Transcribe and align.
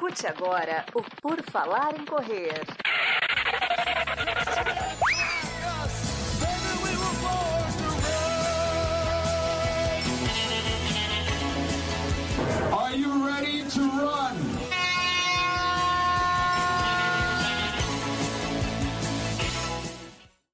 Escute 0.00 0.26
agora 0.26 0.86
o 0.94 1.02
Por 1.20 1.42
Falar 1.52 1.94
em 1.94 2.06
Correr. 2.06 2.54
Are 12.72 12.98
you 12.98 13.26
ready 13.26 13.62
to 13.64 13.80
run? 13.80 14.36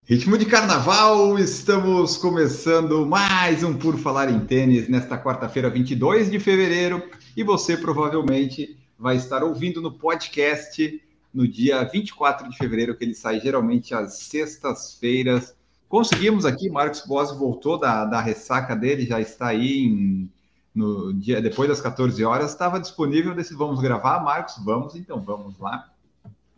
Ritmo 0.09 0.37
de 0.37 0.47
carnaval, 0.47 1.39
estamos 1.39 2.17
começando 2.17 3.07
mais 3.07 3.63
um 3.63 3.75
Por 3.75 3.97
Falar 3.97 4.29
em 4.29 4.41
Tênis 4.41 4.89
nesta 4.89 5.17
quarta-feira, 5.17 5.71
22 5.71 6.33
de 6.33 6.41
fevereiro, 6.41 7.01
e 7.37 7.45
você 7.45 7.77
provavelmente 7.77 8.85
vai 8.99 9.17
estar 9.17 9.43
ouvindo 9.43 9.81
no 9.81 9.93
podcast 9.93 11.03
no 11.33 11.47
dia 11.47 11.85
24 11.85 12.49
de 12.49 12.57
fevereiro, 12.57 12.97
que 12.97 13.05
ele 13.05 13.15
sai 13.15 13.41
geralmente 13.41 13.95
às 13.95 14.15
sextas-feiras. 14.21 15.55
Conseguimos 15.89 16.47
aqui, 16.47 16.71
Marcos 16.71 17.05
Boas 17.07 17.31
voltou 17.37 17.79
da, 17.79 18.05
da 18.07 18.21
ressaca 18.21 18.75
dele, 18.75 19.07
já 19.07 19.21
está 19.21 19.49
aí 19.49 19.85
em, 19.85 20.31
no 20.75 21.13
dia 21.13 21.41
depois 21.43 21.69
das 21.69 21.81
14 21.81 22.25
horas, 22.25 22.51
estava 22.51 22.81
disponível 22.81 23.35
desse 23.35 23.55
vamos 23.55 23.81
gravar, 23.81 24.19
Marcos, 24.21 24.55
vamos, 24.65 24.97
então 24.97 25.21
vamos 25.21 25.59
lá. 25.59 25.91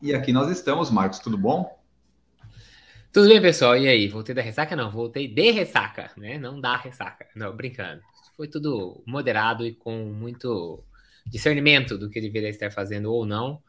E 0.00 0.14
aqui 0.14 0.32
nós 0.32 0.48
estamos, 0.48 0.90
Marcos, 0.90 1.18
tudo 1.18 1.36
bom? 1.36 1.76
Tudo 3.12 3.28
bem, 3.28 3.42
pessoal? 3.42 3.76
E 3.76 3.88
aí? 3.88 4.06
Voltei 4.06 4.32
da 4.32 4.42
ressaca? 4.42 4.76
Não, 4.76 4.90
voltei 4.92 5.26
de 5.26 5.50
ressaca, 5.50 6.12
né? 6.16 6.38
Não 6.38 6.60
da 6.60 6.76
ressaca. 6.76 7.26
Não, 7.34 7.54
brincando. 7.56 8.00
Foi 8.36 8.46
tudo 8.46 9.02
moderado 9.04 9.66
e 9.66 9.74
com 9.74 10.04
muito 10.04 10.84
discernimento 11.28 11.98
do 11.98 12.08
que 12.10 12.20
deveria 12.20 12.48
estar 12.48 12.70
fazendo 12.70 13.12
ou 13.12 13.26
não. 13.26 13.62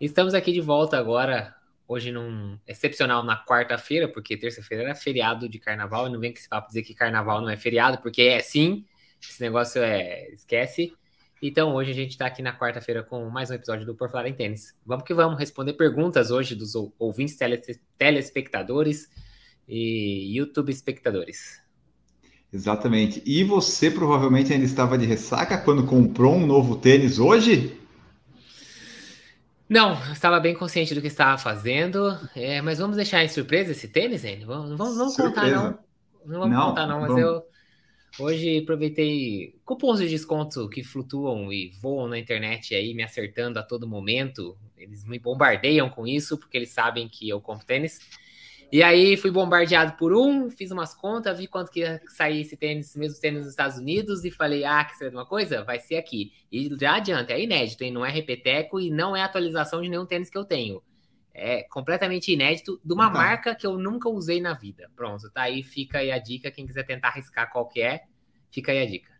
Estamos 0.00 0.34
aqui 0.34 0.52
de 0.52 0.60
volta 0.60 0.98
agora, 0.98 1.54
hoje 1.88 2.12
num 2.12 2.58
excepcional 2.66 3.22
na 3.24 3.42
quarta-feira, 3.44 4.06
porque 4.06 4.36
terça-feira 4.36 4.84
era 4.84 4.94
feriado 4.94 5.48
de 5.48 5.58
carnaval, 5.58 6.06
e 6.06 6.12
não 6.12 6.20
vem 6.20 6.32
que 6.32 6.38
esse 6.38 6.48
papo 6.48 6.68
dizer 6.68 6.82
que 6.82 6.94
carnaval 6.94 7.40
não 7.40 7.48
é 7.48 7.56
feriado, 7.56 7.98
porque 7.98 8.22
é 8.22 8.40
sim, 8.40 8.84
esse 9.22 9.40
negócio 9.40 9.82
é. 9.82 10.28
esquece. 10.30 10.92
Então, 11.42 11.74
hoje 11.74 11.90
a 11.90 11.94
gente 11.94 12.10
está 12.10 12.26
aqui 12.26 12.42
na 12.42 12.56
quarta-feira 12.56 13.02
com 13.02 13.28
mais 13.28 13.50
um 13.50 13.54
episódio 13.54 13.84
do 13.84 13.94
Por 13.94 14.10
Falar 14.10 14.28
em 14.28 14.34
Tênis. 14.34 14.74
Vamos 14.84 15.04
que 15.04 15.12
vamos 15.12 15.38
responder 15.38 15.74
perguntas 15.74 16.30
hoje 16.30 16.54
dos 16.54 16.74
ouvintes, 16.98 17.36
telespectadores 17.98 19.10
e 19.68 20.36
YouTube 20.36 20.70
espectadores. 20.70 21.65
Exatamente. 22.56 23.22
E 23.26 23.44
você 23.44 23.90
provavelmente 23.90 24.50
ainda 24.50 24.64
estava 24.64 24.96
de 24.96 25.04
ressaca 25.04 25.58
quando 25.58 25.84
comprou 25.84 26.34
um 26.36 26.46
novo 26.46 26.76
tênis 26.76 27.18
hoje? 27.18 27.78
Não, 29.68 30.02
eu 30.06 30.12
estava 30.12 30.40
bem 30.40 30.54
consciente 30.54 30.94
do 30.94 31.02
que 31.02 31.08
estava 31.08 31.36
fazendo, 31.36 32.18
é, 32.34 32.62
mas 32.62 32.78
vamos 32.78 32.96
deixar 32.96 33.22
em 33.22 33.28
surpresa 33.28 33.72
esse 33.72 33.88
tênis, 33.88 34.24
hein? 34.24 34.42
Vamos, 34.46 34.78
vamos, 34.78 34.96
vamos 34.96 35.16
contar, 35.16 35.50
não. 35.50 35.78
Não 36.24 36.40
vamos 36.40 36.56
não, 36.56 36.68
contar, 36.68 36.86
não, 36.86 37.00
mas 37.00 37.08
vamos. 37.08 37.22
eu 37.22 37.42
Hoje 38.18 38.60
aproveitei 38.60 39.54
cupons 39.62 39.98
de 39.98 40.08
desconto 40.08 40.70
que 40.70 40.82
flutuam 40.82 41.52
e 41.52 41.70
voam 41.82 42.08
na 42.08 42.18
internet 42.18 42.74
aí, 42.74 42.94
me 42.94 43.02
acertando 43.02 43.58
a 43.58 43.62
todo 43.62 43.86
momento. 43.86 44.56
Eles 44.78 45.04
me 45.04 45.18
bombardeiam 45.18 45.90
com 45.90 46.06
isso, 46.06 46.38
porque 46.38 46.56
eles 46.56 46.70
sabem 46.70 47.08
que 47.08 47.28
eu 47.28 47.42
compro 47.42 47.66
tênis. 47.66 48.00
E 48.70 48.82
aí 48.82 49.16
fui 49.16 49.30
bombardeado 49.30 49.92
por 49.96 50.12
um, 50.12 50.50
fiz 50.50 50.70
umas 50.72 50.92
contas, 50.92 51.38
vi 51.38 51.46
quanto 51.46 51.70
que 51.70 51.80
ia 51.80 52.00
sair 52.08 52.40
esse 52.40 52.56
tênis, 52.56 52.96
mesmo 52.96 53.20
tênis 53.20 53.40
nos 53.40 53.50
Estados 53.50 53.78
Unidos, 53.78 54.24
e 54.24 54.30
falei, 54.30 54.64
ah, 54.64 54.84
que 54.84 54.96
ser 54.96 55.12
uma 55.12 55.24
coisa? 55.24 55.62
Vai 55.62 55.78
ser 55.78 55.96
aqui. 55.96 56.32
E 56.50 56.68
já 56.78 56.96
adianta, 56.96 57.32
é 57.32 57.42
inédito, 57.42 57.84
hein? 57.84 57.92
Não 57.92 58.04
é 58.04 58.10
repeteco 58.10 58.80
e 58.80 58.90
não 58.90 59.16
é 59.16 59.22
atualização 59.22 59.80
de 59.80 59.88
nenhum 59.88 60.04
tênis 60.04 60.28
que 60.28 60.36
eu 60.36 60.44
tenho. 60.44 60.82
É 61.32 61.62
completamente 61.64 62.32
inédito 62.32 62.80
de 62.84 62.92
uma 62.92 63.06
tá. 63.06 63.12
marca 63.12 63.54
que 63.54 63.66
eu 63.66 63.78
nunca 63.78 64.08
usei 64.08 64.40
na 64.40 64.54
vida. 64.54 64.90
Pronto, 64.96 65.30
tá 65.30 65.42
aí, 65.42 65.62
fica 65.62 65.98
aí 65.98 66.10
a 66.10 66.18
dica. 66.18 66.50
Quem 66.50 66.66
quiser 66.66 66.84
tentar 66.84 67.08
arriscar 67.08 67.52
qual 67.52 67.68
que 67.68 67.80
é, 67.80 68.02
fica 68.50 68.72
aí 68.72 68.82
a 68.82 68.86
dica. 68.86 69.14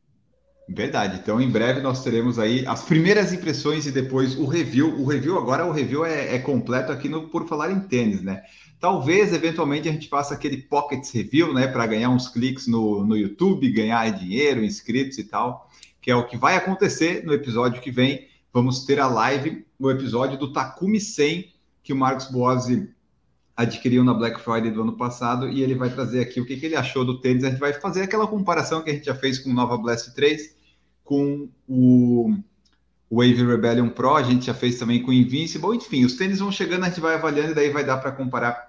Verdade. 0.68 1.20
Então, 1.22 1.40
em 1.40 1.48
breve 1.48 1.80
nós 1.80 2.02
teremos 2.02 2.38
aí 2.38 2.66
as 2.66 2.82
primeiras 2.82 3.32
impressões 3.32 3.86
e 3.86 3.92
depois 3.92 4.36
o 4.36 4.46
review. 4.46 4.98
O 4.98 5.06
review 5.06 5.38
agora, 5.38 5.64
o 5.64 5.70
review 5.70 6.04
é, 6.04 6.34
é 6.34 6.38
completo 6.40 6.90
aqui 6.90 7.08
no 7.08 7.28
Por 7.28 7.46
Falar 7.46 7.70
em 7.70 7.80
Tênis, 7.80 8.22
né? 8.22 8.42
Talvez, 8.78 9.32
eventualmente, 9.32 9.88
a 9.88 9.92
gente 9.92 10.08
faça 10.08 10.34
aquele 10.34 10.58
Pockets 10.58 11.10
Review, 11.10 11.54
né? 11.54 11.66
Para 11.66 11.86
ganhar 11.86 12.10
uns 12.10 12.28
cliques 12.28 12.66
no, 12.66 13.04
no 13.04 13.16
YouTube, 13.16 13.70
ganhar 13.70 14.08
dinheiro, 14.10 14.64
inscritos 14.64 15.18
e 15.18 15.24
tal, 15.24 15.70
que 16.00 16.10
é 16.10 16.16
o 16.16 16.26
que 16.26 16.36
vai 16.36 16.56
acontecer 16.56 17.24
no 17.24 17.32
episódio 17.32 17.80
que 17.80 17.90
vem. 17.90 18.28
Vamos 18.52 18.84
ter 18.84 19.00
a 19.00 19.06
live, 19.06 19.66
o 19.78 19.90
episódio 19.90 20.38
do 20.38 20.52
Takumi 20.52 21.00
100, 21.00 21.52
que 21.82 21.92
o 21.92 21.96
Marcos 21.96 22.30
Boazzi 22.30 22.88
adquiriu 23.56 24.04
na 24.04 24.12
Black 24.12 24.38
Friday 24.40 24.70
do 24.70 24.82
ano 24.82 24.96
passado 24.96 25.48
e 25.48 25.62
ele 25.62 25.74
vai 25.74 25.88
trazer 25.88 26.20
aqui 26.20 26.40
o 26.40 26.44
que, 26.44 26.56
que 26.56 26.66
ele 26.66 26.76
achou 26.76 27.04
do 27.04 27.20
tênis. 27.20 27.44
A 27.44 27.50
gente 27.50 27.58
vai 27.58 27.72
fazer 27.72 28.02
aquela 28.02 28.26
comparação 28.26 28.82
que 28.82 28.90
a 28.90 28.92
gente 28.92 29.06
já 29.06 29.14
fez 29.14 29.38
com 29.38 29.50
o 29.50 29.54
Nova 29.54 29.78
Blast 29.78 30.14
3, 30.14 30.54
com 31.02 31.48
o 31.66 32.36
Wave 33.10 33.46
Rebellion 33.46 33.88
Pro, 33.88 34.16
a 34.16 34.22
gente 34.22 34.46
já 34.46 34.54
fez 34.54 34.78
também 34.78 35.00
com 35.02 35.10
o 35.10 35.14
Invincible. 35.14 35.76
Enfim, 35.76 36.04
os 36.04 36.14
tênis 36.14 36.40
vão 36.40 36.52
chegando, 36.52 36.84
a 36.84 36.88
gente 36.88 37.00
vai 37.00 37.14
avaliando 37.14 37.52
e 37.52 37.54
daí 37.54 37.70
vai 37.70 37.84
dar 37.84 37.96
para 37.96 38.12
comparar 38.12 38.65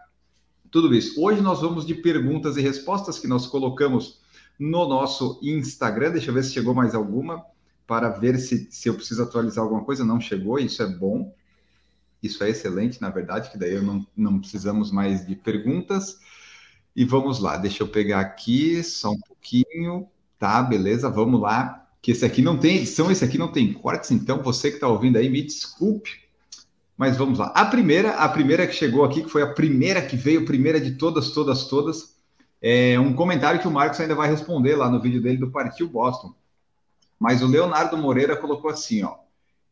tudo 0.71 0.93
isso. 0.93 1.21
Hoje 1.21 1.41
nós 1.41 1.61
vamos 1.61 1.85
de 1.85 1.95
perguntas 1.95 2.57
e 2.57 2.61
respostas 2.61 3.19
que 3.19 3.27
nós 3.27 3.47
colocamos 3.47 4.19
no 4.59 4.87
nosso 4.87 5.39
Instagram. 5.41 6.11
Deixa 6.11 6.29
eu 6.29 6.33
ver 6.33 6.43
se 6.43 6.53
chegou 6.53 6.73
mais 6.73 6.95
alguma 6.95 7.45
para 7.85 8.09
ver 8.09 8.37
se, 8.37 8.67
se 8.69 8.89
eu 8.89 8.93
preciso 8.93 9.23
atualizar 9.23 9.63
alguma 9.63 9.83
coisa. 9.83 10.03
Não 10.03 10.19
chegou, 10.19 10.59
isso 10.59 10.83
é 10.83 10.87
bom. 10.87 11.33
Isso 12.21 12.43
é 12.43 12.49
excelente, 12.49 12.99
na 12.99 13.09
verdade, 13.09 13.51
que 13.51 13.57
daí 13.57 13.73
eu 13.73 13.83
não, 13.83 14.05
não 14.15 14.39
precisamos 14.39 14.91
mais 14.91 15.25
de 15.25 15.35
perguntas. 15.35 16.19
E 16.95 17.05
vamos 17.05 17.39
lá, 17.39 17.57
deixa 17.57 17.83
eu 17.83 17.87
pegar 17.87 18.19
aqui 18.19 18.83
só 18.83 19.11
um 19.11 19.19
pouquinho. 19.19 20.07
Tá, 20.39 20.61
beleza, 20.63 21.09
vamos 21.09 21.39
lá. 21.39 21.87
Que 22.01 22.11
esse 22.11 22.25
aqui 22.25 22.41
não 22.41 22.57
tem 22.57 22.77
edição, 22.77 23.11
esse 23.11 23.23
aqui 23.23 23.37
não 23.37 23.51
tem 23.51 23.71
cortes, 23.73 24.11
então 24.11 24.41
você 24.41 24.69
que 24.69 24.77
está 24.77 24.87
ouvindo 24.87 25.17
aí, 25.17 25.29
me 25.29 25.41
desculpe. 25.41 26.26
Mas 26.97 27.15
vamos 27.15 27.37
lá. 27.37 27.47
A 27.55 27.65
primeira, 27.65 28.15
a 28.15 28.27
primeira 28.27 28.65
que 28.65 28.73
chegou 28.73 29.05
aqui, 29.05 29.21
que 29.21 29.29
foi 29.29 29.43
a 29.43 29.53
primeira 29.53 30.01
que 30.01 30.15
veio, 30.15 30.45
primeira 30.45 30.81
de 30.81 30.95
todas, 30.95 31.29
todas, 31.29 31.65
todas, 31.65 32.17
é 32.59 32.99
um 32.99 33.13
comentário 33.13 33.61
que 33.61 33.67
o 33.67 33.71
Marcos 33.71 33.99
ainda 33.99 34.15
vai 34.15 34.27
responder 34.27 34.75
lá 34.75 34.89
no 34.89 34.99
vídeo 34.99 35.21
dele 35.21 35.37
do 35.37 35.51
Partiu 35.51 35.87
Boston. 35.87 36.33
Mas 37.19 37.43
o 37.43 37.47
Leonardo 37.47 37.97
Moreira 37.97 38.35
colocou 38.35 38.71
assim, 38.71 39.03
ó. 39.03 39.15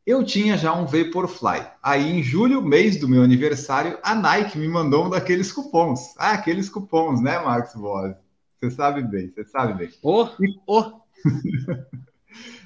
Eu 0.06 0.24
tinha 0.24 0.56
já 0.56 0.72
um 0.72 0.86
Vaporfly. 0.86 1.66
Aí, 1.82 2.12
em 2.12 2.22
julho, 2.22 2.62
mês 2.62 3.00
do 3.00 3.08
meu 3.08 3.24
aniversário, 3.24 3.98
a 4.04 4.14
Nike 4.14 4.56
me 4.60 4.68
mandou 4.68 5.06
um 5.06 5.10
daqueles 5.10 5.52
cupons. 5.52 6.14
Ah, 6.16 6.34
aqueles 6.34 6.70
cupons, 6.70 7.22
né, 7.22 7.40
Marcos 7.40 7.74
Boas? 7.74 8.16
Você 8.60 8.70
sabe 8.70 9.02
bem, 9.02 9.32
você 9.34 9.44
sabe 9.46 9.74
bem. 9.74 9.90
Oh, 10.04 10.28
e... 10.40 10.60
oh. 10.68 11.02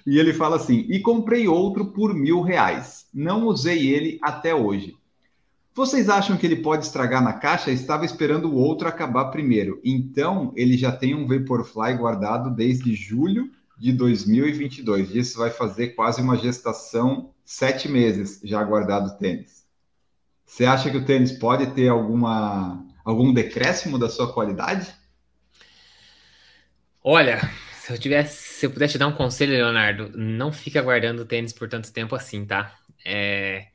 e 0.06 0.18
ele 0.18 0.34
fala 0.34 0.56
assim: 0.56 0.86
e 0.90 1.00
comprei 1.00 1.48
outro 1.48 1.86
por 1.88 2.14
mil 2.14 2.42
reais. 2.42 3.08
Não 3.14 3.46
usei 3.48 3.88
ele 3.88 4.20
até 4.22 4.54
hoje. 4.54 4.98
Vocês 5.74 6.10
acham 6.10 6.36
que 6.36 6.46
ele 6.46 6.58
pode 6.58 6.86
estragar 6.86 7.24
na 7.24 7.34
caixa? 7.34 7.72
Estava 7.72 8.04
esperando 8.04 8.50
o 8.50 8.56
outro 8.56 8.88
acabar 8.88 9.26
primeiro. 9.26 9.80
Então, 9.84 10.52
ele 10.56 10.78
já 10.78 10.92
tem 10.92 11.16
um 11.16 11.26
Vaporfly 11.26 11.96
guardado 11.96 12.50
desde 12.54 12.94
julho 12.96 13.50
de 13.78 13.94
2022. 13.94 15.16
Isso 15.16 15.38
vai 15.38 15.50
fazer 15.50 15.90
quase 15.90 16.22
uma 16.22 16.36
gestação, 16.38 17.32
sete 17.46 17.88
meses 17.88 18.42
já 18.44 18.62
guardado 18.64 19.18
tênis. 19.18 19.64
Você 20.46 20.66
acha 20.66 20.90
que 20.90 20.98
o 20.98 21.06
tênis 21.06 21.32
pode 21.32 21.68
ter 21.68 21.88
alguma, 21.88 22.84
algum 23.06 23.32
decréscimo 23.32 23.98
da 23.98 24.10
sua 24.10 24.34
qualidade? 24.34 24.94
Olha, 27.02 27.40
se 27.80 27.94
eu 27.94 27.98
tivesse, 27.98 28.49
se 28.60 28.66
eu 28.66 28.72
pudesse 28.72 28.94
te 28.94 28.98
dar 28.98 29.08
um 29.08 29.14
conselho, 29.14 29.54
Leonardo, 29.54 30.12
não 30.18 30.52
fica 30.52 30.82
guardando 30.82 31.24
tênis 31.24 31.54
por 31.54 31.70
tanto 31.70 31.94
tempo 31.94 32.14
assim, 32.14 32.46
tá? 32.46 32.78
É, 33.06 33.68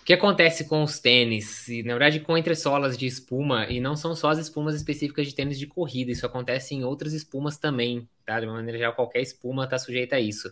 o 0.00 0.04
que 0.06 0.14
acontece 0.14 0.66
com 0.66 0.82
os 0.82 0.98
tênis, 0.98 1.68
e, 1.68 1.82
na 1.82 1.92
verdade 1.92 2.18
com 2.20 2.38
entressolas 2.38 2.96
de 2.96 3.04
espuma, 3.04 3.66
e 3.66 3.78
não 3.78 3.94
são 3.94 4.16
só 4.16 4.30
as 4.30 4.38
espumas 4.38 4.74
específicas 4.74 5.26
de 5.26 5.34
tênis 5.34 5.58
de 5.58 5.66
corrida, 5.66 6.10
isso 6.10 6.24
acontece 6.24 6.74
em 6.74 6.82
outras 6.82 7.12
espumas 7.12 7.58
também, 7.58 8.08
tá? 8.24 8.40
De 8.40 8.46
uma 8.46 8.54
maneira 8.54 8.78
geral, 8.78 8.94
qualquer 8.94 9.20
espuma 9.20 9.64
está 9.64 9.78
sujeita 9.78 10.16
a 10.16 10.20
isso. 10.20 10.50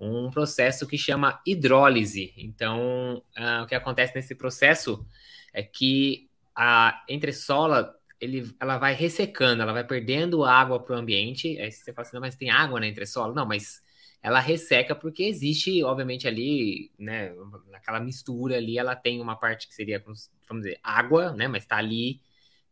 Um 0.00 0.30
processo 0.30 0.86
que 0.86 0.96
chama 0.96 1.38
hidrólise. 1.46 2.32
Então, 2.38 3.22
uh, 3.38 3.62
o 3.62 3.66
que 3.66 3.74
acontece 3.74 4.14
nesse 4.14 4.34
processo 4.34 5.06
é 5.52 5.62
que 5.62 6.30
a 6.56 7.04
entressola 7.06 7.94
ele, 8.20 8.54
ela 8.60 8.78
vai 8.78 8.94
ressecando, 8.94 9.62
ela 9.62 9.72
vai 9.72 9.84
perdendo 9.84 10.44
água 10.44 10.78
para 10.78 10.94
o 10.94 10.98
ambiente. 10.98 11.58
Aí 11.58 11.72
você 11.72 11.92
fala 11.92 12.06
assim, 12.06 12.16
não, 12.16 12.20
mas 12.20 12.36
tem 12.36 12.50
água 12.50 12.78
na 12.78 12.86
entressola? 12.86 13.34
Não, 13.34 13.46
mas 13.46 13.82
ela 14.22 14.38
resseca 14.40 14.94
porque 14.94 15.22
existe, 15.24 15.82
obviamente, 15.82 16.28
ali, 16.28 16.92
né, 16.98 17.32
naquela 17.70 18.00
mistura 18.00 18.56
ali, 18.56 18.78
ela 18.78 18.94
tem 18.94 19.20
uma 19.20 19.36
parte 19.36 19.66
que 19.66 19.74
seria, 19.74 19.98
vamos 20.00 20.30
dizer, 20.62 20.78
água, 20.82 21.32
né, 21.32 21.48
mas 21.48 21.62
está 21.62 21.76
ali, 21.78 22.20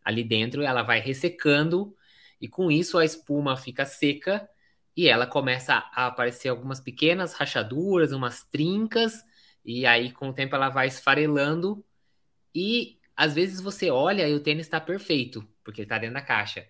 ali 0.04 0.22
dentro, 0.22 0.62
ela 0.62 0.82
vai 0.82 1.00
ressecando 1.00 1.96
e 2.40 2.46
com 2.48 2.70
isso 2.70 2.98
a 2.98 3.04
espuma 3.04 3.56
fica 3.56 3.86
seca 3.86 4.48
e 4.94 5.08
ela 5.08 5.26
começa 5.26 5.74
a 5.94 6.06
aparecer 6.06 6.48
algumas 6.48 6.80
pequenas 6.80 7.32
rachaduras, 7.32 8.12
umas 8.12 8.44
trincas 8.44 9.24
e 9.64 9.86
aí 9.86 10.12
com 10.12 10.28
o 10.28 10.34
tempo 10.34 10.54
ela 10.54 10.68
vai 10.68 10.86
esfarelando 10.86 11.84
e 12.54 12.97
às 13.18 13.34
vezes 13.34 13.60
você 13.60 13.90
olha 13.90 14.28
e 14.28 14.32
o 14.32 14.38
tênis 14.38 14.66
está 14.66 14.80
perfeito, 14.80 15.44
porque 15.64 15.80
ele 15.80 15.86
está 15.86 15.98
dentro 15.98 16.14
da 16.14 16.22
caixa. 16.22 16.64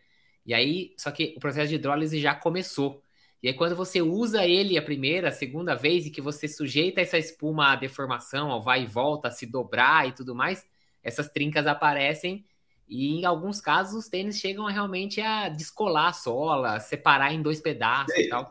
E 0.46 0.54
aí, 0.54 0.94
só 0.96 1.10
que 1.10 1.34
o 1.36 1.40
processo 1.40 1.68
de 1.68 1.74
hidrólise 1.74 2.18
já 2.18 2.34
começou. 2.34 3.02
E 3.42 3.48
aí, 3.48 3.54
quando 3.54 3.76
você 3.76 4.00
usa 4.00 4.46
ele 4.46 4.78
a 4.78 4.82
primeira, 4.82 5.28
a 5.28 5.32
segunda 5.32 5.74
vez, 5.74 6.06
e 6.06 6.10
que 6.10 6.22
você 6.22 6.48
sujeita 6.48 7.02
essa 7.02 7.18
espuma 7.18 7.72
à 7.72 7.76
deformação, 7.76 8.50
ao 8.50 8.62
vai 8.62 8.84
e 8.84 8.86
volta, 8.86 9.28
a 9.28 9.30
se 9.30 9.44
dobrar 9.44 10.08
e 10.08 10.12
tudo 10.12 10.34
mais, 10.34 10.66
essas 11.02 11.28
trincas 11.28 11.66
aparecem. 11.66 12.46
E 12.88 13.20
em 13.20 13.26
alguns 13.26 13.60
casos, 13.60 14.04
os 14.04 14.08
tênis 14.08 14.38
chegam 14.38 14.66
a, 14.66 14.70
realmente 14.70 15.20
a 15.20 15.50
descolar 15.50 16.08
a 16.08 16.12
sola, 16.14 16.80
separar 16.80 17.34
em 17.34 17.42
dois 17.42 17.60
pedaços 17.60 18.16
e, 18.16 18.22
e 18.22 18.28
tal. 18.30 18.50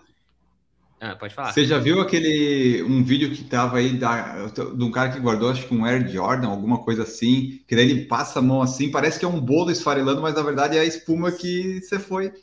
Ah, 0.99 1.15
pode 1.15 1.33
falar. 1.33 1.51
Você 1.53 1.63
já 1.63 1.77
viu 1.77 2.01
aquele 2.01 2.81
um 2.83 3.03
vídeo 3.03 3.31
que 3.31 3.43
tava 3.43 3.77
aí 3.77 3.97
da, 3.97 4.47
de 4.47 4.83
um 4.83 4.89
cara 4.89 5.11
que 5.11 5.19
guardou, 5.19 5.51
acho 5.51 5.67
que 5.67 5.73
um 5.73 5.85
Air 5.85 6.07
Jordan, 6.07 6.47
alguma 6.47 6.83
coisa 6.83 7.03
assim, 7.03 7.61
que 7.67 7.75
daí 7.75 7.89
ele 7.89 8.05
passa 8.05 8.39
a 8.39 8.41
mão 8.41 8.61
assim, 8.61 8.89
parece 8.89 9.19
que 9.19 9.25
é 9.25 9.27
um 9.27 9.39
bolo 9.39 9.69
esfarelando, 9.69 10.21
mas 10.21 10.33
na 10.33 10.41
verdade 10.41 10.75
é 10.75 10.79
a 10.79 10.85
espuma 10.85 11.31
que 11.31 11.81
você 11.81 11.99
foi. 11.99 12.33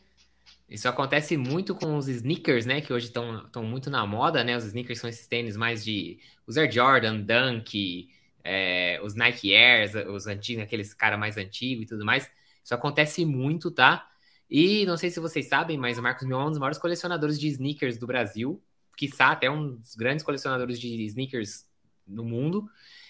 Isso 0.68 0.88
acontece 0.88 1.36
muito 1.36 1.74
com 1.74 1.96
os 1.96 2.08
sneakers, 2.08 2.64
né? 2.64 2.80
Que 2.80 2.92
hoje 2.92 3.06
estão 3.06 3.62
muito 3.62 3.90
na 3.90 4.06
moda, 4.06 4.42
né? 4.42 4.56
Os 4.56 4.64
sneakers 4.64 4.98
são 4.98 5.10
esses 5.10 5.26
tênis 5.26 5.56
mais 5.56 5.84
de. 5.84 6.18
Os 6.46 6.56
Air 6.56 6.70
Jordan, 6.70 7.20
Dunk, 7.20 8.08
é, 8.42 9.00
os 9.02 9.14
Nike 9.14 9.54
Airs, 9.54 9.94
os 10.08 10.26
antigos, 10.26 10.62
aqueles 10.62 10.94
cara 10.94 11.16
mais 11.16 11.36
antigo 11.36 11.82
e 11.82 11.86
tudo 11.86 12.04
mais. 12.04 12.30
Isso 12.62 12.74
acontece 12.74 13.24
muito, 13.24 13.70
tá? 13.70 14.08
E 14.50 14.84
não 14.86 14.96
sei 14.96 15.10
se 15.10 15.20
vocês 15.20 15.48
sabem, 15.48 15.76
mas 15.76 15.98
o 15.98 16.02
Marcos 16.02 16.26
Mion 16.26 16.40
é 16.40 16.44
um 16.44 16.50
dos 16.50 16.58
maiores 16.58 16.78
colecionadores 16.78 17.38
de 17.38 17.48
sneakers 17.48 17.98
do 17.98 18.06
Brasil, 18.06 18.62
quiçá 18.96 19.28
até 19.30 19.50
um 19.50 19.76
dos 19.76 19.94
grandes 19.94 20.24
colecionadores 20.24 20.78
de 20.78 21.04
sneakers 21.06 21.66
no 22.06 22.24
mundo. 22.24 22.68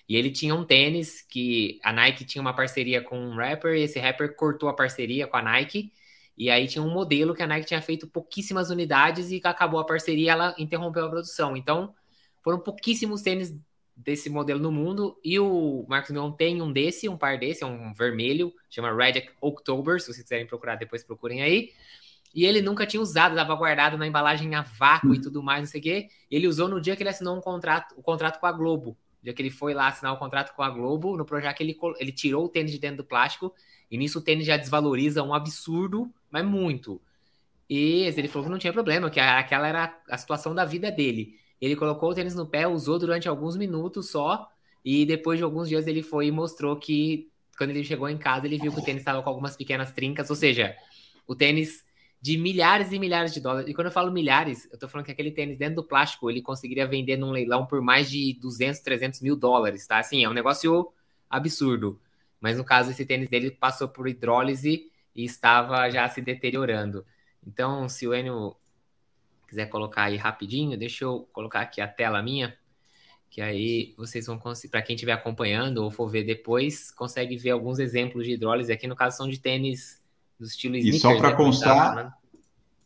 E 0.08 0.16
ele 0.16 0.31
tinha 0.31 0.54
um 0.54 0.64
tênis 0.64 1.22
que 1.22 1.81
a 1.82 1.92
Nike 1.92 2.25
tinha 2.25 2.42
uma 2.42 2.54
parceria 2.54 3.02
com 3.02 3.19
um 3.19 3.36
rapper, 3.36 3.75
e 3.75 3.82
esse 3.82 3.98
rapper 3.98 4.34
cortou 4.36 4.69
a 4.69 4.75
parceria 4.75 5.26
com 5.26 5.36
a 5.36 5.42
Nike. 5.42 5.92
E 6.36 6.50
aí 6.50 6.66
tinha 6.66 6.82
um 6.82 6.90
modelo 6.90 7.34
que 7.34 7.42
a 7.42 7.46
Nike 7.46 7.66
tinha 7.66 7.80
feito 7.80 8.06
pouquíssimas 8.06 8.70
unidades 8.70 9.30
e 9.30 9.40
acabou 9.44 9.80
a 9.80 9.84
parceria, 9.84 10.32
ela 10.32 10.54
interrompeu 10.58 11.06
a 11.06 11.10
produção. 11.10 11.56
Então, 11.56 11.94
foram 12.42 12.58
pouquíssimos 12.58 13.22
tênis 13.22 13.56
desse 13.96 14.29
modelo 14.29 14.61
no 14.61 14.73
mundo. 14.73 15.19
E 15.23 15.38
o 15.38 15.85
Marcos 15.88 16.11
Mion 16.11 16.32
tem 16.32 16.61
um 16.61 16.73
desse, 16.73 17.08
um 17.08 17.17
par 17.17 17.38
desse, 17.38 17.62
é 17.62 17.67
um 17.67 17.93
vermelho, 17.93 18.52
chama 18.69 18.94
Red 18.94 19.29
October. 19.41 20.00
Se 20.00 20.06
vocês 20.06 20.23
quiserem 20.23 20.46
procurar, 20.46 20.76
depois 20.76 21.05
procurem 21.05 21.43
aí. 21.43 21.73
E 22.35 22.44
ele 22.44 22.61
nunca 22.61 22.85
tinha 22.85 23.00
usado, 23.00 23.32
estava 23.32 23.55
guardado 23.55 23.96
na 23.96 24.06
embalagem 24.06 24.55
a 24.56 24.62
vácuo 24.62 25.14
e 25.14 25.20
tudo 25.20 25.41
mais, 25.41 25.61
não 25.61 25.67
sei 25.67 25.81
o 25.81 25.82
quê. 25.85 26.08
Ele 26.29 26.49
usou 26.49 26.69
no 26.69 26.81
dia 26.81 26.96
que 26.96 27.02
ele 27.02 27.11
assinou 27.11 27.37
um 27.37 27.41
contrato, 27.41 27.94
o 27.96 28.02
contrato 28.02 28.41
com 28.41 28.46
a 28.46 28.52
Globo. 28.52 28.96
No 29.20 29.25
dia 29.25 29.32
que 29.32 29.41
ele 29.41 29.50
foi 29.50 29.73
lá 29.73 29.87
assinar 29.87 30.12
o 30.12 30.19
contrato 30.19 30.52
com 30.55 30.62
a 30.62 30.69
Globo, 30.69 31.17
no 31.17 31.25
projeto 31.25 31.61
ele, 31.61 31.79
ele 32.00 32.11
tirou 32.11 32.47
o 32.47 32.49
tênis 32.49 32.73
de 32.73 32.79
dentro 32.79 32.99
do 32.99 33.05
plástico. 33.05 33.55
E 33.88 33.97
nisso 33.97 34.19
o 34.19 34.23
tênis 34.23 34.44
já 34.44 34.56
desvaloriza 34.56 35.23
um 35.23 35.32
absurdo, 35.32 36.12
mas 36.29 36.44
muito. 36.44 37.00
E 37.70 38.02
ele 38.17 38.26
falou 38.26 38.47
que 38.47 38.50
não 38.50 38.58
tinha 38.58 38.73
problema, 38.73 39.08
que 39.08 39.20
aquela 39.20 39.69
era 39.69 39.97
a 40.11 40.19
situação 40.19 40.55
da 40.55 40.64
vida 40.64 40.90
dele. 40.90 41.38
Ele 41.64 41.76
colocou 41.76 42.11
o 42.11 42.14
tênis 42.14 42.34
no 42.34 42.46
pé, 42.46 42.66
usou 42.66 42.99
durante 42.99 43.28
alguns 43.28 43.56
minutos 43.56 44.11
só, 44.11 44.49
e 44.84 45.06
depois 45.06 45.38
de 45.38 45.44
alguns 45.44 45.69
dias 45.69 45.87
ele 45.87 46.02
foi 46.02 46.26
e 46.26 46.31
mostrou 46.31 46.76
que 46.76 47.31
quando 47.56 47.70
ele 47.70 47.84
chegou 47.84 48.08
em 48.08 48.19
casa, 48.19 48.46
ele 48.46 48.58
viu 48.58 48.72
que 48.72 48.81
o 48.81 48.84
tênis 48.84 49.00
estava 49.00 49.22
com 49.22 49.28
algumas 49.28 49.56
pequenas 49.56 49.93
trincas, 49.93 50.28
ou 50.28 50.37
seja, 50.37 50.76
o 51.26 51.34
tênis 51.34 51.84
de 52.20 52.38
milhares 52.38 52.90
e 52.90 52.99
milhares 52.99 53.32
de 53.32 53.40
dólares. 53.40 53.69
E 53.69 53.75
quando 53.75 53.87
eu 53.87 53.93
falo 53.93 54.11
milhares, 54.11 54.66
eu 54.72 54.78
tô 54.78 54.88
falando 54.88 55.06
que 55.06 55.12
aquele 55.12 55.31
tênis 55.31 55.56
dentro 55.56 55.76
do 55.76 55.84
plástico, 55.84 56.31
ele 56.31 56.40
conseguiria 56.40 56.87
vender 56.87 57.16
num 57.16 57.31
leilão 57.31 57.66
por 57.66 57.81
mais 57.81 58.11
de 58.11 58.34
200, 58.40 58.81
300 58.81 59.20
mil 59.20 59.37
dólares, 59.37 59.87
tá? 59.87 59.99
Assim, 59.99 60.25
é 60.25 60.28
um 60.28 60.32
negócio 60.32 60.93
absurdo. 61.28 62.00
Mas 62.40 62.56
no 62.56 62.64
caso, 62.64 62.90
esse 62.90 63.05
tênis 63.05 63.28
dele 63.28 63.50
passou 63.50 63.88
por 63.88 64.08
hidrólise 64.08 64.90
e 65.14 65.25
estava 65.25 65.88
já 65.90 66.08
se 66.08 66.20
deteriorando. 66.20 67.05
Então, 67.46 67.88
se 67.88 68.06
o 68.08 68.14
Enio 68.14 68.56
quiser 69.54 69.66
colocar 69.66 70.04
aí 70.04 70.16
rapidinho, 70.16 70.76
deixa 70.76 71.04
eu 71.04 71.28
colocar 71.32 71.60
aqui 71.60 71.80
a 71.80 71.86
tela 71.86 72.20
minha, 72.20 72.54
que 73.30 73.40
aí 73.40 73.94
vocês 73.96 74.26
vão 74.26 74.36
conseguir, 74.36 74.72
para 74.72 74.82
quem 74.82 74.94
estiver 74.94 75.12
acompanhando 75.12 75.78
ou 75.78 75.90
for 75.90 76.08
ver 76.08 76.24
depois, 76.24 76.90
consegue 76.90 77.36
ver 77.36 77.50
alguns 77.50 77.78
exemplos 77.78 78.24
de 78.24 78.32
hidrólise. 78.32 78.72
Aqui 78.72 78.86
no 78.86 78.96
caso 78.96 79.16
são 79.16 79.28
de 79.28 79.38
tênis 79.38 80.02
do 80.38 80.46
estilo 80.46 80.76
sneakers. 80.76 80.98
E 80.98 81.00
só 81.00 81.16
para 81.16 81.30
né, 81.30 81.36
constar, 81.36 81.94
né? 81.94 82.12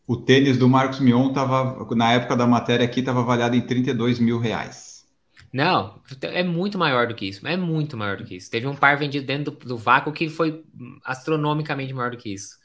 o 0.06 0.16
tênis 0.16 0.58
do 0.58 0.68
Marcos 0.68 1.00
Mion 1.00 1.28
estava, 1.28 1.86
na 1.94 2.12
época 2.12 2.36
da 2.36 2.46
matéria 2.46 2.84
aqui, 2.84 3.00
estava 3.00 3.20
avaliado 3.20 3.56
em 3.56 3.60
32 3.62 4.18
mil 4.18 4.38
reais. 4.38 5.06
Não, 5.50 6.02
é 6.22 6.42
muito 6.42 6.78
maior 6.78 7.06
do 7.06 7.14
que 7.14 7.26
isso. 7.26 7.46
É 7.46 7.56
muito 7.56 7.96
maior 7.96 8.18
do 8.18 8.24
que 8.24 8.36
isso. 8.36 8.50
Teve 8.50 8.66
um 8.66 8.76
par 8.76 8.98
vendido 8.98 9.26
dentro 9.26 9.52
do, 9.52 9.68
do 9.68 9.78
vácuo 9.78 10.12
que 10.12 10.28
foi 10.28 10.62
astronomicamente 11.02 11.94
maior 11.94 12.10
do 12.10 12.18
que 12.18 12.32
isso. 12.32 12.58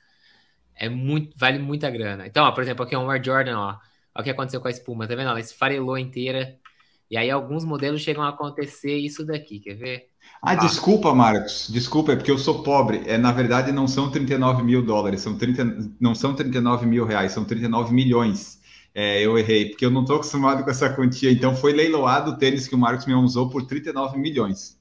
É 0.75 0.89
muito, 0.89 1.37
vale 1.37 1.59
muita 1.59 1.89
grana. 1.89 2.27
Então, 2.27 2.45
ó, 2.45 2.51
por 2.51 2.63
exemplo, 2.63 2.83
aqui 2.83 2.95
é 2.95 2.97
um 2.97 3.09
Air 3.09 3.23
Jordan, 3.23 3.57
ó. 3.57 3.77
Olha 4.15 4.21
o 4.21 4.23
que 4.23 4.29
aconteceu 4.29 4.61
com 4.61 4.67
a 4.67 4.71
espuma, 4.71 5.07
tá 5.07 5.15
vendo? 5.15 5.29
Ela 5.29 5.39
esfarelou 5.39 5.97
inteira. 5.97 6.57
E 7.09 7.17
aí 7.17 7.29
alguns 7.29 7.63
modelos 7.63 8.01
chegam 8.01 8.23
a 8.23 8.29
acontecer 8.29 8.95
isso 8.97 9.25
daqui, 9.25 9.59
quer 9.59 9.75
ver? 9.75 10.09
Ah, 10.41 10.51
ah, 10.51 10.55
desculpa, 10.55 11.13
Marcos. 11.13 11.69
Desculpa, 11.71 12.13
é 12.13 12.15
porque 12.15 12.31
eu 12.31 12.37
sou 12.37 12.63
pobre. 12.63 13.03
É, 13.07 13.17
na 13.17 13.31
verdade, 13.31 13.71
não 13.71 13.87
são 13.87 14.09
39 14.11 14.63
mil 14.63 14.83
dólares, 14.83 15.21
são 15.21 15.37
30, 15.37 15.93
não 15.99 16.15
são 16.15 16.35
39 16.35 16.85
mil 16.85 17.05
reais, 17.05 17.31
são 17.31 17.45
39 17.45 17.93
milhões. 17.93 18.61
É, 18.95 19.21
eu 19.25 19.37
errei, 19.37 19.69
porque 19.69 19.85
eu 19.85 19.91
não 19.91 20.01
estou 20.01 20.17
acostumado 20.17 20.63
com 20.63 20.69
essa 20.69 20.93
quantia. 20.93 21.31
Então, 21.31 21.55
foi 21.55 21.73
leiloado 21.73 22.31
o 22.31 22.37
tênis 22.37 22.67
que 22.67 22.75
o 22.75 22.77
Marcos 22.77 23.05
me 23.05 23.13
usou 23.13 23.49
por 23.49 23.65
39 23.65 24.17
milhões. 24.17 24.79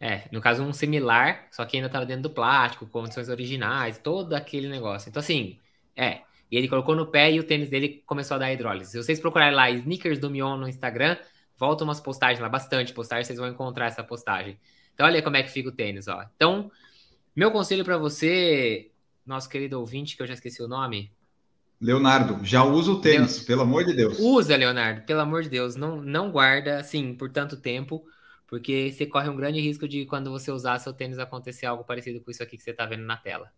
É, 0.00 0.28
no 0.32 0.40
caso, 0.40 0.62
um 0.62 0.72
similar, 0.72 1.46
só 1.50 1.64
que 1.64 1.76
ainda 1.76 1.86
estava 1.86 2.06
dentro 2.06 2.22
do 2.22 2.30
plástico, 2.30 2.86
condições 2.86 3.28
originais, 3.28 3.98
todo 3.98 4.32
aquele 4.34 4.68
negócio. 4.68 5.10
Então, 5.10 5.20
assim, 5.20 5.58
é, 5.94 6.22
e 6.50 6.56
ele 6.56 6.68
colocou 6.68 6.96
no 6.96 7.06
pé 7.06 7.30
e 7.32 7.38
o 7.38 7.44
tênis 7.44 7.70
dele 7.70 8.02
começou 8.04 8.34
a 8.34 8.38
dar 8.38 8.52
hidrólise. 8.52 8.90
Se 8.90 8.96
vocês 8.98 9.20
procurarem 9.20 9.54
lá 9.54 9.70
sneakers 9.70 10.18
do 10.18 10.28
Mion 10.28 10.56
no 10.56 10.68
Instagram, 10.68 11.16
volta 11.56 11.84
umas 11.84 12.00
postagens 12.00 12.40
lá, 12.40 12.48
bastante 12.48 12.92
postagem, 12.92 13.24
vocês 13.24 13.38
vão 13.38 13.48
encontrar 13.48 13.86
essa 13.86 14.02
postagem. 14.02 14.58
Então 14.94 15.06
olha 15.06 15.22
como 15.22 15.36
é 15.36 15.42
que 15.42 15.50
fica 15.50 15.68
o 15.68 15.72
tênis, 15.72 16.08
ó. 16.08 16.24
Então, 16.34 16.70
meu 17.34 17.50
conselho 17.50 17.84
para 17.84 17.96
você, 17.96 18.90
nosso 19.24 19.48
querido 19.48 19.78
ouvinte, 19.78 20.16
que 20.16 20.22
eu 20.22 20.26
já 20.26 20.34
esqueci 20.34 20.62
o 20.62 20.68
nome. 20.68 21.12
Leonardo, 21.80 22.44
já 22.44 22.62
usa 22.62 22.90
o 22.90 23.00
tênis, 23.00 23.40
pelo 23.40 23.62
amor 23.62 23.84
de 23.84 23.94
Deus. 23.94 24.18
Usa, 24.18 24.54
Leonardo, 24.56 25.02
pelo 25.02 25.20
amor 25.20 25.42
de 25.42 25.48
Deus. 25.48 25.76
Não, 25.76 26.02
não 26.02 26.30
guarda, 26.30 26.78
assim, 26.78 27.14
por 27.14 27.30
tanto 27.30 27.56
tempo, 27.56 28.04
porque 28.46 28.92
você 28.92 29.06
corre 29.06 29.30
um 29.30 29.36
grande 29.36 29.60
risco 29.60 29.88
de, 29.88 30.04
quando 30.04 30.30
você 30.30 30.50
usar 30.50 30.78
seu 30.78 30.92
tênis, 30.92 31.18
acontecer 31.18 31.64
algo 31.64 31.84
parecido 31.84 32.20
com 32.20 32.30
isso 32.30 32.42
aqui 32.42 32.58
que 32.58 32.62
você 32.62 32.72
está 32.72 32.84
vendo 32.84 33.04
na 33.04 33.16
tela. 33.16 33.50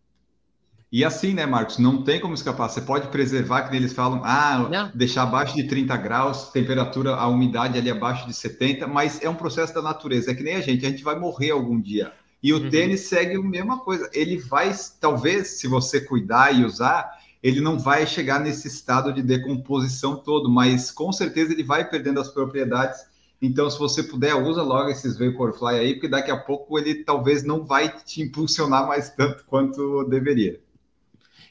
E 0.93 1.03
assim, 1.03 1.33
né, 1.33 1.43
Marcos, 1.43 1.79
não 1.79 2.03
tem 2.03 2.19
como 2.19 2.35
escapar. 2.35 2.69
Você 2.69 2.79
pode 2.79 3.07
preservar, 3.07 3.63
que 3.63 3.75
eles 3.75 3.93
falam, 3.93 4.21
ah, 4.23 4.67
não. 4.69 4.91
deixar 4.93 5.23
abaixo 5.23 5.55
de 5.55 5.63
30 5.63 5.97
graus, 5.97 6.51
temperatura, 6.51 7.15
a 7.15 7.27
umidade 7.27 7.79
ali 7.79 7.89
abaixo 7.89 8.27
de 8.27 8.33
70, 8.35 8.85
mas 8.85 9.19
é 9.19 9.27
um 9.27 9.33
processo 9.33 9.73
da 9.73 9.81
natureza. 9.81 10.29
É 10.29 10.35
que 10.35 10.43
nem 10.43 10.53
a 10.53 10.61
gente, 10.61 10.85
a 10.85 10.89
gente 10.91 11.03
vai 11.03 11.17
morrer 11.17 11.49
algum 11.49 11.81
dia. 11.81 12.13
E 12.43 12.53
o 12.53 12.61
uhum. 12.61 12.69
tênis 12.69 13.07
segue 13.07 13.35
a 13.35 13.41
mesma 13.41 13.79
coisa. 13.79 14.07
Ele 14.13 14.37
vai, 14.37 14.71
talvez, 15.01 15.59
se 15.59 15.67
você 15.67 15.99
cuidar 15.99 16.53
e 16.53 16.63
usar, 16.63 17.09
ele 17.41 17.59
não 17.59 17.79
vai 17.79 18.05
chegar 18.05 18.39
nesse 18.39 18.67
estado 18.67 19.11
de 19.11 19.23
decomposição 19.23 20.17
todo, 20.17 20.47
mas 20.47 20.91
com 20.91 21.11
certeza 21.11 21.53
ele 21.53 21.63
vai 21.63 21.89
perdendo 21.89 22.19
as 22.19 22.29
propriedades. 22.29 22.99
Então, 23.41 23.67
se 23.67 23.79
você 23.79 24.03
puder, 24.03 24.35
usa 24.35 24.61
logo 24.61 24.91
esses 24.91 25.17
Vaporfly 25.17 25.73
aí, 25.73 25.93
porque 25.95 26.07
daqui 26.07 26.29
a 26.29 26.37
pouco 26.37 26.77
ele 26.77 27.03
talvez 27.03 27.43
não 27.43 27.65
vai 27.65 27.89
te 27.89 28.21
impulsionar 28.21 28.87
mais 28.87 29.09
tanto 29.09 29.43
quanto 29.45 30.03
deveria. 30.03 30.61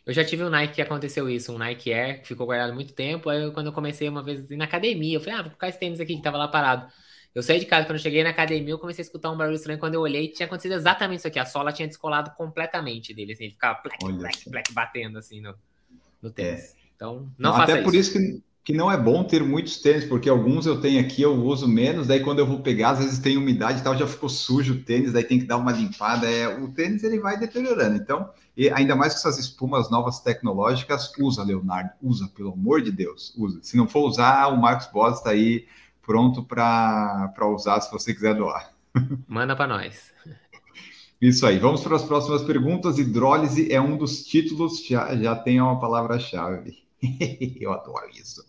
Eu 0.05 0.13
já 0.13 0.25
tive 0.25 0.43
um 0.43 0.51
Nike 0.51 0.75
que 0.75 0.83
aconteceu 0.83 1.31
isso, 1.31 1.55
um 1.55 1.59
Nike 1.59 1.93
Air, 1.93 2.23
que 2.23 2.29
ficou 2.29 2.47
guardado 2.47 2.75
muito 2.75 2.93
tempo. 2.93 3.31
Aí, 3.31 3.51
quando 3.53 3.67
eu 3.67 3.73
comecei 3.73 4.09
uma 4.09 4.23
vez 4.23 4.49
na 4.51 4.65
academia, 4.65 5.17
eu 5.17 5.21
falei, 5.21 5.35
ah, 5.35 5.43
vou 5.43 5.51
colocar 5.51 5.69
esse 5.69 5.79
tênis 5.79 6.01
aqui 6.01 6.17
que 6.17 6.23
tava 6.23 6.37
lá 6.37 6.49
parado. 6.49 6.91
Eu 7.35 7.43
saí 7.43 7.61
de 7.61 7.67
casa, 7.67 7.87
quando 7.87 7.97
eu 7.97 8.03
cheguei 8.03 8.23
na 8.23 8.31
academia, 8.31 8.75
eu 8.75 8.79
comecei 8.79 9.03
a 9.03 9.07
escutar 9.07 9.31
um 9.31 9.37
barulho 9.37 9.55
estranho. 9.55 9.79
Quando 9.79 9.95
eu 9.95 10.01
olhei, 10.01 10.29
tinha 10.29 10.47
acontecido 10.47 10.75
exatamente 10.75 11.21
isso 11.21 11.29
aqui. 11.29 11.39
A 11.39 11.47
sola 11.47 11.73
tinha 11.73 11.89
descolado 11.89 12.33
completamente 12.37 13.15
dele, 13.15 13.33
assim, 13.33 13.45
ele 13.45 13.53
ficava 13.53 13.79
plec, 13.81 13.99
plec, 13.99 14.51
plec, 14.51 14.73
batendo 14.73 15.19
assim 15.19 15.41
no, 15.41 15.55
no 16.21 16.31
tênis. 16.31 16.75
É. 16.75 16.83
Então, 16.95 17.33
não, 17.39 17.51
não 17.51 17.57
faça 17.57 17.73
Até 17.75 17.83
por 17.83 17.95
isso 17.95 18.13
que 18.13 18.43
que 18.65 18.73
não 18.73 18.91
é 18.91 18.97
bom 18.97 19.25
ter 19.25 19.43
muitos 19.43 19.79
tênis, 19.79 20.05
porque 20.05 20.29
alguns 20.29 20.67
eu 20.67 20.81
tenho 20.81 21.01
aqui, 21.01 21.21
eu 21.23 21.35
uso 21.35 21.67
menos, 21.67 22.07
daí 22.07 22.21
quando 22.21 22.39
eu 22.39 22.47
vou 22.47 22.61
pegar, 22.61 22.91
às 22.91 23.01
vezes 23.01 23.19
tem 23.19 23.37
umidade 23.37 23.81
e 23.81 23.83
tal, 23.83 23.97
já 23.97 24.07
ficou 24.07 24.29
sujo 24.29 24.75
o 24.75 24.81
tênis, 24.83 25.13
daí 25.13 25.25
tem 25.25 25.41
que 25.41 25.47
dar 25.47 25.57
uma 25.57 25.73
limpada, 25.73 26.31
é, 26.31 26.47
o 26.47 26.69
tênis 26.69 27.03
ele 27.03 27.19
vai 27.19 27.37
deteriorando, 27.37 27.97
então, 27.97 28.31
e 28.57 28.71
ainda 28.71 28.95
mais 28.95 29.15
com 29.15 29.19
essas 29.19 29.39
espumas 29.39 29.91
novas 29.91 30.21
tecnológicas, 30.21 31.13
usa, 31.19 31.43
Leonardo, 31.43 31.91
usa, 32.01 32.31
pelo 32.37 32.53
amor 32.53 32.83
de 32.83 32.93
Deus, 32.93 33.35
usa. 33.37 33.59
Se 33.63 33.77
não 33.77 33.89
for 33.89 34.07
usar, 34.07 34.47
o 34.49 34.57
Marcos 34.61 34.87
Boss 34.93 35.19
está 35.19 35.31
aí 35.31 35.67
pronto 36.03 36.45
para 36.45 37.49
usar, 37.49 37.81
se 37.81 37.91
você 37.91 38.15
quiser 38.15 38.35
doar. 38.35 38.73
Manda 39.27 39.57
para 39.57 39.67
nós. 39.67 40.13
Isso 41.21 41.47
aí, 41.47 41.59
vamos 41.59 41.81
para 41.81 41.97
as 41.97 42.05
próximas 42.05 42.43
perguntas, 42.43 42.99
hidrólise 42.99 43.73
é 43.73 43.81
um 43.81 43.97
dos 43.97 44.25
títulos, 44.25 44.85
já, 44.85 45.17
já 45.17 45.35
tem 45.35 45.61
uma 45.61 45.81
palavra-chave. 45.81 46.83
eu 47.61 47.73
adoro 47.73 48.09
isso. 48.11 48.45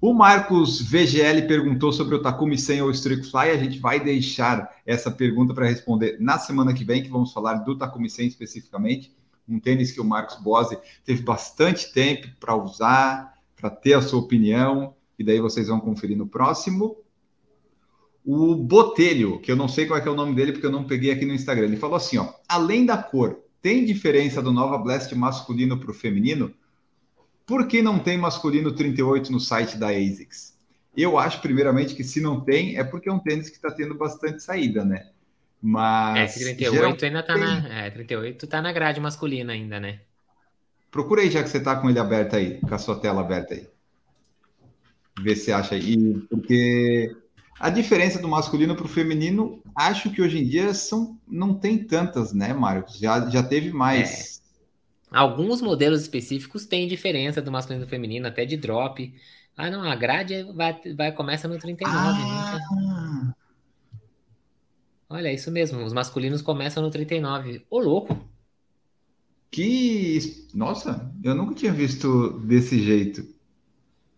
O 0.00 0.14
Marcos 0.14 0.80
VGL 0.80 1.48
perguntou 1.48 1.92
sobre 1.92 2.14
o 2.14 2.22
Takumi 2.22 2.56
100 2.56 2.82
ou 2.82 2.90
Streak 2.92 3.28
Fly. 3.28 3.50
A 3.50 3.56
gente 3.56 3.80
vai 3.80 3.98
deixar 3.98 4.72
essa 4.86 5.10
pergunta 5.10 5.52
para 5.52 5.66
responder 5.66 6.18
na 6.20 6.38
semana 6.38 6.72
que 6.72 6.84
vem, 6.84 7.02
que 7.02 7.08
vamos 7.08 7.32
falar 7.32 7.54
do 7.54 7.76
Takumi 7.76 8.08
100 8.08 8.28
especificamente. 8.28 9.12
Um 9.48 9.58
tênis 9.58 9.90
que 9.90 10.00
o 10.00 10.04
Marcos 10.04 10.36
Bose 10.36 10.78
teve 11.04 11.22
bastante 11.22 11.92
tempo 11.92 12.28
para 12.38 12.54
usar, 12.54 13.34
para 13.56 13.70
ter 13.70 13.94
a 13.94 14.00
sua 14.00 14.20
opinião, 14.20 14.94
e 15.18 15.24
daí 15.24 15.40
vocês 15.40 15.66
vão 15.66 15.80
conferir 15.80 16.16
no 16.16 16.28
próximo. 16.28 16.96
O 18.24 18.54
Botelho, 18.54 19.40
que 19.40 19.50
eu 19.50 19.56
não 19.56 19.66
sei 19.66 19.86
qual 19.86 19.98
é, 19.98 20.06
é 20.06 20.10
o 20.10 20.14
nome 20.14 20.32
dele, 20.32 20.52
porque 20.52 20.66
eu 20.66 20.70
não 20.70 20.84
peguei 20.84 21.10
aqui 21.10 21.24
no 21.24 21.34
Instagram, 21.34 21.64
ele 21.64 21.76
falou 21.76 21.96
assim: 21.96 22.18
ó, 22.18 22.34
além 22.46 22.86
da 22.86 23.02
cor, 23.02 23.40
tem 23.60 23.84
diferença 23.84 24.40
do 24.40 24.52
Nova 24.52 24.78
Blast 24.78 25.12
masculino 25.16 25.76
para 25.76 25.90
o 25.90 25.94
feminino? 25.94 26.54
Por 27.48 27.66
que 27.66 27.80
não 27.80 27.98
tem 27.98 28.18
masculino 28.18 28.70
38 28.70 29.32
no 29.32 29.40
site 29.40 29.78
da 29.78 29.88
ASICS? 29.88 30.54
Eu 30.94 31.18
acho, 31.18 31.40
primeiramente, 31.40 31.94
que 31.94 32.04
se 32.04 32.20
não 32.20 32.42
tem, 32.42 32.76
é 32.76 32.84
porque 32.84 33.08
é 33.08 33.12
um 33.12 33.18
tênis 33.18 33.48
que 33.48 33.56
está 33.56 33.70
tendo 33.70 33.94
bastante 33.94 34.42
saída, 34.42 34.84
né? 34.84 35.08
Mas. 35.60 36.36
É, 36.36 36.44
38 36.44 37.06
ainda 37.06 37.22
tá 37.22 37.32
tem... 37.32 37.42
na. 37.42 37.86
É, 37.86 37.90
38 37.90 38.46
tá 38.46 38.60
na 38.60 38.70
grade 38.70 39.00
masculina 39.00 39.54
ainda, 39.54 39.80
né? 39.80 40.00
Procura 40.90 41.22
aí, 41.22 41.30
já 41.30 41.42
que 41.42 41.48
você 41.48 41.58
tá 41.58 41.74
com 41.76 41.88
ele 41.88 41.98
aberto 41.98 42.36
aí, 42.36 42.60
com 42.60 42.74
a 42.74 42.78
sua 42.78 43.00
tela 43.00 43.22
aberta 43.22 43.54
aí. 43.54 43.66
Vê 45.18 45.34
se 45.34 45.50
acha 45.50 45.74
aí. 45.74 46.18
Porque 46.28 47.16
a 47.58 47.70
diferença 47.70 48.18
do 48.18 48.28
masculino 48.28 48.76
para 48.76 48.84
o 48.84 48.90
feminino, 48.90 49.62
acho 49.74 50.10
que 50.10 50.20
hoje 50.20 50.38
em 50.38 50.46
dia 50.46 50.74
são, 50.74 51.18
não 51.26 51.54
tem 51.54 51.82
tantas, 51.82 52.34
né, 52.34 52.52
Marcos? 52.52 52.98
Já, 52.98 53.26
já 53.30 53.42
teve 53.42 53.72
mais. 53.72 54.36
É. 54.36 54.37
Alguns 55.10 55.62
modelos 55.62 56.02
específicos 56.02 56.66
têm 56.66 56.86
diferença 56.86 57.40
do 57.40 57.50
masculino 57.50 57.82
e 57.82 57.86
do 57.86 57.90
feminino, 57.90 58.26
até 58.26 58.44
de 58.44 58.56
drop. 58.56 59.12
Ah, 59.56 59.70
não, 59.70 59.82
a 59.82 59.96
grade 59.96 60.44
vai, 60.54 60.78
vai 60.94 61.12
começa 61.12 61.48
no 61.48 61.58
39. 61.58 61.92
Ah. 61.92 62.58
Né? 63.24 63.34
Olha, 65.10 65.28
é 65.28 65.34
isso 65.34 65.50
mesmo, 65.50 65.82
os 65.82 65.92
masculinos 65.92 66.42
começam 66.42 66.82
no 66.82 66.90
39. 66.90 67.62
Ô, 67.70 67.78
louco! 67.80 68.28
Que. 69.50 70.46
Nossa, 70.54 71.10
eu 71.24 71.34
nunca 71.34 71.54
tinha 71.54 71.72
visto 71.72 72.38
desse 72.40 72.78
jeito. 72.82 73.26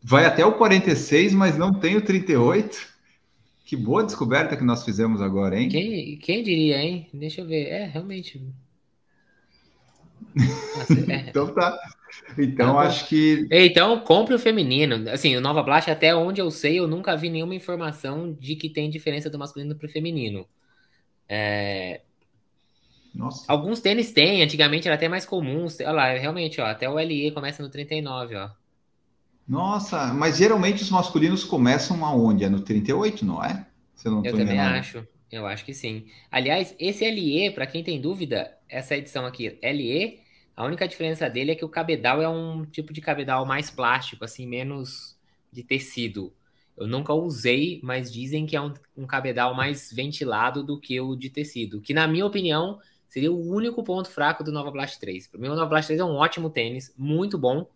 Vai 0.02 0.24
até 0.24 0.44
o 0.44 0.56
46, 0.56 1.32
mas 1.34 1.56
não 1.56 1.72
tem 1.72 1.96
o 1.96 2.04
38. 2.04 2.90
Que 3.64 3.76
boa 3.76 4.02
descoberta 4.02 4.56
que 4.56 4.64
nós 4.64 4.84
fizemos 4.84 5.22
agora, 5.22 5.60
hein? 5.60 5.68
Quem, 5.68 6.18
quem 6.18 6.42
diria, 6.42 6.82
hein? 6.82 7.08
Deixa 7.14 7.42
eu 7.42 7.46
ver. 7.46 7.68
É, 7.68 7.86
realmente. 7.86 8.42
então 11.28 11.52
tá. 11.54 11.78
Então 12.38 12.74
tá 12.74 12.80
acho 12.80 13.08
que. 13.08 13.46
Então 13.50 14.00
compre 14.00 14.34
o 14.34 14.38
feminino. 14.38 15.08
Assim, 15.10 15.36
o 15.36 15.40
Nova 15.40 15.62
Blast, 15.62 15.90
até 15.90 16.14
onde 16.14 16.40
eu 16.40 16.50
sei, 16.50 16.78
eu 16.78 16.86
nunca 16.86 17.16
vi 17.16 17.30
nenhuma 17.30 17.54
informação 17.54 18.32
de 18.32 18.56
que 18.56 18.68
tem 18.68 18.90
diferença 18.90 19.30
do 19.30 19.38
masculino 19.38 19.74
para 19.74 19.86
o 19.86 19.90
feminino. 19.90 20.46
É... 21.28 22.00
Nossa. 23.14 23.44
Alguns 23.48 23.80
tênis 23.80 24.12
tem, 24.12 24.42
antigamente 24.42 24.86
era 24.86 24.94
até 24.94 25.08
mais 25.08 25.24
comum. 25.24 25.66
Olha 25.80 25.92
lá, 25.92 26.12
realmente, 26.12 26.60
ó, 26.60 26.66
até 26.66 26.88
o 26.88 26.98
LE 26.98 27.32
começa 27.32 27.62
no 27.62 27.68
39, 27.68 28.36
ó. 28.36 28.50
Nossa, 29.48 30.14
mas 30.14 30.36
geralmente 30.36 30.82
os 30.82 30.90
masculinos 30.90 31.42
começam 31.42 32.04
aonde? 32.04 32.44
É 32.44 32.48
no 32.48 32.60
38, 32.60 33.24
não 33.24 33.42
é? 33.42 33.66
Não 34.04 34.24
eu 34.24 34.32
também 34.32 34.54
enganado. 34.54 34.78
acho. 34.78 35.06
Eu 35.30 35.46
acho 35.46 35.64
que 35.64 35.72
sim. 35.72 36.06
Aliás, 36.30 36.74
esse 36.78 37.04
LE, 37.04 37.50
para 37.52 37.66
quem 37.66 37.84
tem 37.84 38.00
dúvida, 38.00 38.56
essa 38.68 38.96
edição 38.96 39.24
aqui, 39.24 39.58
LE, 39.62 40.20
a 40.56 40.64
única 40.64 40.88
diferença 40.88 41.28
dele 41.30 41.52
é 41.52 41.54
que 41.54 41.64
o 41.64 41.68
cabedal 41.68 42.20
é 42.20 42.28
um 42.28 42.64
tipo 42.64 42.92
de 42.92 43.00
cabedal 43.00 43.46
mais 43.46 43.70
plástico, 43.70 44.24
assim, 44.24 44.46
menos 44.46 45.16
de 45.52 45.62
tecido. 45.62 46.32
Eu 46.76 46.86
nunca 46.86 47.14
usei, 47.14 47.80
mas 47.82 48.12
dizem 48.12 48.46
que 48.46 48.56
é 48.56 48.60
um, 48.60 48.74
um 48.96 49.06
cabedal 49.06 49.54
mais 49.54 49.92
ventilado 49.92 50.62
do 50.62 50.80
que 50.80 51.00
o 51.00 51.14
de 51.14 51.30
tecido, 51.30 51.80
que 51.80 51.94
na 51.94 52.06
minha 52.08 52.26
opinião 52.26 52.80
seria 53.08 53.30
o 53.30 53.40
único 53.52 53.82
ponto 53.84 54.10
fraco 54.10 54.42
do 54.42 54.52
Nova 54.52 54.70
Blast 54.70 54.98
3. 54.98 55.26
Para 55.28 55.40
mim, 55.40 55.48
o 55.48 55.54
Nova 55.54 55.66
Blast 55.66 55.88
3 55.88 56.00
é 56.00 56.04
um 56.04 56.14
ótimo 56.14 56.50
tênis, 56.50 56.92
muito 56.96 57.36
bom, 57.38 57.68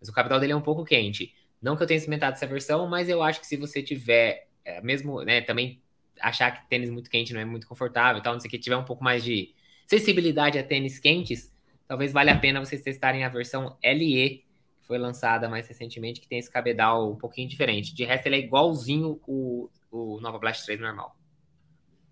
mas 0.00 0.08
o 0.08 0.12
cabedal 0.12 0.40
dele 0.40 0.52
é 0.52 0.56
um 0.56 0.60
pouco 0.60 0.84
quente. 0.84 1.34
Não 1.60 1.76
que 1.76 1.82
eu 1.82 1.86
tenha 1.86 1.98
experimentado 1.98 2.36
essa 2.36 2.46
versão, 2.46 2.86
mas 2.88 3.08
eu 3.08 3.22
acho 3.22 3.40
que 3.40 3.46
se 3.46 3.56
você 3.56 3.82
tiver, 3.82 4.48
é, 4.64 4.80
mesmo, 4.80 5.22
né, 5.22 5.40
também 5.40 5.80
achar 6.20 6.50
que 6.50 6.68
tênis 6.68 6.90
muito 6.90 7.10
quente 7.10 7.32
não 7.32 7.40
é 7.40 7.44
muito 7.44 7.66
confortável, 7.66 8.22
tal, 8.22 8.34
não 8.34 8.40
sei 8.40 8.48
o 8.48 8.50
que, 8.50 8.58
tiver 8.58 8.76
um 8.76 8.84
pouco 8.84 9.02
mais 9.02 9.24
de 9.24 9.54
sensibilidade 9.86 10.58
a 10.58 10.62
tênis 10.62 10.98
quentes, 10.98 11.52
talvez 11.86 12.12
valha 12.12 12.34
a 12.34 12.38
pena 12.38 12.60
vocês 12.60 12.82
testarem 12.82 13.24
a 13.24 13.28
versão 13.28 13.76
LE, 13.82 14.44
que 14.80 14.86
foi 14.86 14.98
lançada 14.98 15.48
mais 15.48 15.66
recentemente, 15.66 16.20
que 16.20 16.28
tem 16.28 16.38
esse 16.38 16.50
cabedal 16.50 17.10
um 17.12 17.16
pouquinho 17.16 17.48
diferente. 17.48 17.94
De 17.94 18.04
resto, 18.04 18.26
ele 18.26 18.36
é 18.36 18.40
igualzinho 18.40 19.20
o, 19.26 19.70
o 19.90 20.20
Nova 20.20 20.38
Blast 20.38 20.64
3 20.64 20.80
normal. 20.80 21.16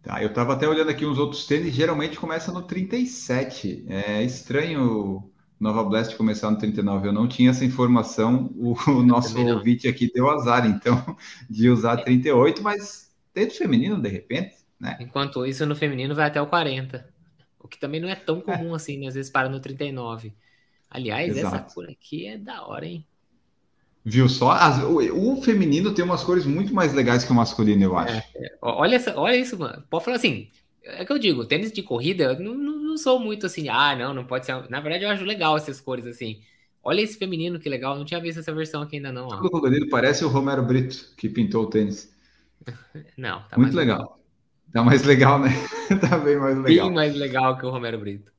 Tá, 0.03 0.23
eu 0.23 0.29
estava 0.29 0.53
até 0.53 0.69
olhando 0.69 0.91
aqui 0.91 1.05
uns 1.05 1.19
outros 1.19 1.47
tênis, 1.47 1.75
geralmente 1.75 2.19
começa 2.19 2.53
no 2.53 2.63
37. 2.63 3.87
É 3.89 4.23
estranho 4.23 5.31
Nova 5.59 5.83
Blast 5.83 6.17
começar 6.17 6.51
no 6.51 6.59
39. 6.59 7.09
Eu 7.09 7.13
não 7.13 7.27
tinha 7.27 7.51
essa 7.51 7.65
informação. 7.65 8.53
O, 8.57 8.75
o 8.91 9.03
nosso 9.03 9.39
ouvinte 9.39 9.89
aqui 9.89 10.11
deu 10.13 10.31
azar, 10.31 10.67
então, 10.67 11.17
de 11.51 11.69
usar 11.69 11.97
38, 11.99 12.63
mas 12.63 13.06
dentro 13.37 13.59
feminino, 13.59 14.01
de 14.01 14.09
repente, 14.09 14.57
né? 14.81 14.97
Enquanto 14.99 15.45
isso, 15.45 15.67
no 15.67 15.77
feminino 15.77 16.15
vai 16.15 16.27
até 16.27 16.41
o 16.41 16.47
40. 16.47 17.07
O 17.61 17.69
que 17.69 17.79
também 17.79 18.01
não 18.01 18.09
é 18.09 18.15
tão 18.15 18.41
comum 18.41 18.73
é. 18.73 18.77
assim, 18.77 18.99
né? 18.99 19.09
às 19.09 19.15
vezes 19.15 19.31
para 19.31 19.51
no 19.51 19.61
39. 19.61 20.33
Aliás, 20.91 21.37
Exato. 21.37 21.57
essa 21.57 21.75
cor 21.75 21.85
aqui 21.91 22.27
é 22.27 22.39
da 22.39 22.67
hora, 22.67 22.87
hein? 22.87 23.07
Viu 24.03 24.29
só? 24.29 24.53
As, 24.53 24.83
o, 24.83 25.33
o, 25.33 25.43
feminino 25.43 25.93
tem 25.93 26.05
umas 26.05 26.23
cores 26.23 26.47
muito 26.47 26.73
mais 26.73 26.95
legais 26.95 27.25
que 27.25 27.33
o 27.33 27.35
masculino, 27.35 27.83
eu 27.83 27.99
acho. 27.99 28.15
É, 28.15 28.25
é. 28.37 28.59
Olha, 28.63 28.97
essa, 28.97 29.19
olha 29.19 29.37
isso, 29.37 29.59
mano. 29.59 29.83
Pode 29.91 30.05
falar 30.05 30.17
assim. 30.17 30.49
É 30.85 31.05
que 31.05 31.13
eu 31.13 31.19
digo, 31.19 31.45
tênis 31.45 31.73
de 31.73 31.83
corrida, 31.83 32.25
eu 32.25 32.39
não, 32.39 32.55
não, 32.55 32.79
não, 32.79 32.97
sou 32.97 33.19
muito 33.19 33.45
assim, 33.45 33.69
ah, 33.69 33.97
não, 33.97 34.15
não 34.15 34.25
pode 34.25 34.47
ser. 34.47 34.71
Na 34.71 34.81
verdade, 34.81 35.03
eu 35.03 35.11
acho 35.11 35.25
legal 35.25 35.57
essas 35.57 35.81
cores 35.81 36.07
assim. 36.07 36.41
Olha 36.85 37.01
esse 37.01 37.19
feminino, 37.19 37.59
que 37.59 37.69
legal. 37.69 37.99
Não 37.99 38.05
tinha 38.05 38.21
visto 38.21 38.39
essa 38.39 38.55
versão 38.55 38.83
aqui 38.83 38.97
ainda, 38.97 39.11
não. 39.11 39.27
O 39.27 39.51
colorido 39.51 39.89
parece 39.89 40.25
o 40.25 40.29
Romero 40.29 40.63
Brito, 40.63 41.13
que 41.17 41.29
pintou 41.29 41.65
o 41.65 41.67
tênis. 41.67 42.16
Não, 43.17 43.43
tá 43.49 43.59
muito 43.59 43.77
legal. 43.77 43.99
legal. 43.99 44.21
Tá 44.73 44.83
mais 44.83 45.03
legal, 45.05 45.39
né? 45.39 45.51
tá 46.01 46.19
bem 46.19 46.37
mais 46.37 46.59
legal. 46.59 46.87
Bem 46.87 46.95
mais 46.95 47.15
legal 47.15 47.57
que 47.57 47.65
o 47.65 47.71
Romero 47.71 47.99
Brito. 47.99 48.33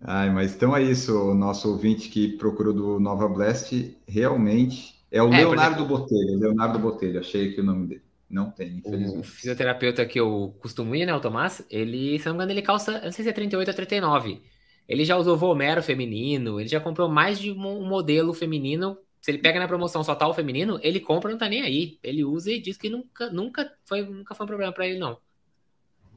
Ai, 0.00 0.30
mas 0.30 0.54
então 0.54 0.76
é 0.76 0.82
isso, 0.82 1.30
o 1.30 1.34
nosso 1.34 1.68
ouvinte 1.70 2.08
que 2.08 2.36
procurou 2.36 2.72
do 2.72 3.00
Nova 3.00 3.28
Blast, 3.28 3.96
realmente 4.06 4.94
é 5.10 5.22
o 5.22 5.32
é, 5.32 5.38
Leonardo 5.38 5.82
exemplo, 5.82 5.98
Botelho, 5.98 6.38
Leonardo 6.38 6.78
Botelho, 6.78 7.20
achei 7.20 7.50
aqui 7.50 7.60
o 7.60 7.64
nome 7.64 7.86
dele. 7.86 8.02
Não 8.30 8.50
tem, 8.50 8.76
infelizmente. 8.78 9.18
O 9.18 9.22
fisioterapeuta 9.22 10.04
que 10.04 10.20
eu 10.20 10.54
costumo 10.60 10.94
ir, 10.94 11.06
né, 11.06 11.14
o 11.14 11.20
Tomás, 11.20 11.64
ele, 11.70 12.18
se 12.18 12.26
não 12.26 12.34
me 12.34 12.36
engano, 12.36 12.52
ele 12.52 12.62
calça, 12.62 13.00
não 13.00 13.10
sei 13.10 13.24
se 13.24 13.30
é 13.30 13.32
38 13.32 13.68
ou 13.68 13.74
39. 13.74 14.42
Ele 14.86 15.04
já 15.04 15.16
usou 15.16 15.36
Vomero 15.36 15.82
feminino, 15.82 16.60
ele 16.60 16.68
já 16.68 16.80
comprou 16.80 17.08
mais 17.08 17.38
de 17.38 17.50
um 17.52 17.86
modelo 17.86 18.34
feminino. 18.34 18.98
Se 19.20 19.30
ele 19.30 19.38
pega 19.38 19.58
na 19.58 19.68
promoção 19.68 20.04
só 20.04 20.14
tá 20.14 20.26
o 20.28 20.34
feminino, 20.34 20.78
ele 20.82 21.00
compra 21.00 21.30
não 21.30 21.38
tá 21.38 21.48
nem 21.48 21.62
aí. 21.62 21.98
Ele 22.02 22.24
usa 22.24 22.52
e 22.52 22.60
diz 22.60 22.76
que 22.76 22.88
nunca, 22.88 23.30
nunca, 23.30 23.72
foi, 23.84 24.02
nunca 24.02 24.34
foi 24.34 24.44
um 24.44 24.48
problema 24.48 24.72
para 24.72 24.86
ele, 24.86 24.98
não. 24.98 25.18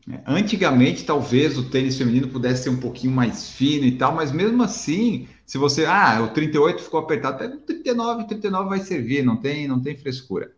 É, 0.10 0.22
antigamente, 0.26 1.06
talvez 1.06 1.58
o 1.58 1.70
tênis 1.70 1.98
feminino 1.98 2.28
pudesse 2.28 2.64
ser 2.64 2.70
um 2.70 2.80
pouquinho 2.80 3.14
mais 3.14 3.50
fino 3.50 3.86
e 3.86 3.98
tal, 3.98 4.16
mas 4.16 4.32
mesmo 4.32 4.64
assim, 4.64 5.28
se 5.46 5.58
você. 5.58 5.86
Ah, 5.86 6.22
o 6.24 6.34
38 6.34 6.82
ficou 6.82 7.00
apertado, 7.00 7.36
até 7.36 7.56
o 7.56 7.60
39, 7.60 8.28
39 8.28 8.70
vai 8.70 8.80
servir, 8.80 9.24
não 9.24 9.38
tem, 9.38 9.68
não 9.68 9.80
tem 9.80 9.96
frescura. 9.96 10.52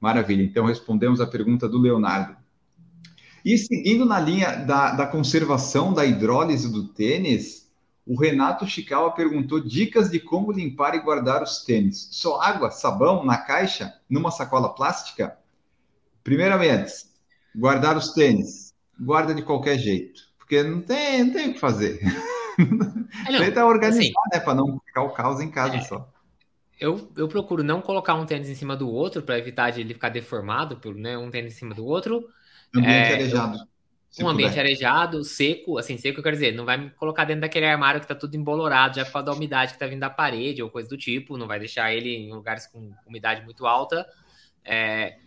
Maravilha. 0.00 0.42
Então, 0.42 0.66
respondemos 0.66 1.20
a 1.20 1.26
pergunta 1.26 1.68
do 1.68 1.78
Leonardo. 1.78 2.36
E 3.44 3.56
seguindo 3.56 4.04
na 4.04 4.18
linha 4.18 4.56
da, 4.56 4.92
da 4.92 5.06
conservação 5.06 5.94
da 5.94 6.04
hidrólise 6.04 6.70
do 6.70 6.88
tênis, 6.88 7.65
o 8.06 8.18
Renato 8.18 8.66
Chicawa 8.66 9.12
perguntou 9.12 9.60
dicas 9.60 10.10
de 10.10 10.20
como 10.20 10.52
limpar 10.52 10.94
e 10.94 11.00
guardar 11.00 11.42
os 11.42 11.64
tênis. 11.64 12.08
Só 12.12 12.40
água, 12.40 12.70
sabão 12.70 13.24
na 13.24 13.38
caixa, 13.38 13.94
numa 14.08 14.30
sacola 14.30 14.74
plástica? 14.74 15.36
Primeiramente, 16.22 16.92
guardar 17.54 17.96
os 17.96 18.12
tênis. 18.12 18.74
Guarda 18.98 19.34
de 19.34 19.42
qualquer 19.42 19.78
jeito, 19.78 20.22
porque 20.38 20.62
não 20.62 20.80
tem, 20.80 21.24
não 21.24 21.32
tem 21.32 21.50
o 21.50 21.54
que 21.54 21.60
fazer. 21.60 22.00
É, 23.28 23.38
Tenta 23.38 23.66
organizar, 23.66 24.00
assim, 24.00 24.12
né, 24.32 24.40
para 24.40 24.54
não 24.54 24.80
ficar 24.86 25.02
o 25.02 25.10
caos 25.10 25.40
em 25.40 25.50
casa 25.50 25.76
é, 25.76 25.80
só 25.82 26.08
eu, 26.78 27.10
eu 27.16 27.28
procuro 27.28 27.62
não 27.62 27.80
colocar 27.80 28.14
um 28.14 28.26
tênis 28.26 28.48
em 28.48 28.54
cima 28.54 28.76
do 28.76 28.88
outro 28.88 29.22
para 29.22 29.38
evitar 29.38 29.70
de 29.70 29.80
ele 29.80 29.94
ficar 29.94 30.10
deformado 30.10 30.76
por 30.76 30.94
né, 30.94 31.16
um 31.16 31.30
tênis 31.30 31.54
em 31.54 31.56
cima 31.58 31.74
do 31.74 31.84
outro. 31.84 32.28
Ambiente 32.74 33.12
é, 33.12 33.14
arejado. 33.14 33.58
Um 34.18 34.28
ambiente 34.28 34.58
arejado, 34.58 35.22
seco, 35.24 35.76
assim, 35.78 35.98
seco, 35.98 36.20
eu 36.20 36.22
quero 36.22 36.36
dizer, 36.36 36.52
não 36.52 36.64
vai 36.64 36.78
me 36.78 36.90
colocar 36.90 37.24
dentro 37.24 37.42
daquele 37.42 37.66
armário 37.66 38.00
que 38.00 38.06
tá 38.06 38.14
tudo 38.14 38.34
embolorado, 38.34 38.96
já 38.96 39.04
por 39.04 39.12
causa 39.12 39.26
da 39.26 39.32
umidade 39.34 39.74
que 39.74 39.78
tá 39.78 39.86
vindo 39.86 40.00
da 40.00 40.08
parede 40.10 40.62
ou 40.62 40.70
coisa 40.70 40.88
do 40.88 40.96
tipo, 40.96 41.36
não 41.36 41.46
vai 41.46 41.58
deixar 41.58 41.92
ele 41.92 42.10
em 42.16 42.32
lugares 42.32 42.66
com 42.66 42.96
umidade 43.06 43.44
muito 43.44 43.66
alta. 43.66 44.06
É, 44.64 45.18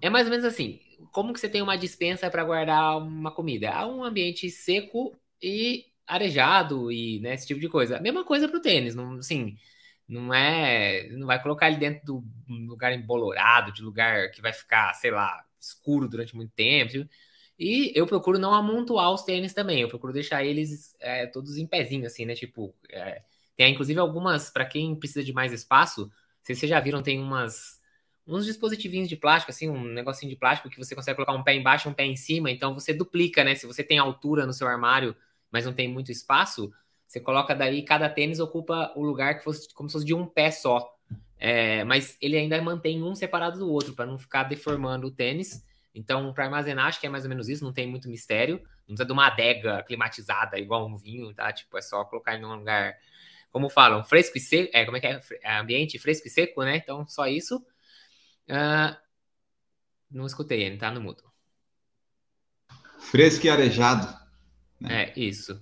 é 0.00 0.10
mais 0.10 0.26
ou 0.26 0.30
menos 0.30 0.44
assim, 0.44 0.80
como 1.12 1.32
que 1.32 1.40
você 1.40 1.48
tem 1.48 1.62
uma 1.62 1.76
dispensa 1.78 2.30
para 2.30 2.44
guardar 2.44 2.98
uma 2.98 3.32
comida? 3.32 3.72
Há 3.72 3.86
um 3.86 4.04
ambiente 4.04 4.50
seco 4.50 5.18
e 5.42 5.86
arejado 6.06 6.90
e 6.92 7.20
né, 7.20 7.34
esse 7.34 7.46
tipo 7.46 7.60
de 7.60 7.68
coisa. 7.68 8.00
Mesma 8.00 8.24
coisa 8.24 8.48
para 8.48 8.58
o 8.58 8.62
tênis, 8.62 8.94
não, 8.94 9.14
assim, 9.18 9.56
Não 10.08 10.32
é. 10.34 11.08
Não 11.10 11.26
vai 11.26 11.42
colocar 11.42 11.68
ele 11.68 11.78
dentro 11.78 12.04
do 12.06 12.24
lugar 12.48 12.92
embolorado, 12.94 13.72
de 13.72 13.82
lugar 13.82 14.30
que 14.32 14.42
vai 14.42 14.52
ficar, 14.52 14.94
sei 14.94 15.10
lá, 15.10 15.44
escuro 15.60 16.08
durante 16.08 16.36
muito 16.36 16.52
tempo. 16.54 17.08
E 17.58 17.92
eu 17.94 18.06
procuro 18.06 18.38
não 18.38 18.54
amontoar 18.54 19.12
os 19.12 19.22
tênis 19.22 19.52
também. 19.52 19.80
Eu 19.80 19.88
procuro 19.88 20.12
deixar 20.12 20.44
eles 20.44 20.96
é, 21.00 21.26
todos 21.26 21.56
em 21.56 21.66
pezinho, 21.66 22.06
assim, 22.06 22.24
né? 22.24 22.34
Tipo, 22.34 22.74
é, 22.90 23.22
tem 23.56 23.72
inclusive 23.72 23.98
algumas, 23.98 24.50
para 24.50 24.64
quem 24.64 24.94
precisa 24.94 25.24
de 25.24 25.32
mais 25.32 25.52
espaço, 25.52 26.10
vocês 26.42 26.60
já 26.60 26.78
viram, 26.80 27.02
tem 27.02 27.20
umas 27.20 27.78
uns 28.26 28.44
dispositivinhos 28.44 29.08
de 29.08 29.16
plástico, 29.16 29.50
assim, 29.50 29.70
um 29.70 29.82
negocinho 29.84 30.28
de 30.28 30.36
plástico 30.36 30.68
que 30.68 30.76
você 30.76 30.94
consegue 30.94 31.16
colocar 31.16 31.32
um 31.32 31.42
pé 31.42 31.54
embaixo 31.54 31.88
e 31.88 31.90
um 31.90 31.94
pé 31.94 32.04
em 32.04 32.14
cima, 32.14 32.50
então 32.50 32.74
você 32.74 32.92
duplica, 32.92 33.42
né? 33.42 33.54
Se 33.54 33.66
você 33.66 33.82
tem 33.82 33.98
altura 33.98 34.44
no 34.44 34.52
seu 34.52 34.68
armário, 34.68 35.16
mas 35.50 35.64
não 35.64 35.72
tem 35.72 35.88
muito 35.88 36.12
espaço, 36.12 36.70
você 37.06 37.18
coloca 37.20 37.54
daí, 37.54 37.82
cada 37.82 38.06
tênis 38.06 38.38
ocupa 38.38 38.92
o 38.94 39.02
lugar 39.02 39.38
que 39.38 39.44
fosse 39.44 39.72
como 39.72 39.88
se 39.88 39.94
fosse 39.94 40.04
de 40.04 40.12
um 40.12 40.26
pé 40.26 40.50
só. 40.50 40.86
É, 41.38 41.84
mas 41.84 42.18
ele 42.20 42.36
ainda 42.36 42.60
mantém 42.60 43.02
um 43.02 43.14
separado 43.14 43.58
do 43.58 43.70
outro, 43.70 43.94
para 43.94 44.04
não 44.04 44.18
ficar 44.18 44.42
deformando 44.42 45.06
o 45.06 45.10
tênis. 45.10 45.64
Então, 45.94 46.32
para 46.32 46.44
armazenar, 46.44 46.86
acho 46.86 47.00
que 47.00 47.06
é 47.06 47.10
mais 47.10 47.24
ou 47.24 47.28
menos 47.28 47.48
isso, 47.48 47.64
não 47.64 47.72
tem 47.72 47.86
muito 47.86 48.08
mistério. 48.08 48.58
Não 48.80 48.94
precisa 48.94 49.04
de 49.04 49.12
uma 49.12 49.26
adega 49.26 49.82
climatizada, 49.82 50.58
igual 50.58 50.86
um 50.86 50.96
vinho, 50.96 51.32
tá? 51.34 51.52
Tipo, 51.52 51.76
é 51.78 51.82
só 51.82 52.04
colocar 52.04 52.36
em 52.36 52.44
um 52.44 52.56
lugar, 52.56 52.96
como 53.50 53.68
falam, 53.68 54.04
fresco 54.04 54.38
e 54.38 54.40
seco. 54.40 54.70
É, 54.72 54.84
como 54.84 54.96
é 54.96 55.00
que 55.00 55.06
é? 55.06 55.20
é? 55.42 55.56
Ambiente 55.58 55.98
fresco 55.98 56.26
e 56.28 56.30
seco, 56.30 56.62
né? 56.62 56.76
Então, 56.76 57.06
só 57.06 57.26
isso. 57.26 57.56
Uh, 58.48 58.96
não 60.10 60.26
escutei 60.26 60.62
ele, 60.62 60.78
tá 60.78 60.90
no 60.90 61.00
mudo. 61.00 61.22
Fresco 62.98 63.46
e 63.46 63.50
arejado. 63.50 64.06
Né? 64.80 65.04
É, 65.04 65.12
isso. 65.18 65.54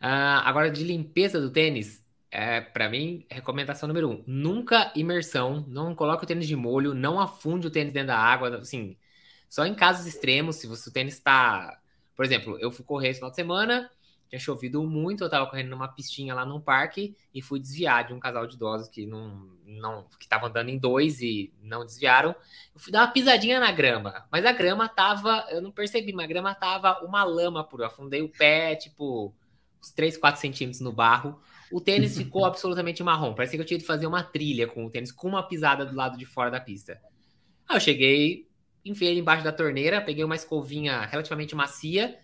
Uh, 0.00 0.42
agora, 0.44 0.70
de 0.70 0.84
limpeza 0.84 1.40
do 1.40 1.50
tênis, 1.50 2.04
é, 2.30 2.60
para 2.60 2.90
mim, 2.90 3.24
recomendação 3.30 3.86
número 3.86 4.10
um: 4.10 4.24
nunca 4.26 4.92
imersão, 4.96 5.64
não 5.68 5.94
coloque 5.94 6.24
o 6.24 6.26
tênis 6.26 6.48
de 6.48 6.56
molho, 6.56 6.92
não 6.92 7.20
afunde 7.20 7.66
o 7.66 7.70
tênis 7.70 7.92
dentro 7.92 8.08
da 8.08 8.18
água, 8.18 8.58
assim, 8.58 8.96
só 9.48 9.64
em 9.66 9.74
casos 9.74 10.06
extremos, 10.06 10.56
se 10.56 10.66
você, 10.66 10.88
o 10.88 10.92
tênis 10.92 11.14
está. 11.14 11.80
Por 12.16 12.24
exemplo, 12.24 12.58
eu 12.60 12.70
fui 12.70 12.84
correr 12.84 13.08
esse 13.08 13.18
final 13.18 13.30
de 13.30 13.36
semana, 13.36 13.90
tinha 14.28 14.38
chovido 14.38 14.82
muito, 14.82 15.22
eu 15.22 15.30
tava 15.30 15.46
correndo 15.46 15.70
numa 15.70 15.88
pistinha 15.88 16.34
lá 16.34 16.44
num 16.44 16.60
parque 16.60 17.16
e 17.32 17.40
fui 17.40 17.60
desviar 17.60 18.06
de 18.06 18.12
um 18.12 18.18
casal 18.18 18.46
de 18.46 18.56
idosos 18.56 18.88
que 18.88 19.06
não, 19.06 19.48
não 19.64 20.06
que 20.18 20.28
tava 20.28 20.48
andando 20.48 20.70
em 20.70 20.78
dois 20.78 21.20
e 21.20 21.52
não 21.62 21.84
desviaram. 21.84 22.34
Eu 22.74 22.80
fui 22.80 22.92
dar 22.92 23.02
uma 23.02 23.12
pisadinha 23.12 23.60
na 23.60 23.70
grama, 23.70 24.26
mas 24.30 24.44
a 24.44 24.52
grama 24.52 24.88
tava, 24.88 25.46
eu 25.50 25.60
não 25.62 25.70
percebi, 25.70 26.12
mas 26.12 26.24
a 26.24 26.28
grama 26.28 26.54
tava 26.54 27.04
uma 27.04 27.22
lama 27.22 27.62
pura. 27.62 27.84
Eu 27.84 27.88
afundei 27.88 28.22
o 28.22 28.28
pé, 28.28 28.74
tipo, 28.74 29.34
uns 29.80 29.92
3, 29.92 30.16
4 30.16 30.40
centímetros 30.40 30.80
no 30.80 30.92
barro. 30.92 31.40
O 31.70 31.80
tênis 31.80 32.16
ficou 32.18 32.44
absolutamente 32.44 33.02
marrom. 33.02 33.34
Parecia 33.34 33.58
que 33.58 33.62
eu 33.62 33.66
tinha 33.66 33.78
de 33.78 33.86
fazer 33.86 34.06
uma 34.06 34.22
trilha 34.22 34.66
com 34.66 34.84
o 34.84 34.90
tênis, 34.90 35.12
com 35.12 35.28
uma 35.28 35.42
pisada 35.42 35.84
do 35.84 35.94
lado 35.94 36.16
de 36.16 36.24
fora 36.24 36.50
da 36.50 36.60
pista. 36.60 37.00
Aí 37.68 37.76
eu 37.76 37.80
cheguei, 37.80 38.48
enfiei 38.84 39.12
ele 39.12 39.20
embaixo 39.20 39.44
da 39.44 39.52
torneira, 39.52 40.00
peguei 40.00 40.24
uma 40.24 40.34
escovinha 40.34 41.06
relativamente 41.06 41.54
macia 41.54 42.18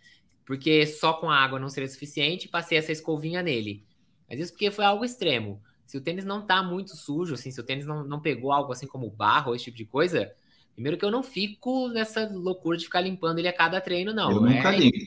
porque 0.50 0.84
só 0.84 1.12
com 1.12 1.30
a 1.30 1.36
água 1.36 1.60
não 1.60 1.68
seria 1.68 1.88
suficiente, 1.88 2.48
passei 2.48 2.76
essa 2.76 2.90
escovinha 2.90 3.40
nele. 3.40 3.84
Mas 4.28 4.40
isso 4.40 4.52
porque 4.52 4.68
foi 4.72 4.84
algo 4.84 5.04
extremo. 5.04 5.62
Se 5.86 5.96
o 5.96 6.00
tênis 6.00 6.24
não 6.24 6.44
tá 6.44 6.60
muito 6.60 6.96
sujo, 6.96 7.34
assim, 7.34 7.52
se 7.52 7.60
o 7.60 7.62
tênis 7.62 7.86
não, 7.86 8.02
não 8.02 8.18
pegou 8.18 8.50
algo 8.50 8.72
assim 8.72 8.84
como 8.84 9.08
barro, 9.08 9.54
esse 9.54 9.66
tipo 9.66 9.76
de 9.76 9.84
coisa, 9.84 10.34
primeiro 10.74 10.98
que 10.98 11.04
eu 11.04 11.10
não 11.12 11.22
fico 11.22 11.86
nessa 11.90 12.28
loucura 12.28 12.76
de 12.76 12.84
ficar 12.84 13.00
limpando 13.00 13.38
ele 13.38 13.46
a 13.46 13.52
cada 13.52 13.80
treino, 13.80 14.12
não. 14.12 14.28
Eu 14.28 14.40
nunca 14.40 14.74
é, 14.74 14.76
limpo. 14.76 14.98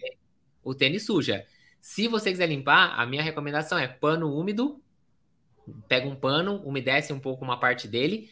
O 0.64 0.74
tênis 0.74 1.06
suja. 1.06 1.46
Se 1.82 2.08
você 2.08 2.32
quiser 2.32 2.48
limpar, 2.48 2.98
a 2.98 3.06
minha 3.06 3.22
recomendação 3.22 3.78
é 3.78 3.86
pano 3.86 4.34
úmido, 4.34 4.82
pega 5.90 6.08
um 6.08 6.16
pano, 6.16 6.62
umedece 6.64 7.12
um 7.12 7.20
pouco 7.20 7.44
uma 7.44 7.60
parte 7.60 7.86
dele, 7.86 8.30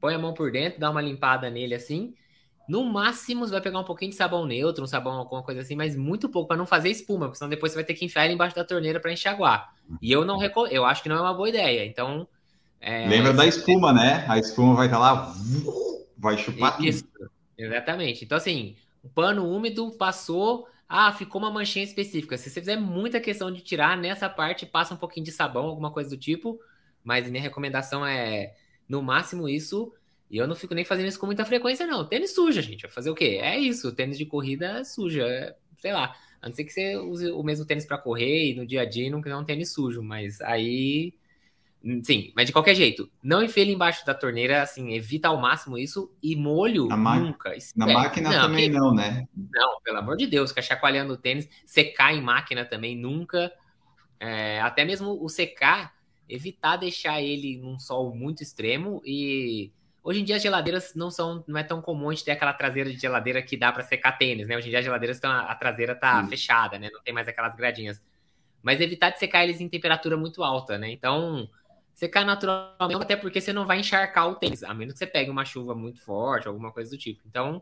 põe 0.00 0.14
a 0.14 0.18
mão 0.18 0.32
por 0.32 0.50
dentro, 0.50 0.80
dá 0.80 0.90
uma 0.90 1.02
limpada 1.02 1.50
nele 1.50 1.74
assim, 1.74 2.14
no 2.68 2.84
máximo, 2.84 3.46
você 3.46 3.52
vai 3.52 3.60
pegar 3.60 3.78
um 3.78 3.84
pouquinho 3.84 4.10
de 4.10 4.16
sabão 4.16 4.44
neutro, 4.44 4.82
um 4.82 4.86
sabão, 4.86 5.14
alguma 5.14 5.42
coisa 5.42 5.60
assim, 5.60 5.76
mas 5.76 5.94
muito 5.94 6.28
pouco 6.28 6.48
para 6.48 6.56
não 6.56 6.66
fazer 6.66 6.90
espuma, 6.90 7.26
porque 7.26 7.38
senão 7.38 7.48
depois 7.48 7.72
você 7.72 7.76
vai 7.76 7.84
ter 7.84 7.94
que 7.94 8.04
enfiar 8.04 8.24
ele 8.24 8.34
embaixo 8.34 8.56
da 8.56 8.64
torneira 8.64 8.98
para 8.98 9.12
enxaguar. 9.12 9.72
E 10.02 10.10
eu 10.10 10.24
não 10.24 10.38
eu 10.70 10.84
acho 10.84 11.02
que 11.02 11.08
não 11.08 11.16
é 11.16 11.20
uma 11.20 11.34
boa 11.34 11.48
ideia. 11.48 11.86
Então. 11.86 12.26
É, 12.80 13.06
Lembra 13.08 13.32
da 13.32 13.46
espuma, 13.46 13.92
né? 13.92 14.24
A 14.28 14.38
espuma 14.38 14.74
vai 14.74 14.86
estar 14.86 14.98
tá 14.98 15.02
lá, 15.02 15.34
vai 16.18 16.36
chupar 16.36 16.82
Isso, 16.82 17.04
tudo. 17.04 17.30
Exatamente. 17.56 18.24
Então, 18.24 18.36
assim, 18.36 18.76
o 19.02 19.08
pano 19.08 19.48
úmido 19.48 19.92
passou. 19.92 20.68
Ah, 20.88 21.12
ficou 21.12 21.40
uma 21.40 21.50
manchinha 21.50 21.84
específica. 21.84 22.38
Se 22.38 22.48
você 22.48 22.60
fizer 22.60 22.76
muita 22.76 23.20
questão 23.20 23.50
de 23.50 23.60
tirar, 23.60 23.96
nessa 23.96 24.28
parte 24.28 24.64
passa 24.64 24.94
um 24.94 24.96
pouquinho 24.96 25.24
de 25.24 25.32
sabão, 25.32 25.66
alguma 25.66 25.90
coisa 25.90 26.10
do 26.10 26.16
tipo. 26.16 26.60
Mas 27.02 27.28
minha 27.28 27.42
recomendação 27.42 28.06
é, 28.06 28.54
no 28.88 29.02
máximo, 29.02 29.48
isso. 29.48 29.92
E 30.30 30.36
eu 30.36 30.46
não 30.46 30.56
fico 30.56 30.74
nem 30.74 30.84
fazendo 30.84 31.06
isso 31.06 31.18
com 31.18 31.26
muita 31.26 31.44
frequência, 31.44 31.86
não. 31.86 32.04
Tênis 32.04 32.34
suja, 32.34 32.60
gente. 32.60 32.82
Vai 32.82 32.90
fazer 32.90 33.10
o 33.10 33.14
quê? 33.14 33.38
É 33.40 33.58
isso. 33.58 33.94
Tênis 33.94 34.18
de 34.18 34.26
corrida 34.26 34.84
suja. 34.84 35.22
É, 35.22 35.54
sei 35.78 35.92
lá. 35.92 36.14
A 36.42 36.48
não 36.48 36.54
ser 36.54 36.64
que 36.64 36.72
você 36.72 36.96
use 36.96 37.30
o 37.30 37.42
mesmo 37.42 37.64
tênis 37.64 37.84
para 37.84 37.98
correr 37.98 38.50
e 38.50 38.54
no 38.54 38.66
dia 38.66 38.82
a 38.82 38.84
dia 38.84 39.10
não 39.10 39.22
quiser 39.22 39.36
um 39.36 39.44
tênis 39.44 39.72
sujo. 39.72 40.02
Mas 40.02 40.40
aí. 40.40 41.14
Sim, 42.02 42.32
mas 42.34 42.46
de 42.46 42.52
qualquer 42.52 42.74
jeito, 42.74 43.08
não 43.22 43.44
enfie 43.44 43.60
ele 43.60 43.72
embaixo 43.72 44.04
da 44.04 44.12
torneira, 44.12 44.60
assim, 44.60 44.94
evita 44.94 45.28
ao 45.28 45.40
máximo 45.40 45.78
isso 45.78 46.12
e 46.20 46.34
molho 46.34 46.86
na 46.86 46.96
nunca. 46.96 47.54
Na 47.76 47.86
máquina 47.86 48.30
não, 48.30 48.40
também 48.40 48.68
que... 48.68 48.76
não, 48.76 48.92
né? 48.92 49.24
Não, 49.36 49.80
pelo 49.84 49.98
amor 49.98 50.16
de 50.16 50.26
Deus, 50.26 50.50
ficar 50.50 50.62
chacoalhando 50.62 51.12
o 51.12 51.16
tênis, 51.16 51.48
secar 51.64 52.12
em 52.12 52.20
máquina 52.20 52.64
também 52.64 52.96
nunca. 52.96 53.52
É, 54.18 54.60
até 54.62 54.84
mesmo 54.84 55.22
o 55.22 55.28
secar, 55.28 55.94
evitar 56.28 56.76
deixar 56.76 57.22
ele 57.22 57.56
num 57.58 57.78
sol 57.78 58.12
muito 58.16 58.42
extremo 58.42 59.00
e 59.04 59.70
Hoje 60.06 60.20
em 60.20 60.24
dia 60.24 60.36
as 60.36 60.42
geladeiras 60.42 60.94
não 60.94 61.10
são, 61.10 61.42
não 61.48 61.58
é 61.58 61.64
tão 61.64 61.82
comum 61.82 62.10
a 62.10 62.14
gente 62.14 62.24
ter 62.24 62.30
aquela 62.30 62.52
traseira 62.52 62.88
de 62.88 62.96
geladeira 62.96 63.42
que 63.42 63.56
dá 63.56 63.72
para 63.72 63.82
secar 63.82 64.12
tênis, 64.12 64.46
né? 64.46 64.56
Hoje 64.56 64.68
em 64.68 64.70
dia 64.70 64.78
as 64.78 64.84
geladeiras 64.84 65.16
estão, 65.16 65.32
a 65.32 65.52
traseira 65.56 65.96
tá 65.96 66.20
hum. 66.20 66.28
fechada, 66.28 66.78
né? 66.78 66.88
Não 66.92 67.02
tem 67.02 67.12
mais 67.12 67.26
aquelas 67.26 67.56
gradinhas. 67.56 68.00
Mas 68.62 68.80
evitar 68.80 69.10
de 69.10 69.18
secar 69.18 69.42
eles 69.42 69.60
em 69.60 69.68
temperatura 69.68 70.16
muito 70.16 70.44
alta, 70.44 70.78
né? 70.78 70.92
Então, 70.92 71.50
secar 71.92 72.24
naturalmente, 72.24 73.02
até 73.02 73.16
porque 73.16 73.40
você 73.40 73.52
não 73.52 73.66
vai 73.66 73.80
encharcar 73.80 74.28
o 74.28 74.36
tênis, 74.36 74.62
a 74.62 74.72
menos 74.72 74.92
que 74.92 75.00
você 75.00 75.08
pegue 75.08 75.28
uma 75.28 75.44
chuva 75.44 75.74
muito 75.74 76.00
forte, 76.00 76.46
alguma 76.46 76.70
coisa 76.70 76.88
do 76.88 76.96
tipo. 76.96 77.20
Então, 77.26 77.60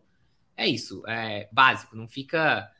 é 0.55 0.69
isso, 0.69 1.03
é 1.09 1.49
básico, 1.51 1.97
não 1.97 2.07
fica 2.07 2.71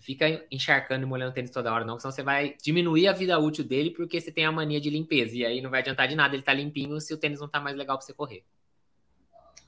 fica 0.00 0.44
encharcando 0.50 1.04
e 1.04 1.06
molhando 1.06 1.30
o 1.30 1.34
tênis 1.34 1.50
toda 1.50 1.72
hora, 1.72 1.82
não, 1.82 1.98
senão 1.98 2.12
você 2.12 2.22
vai 2.22 2.56
diminuir 2.62 3.08
a 3.08 3.12
vida 3.14 3.38
útil 3.38 3.64
dele 3.64 3.90
porque 3.90 4.20
você 4.20 4.30
tem 4.30 4.44
a 4.44 4.52
mania 4.52 4.78
de 4.78 4.90
limpeza. 4.90 5.34
E 5.34 5.46
aí 5.46 5.62
não 5.62 5.70
vai 5.70 5.80
adiantar 5.80 6.06
de 6.06 6.14
nada 6.14 6.34
ele 6.36 6.42
tá 6.42 6.52
limpinho 6.52 7.00
se 7.00 7.14
o 7.14 7.16
tênis 7.16 7.40
não 7.40 7.48
tá 7.48 7.58
mais 7.58 7.74
legal 7.74 7.96
para 7.96 8.04
você 8.04 8.12
correr. 8.12 8.44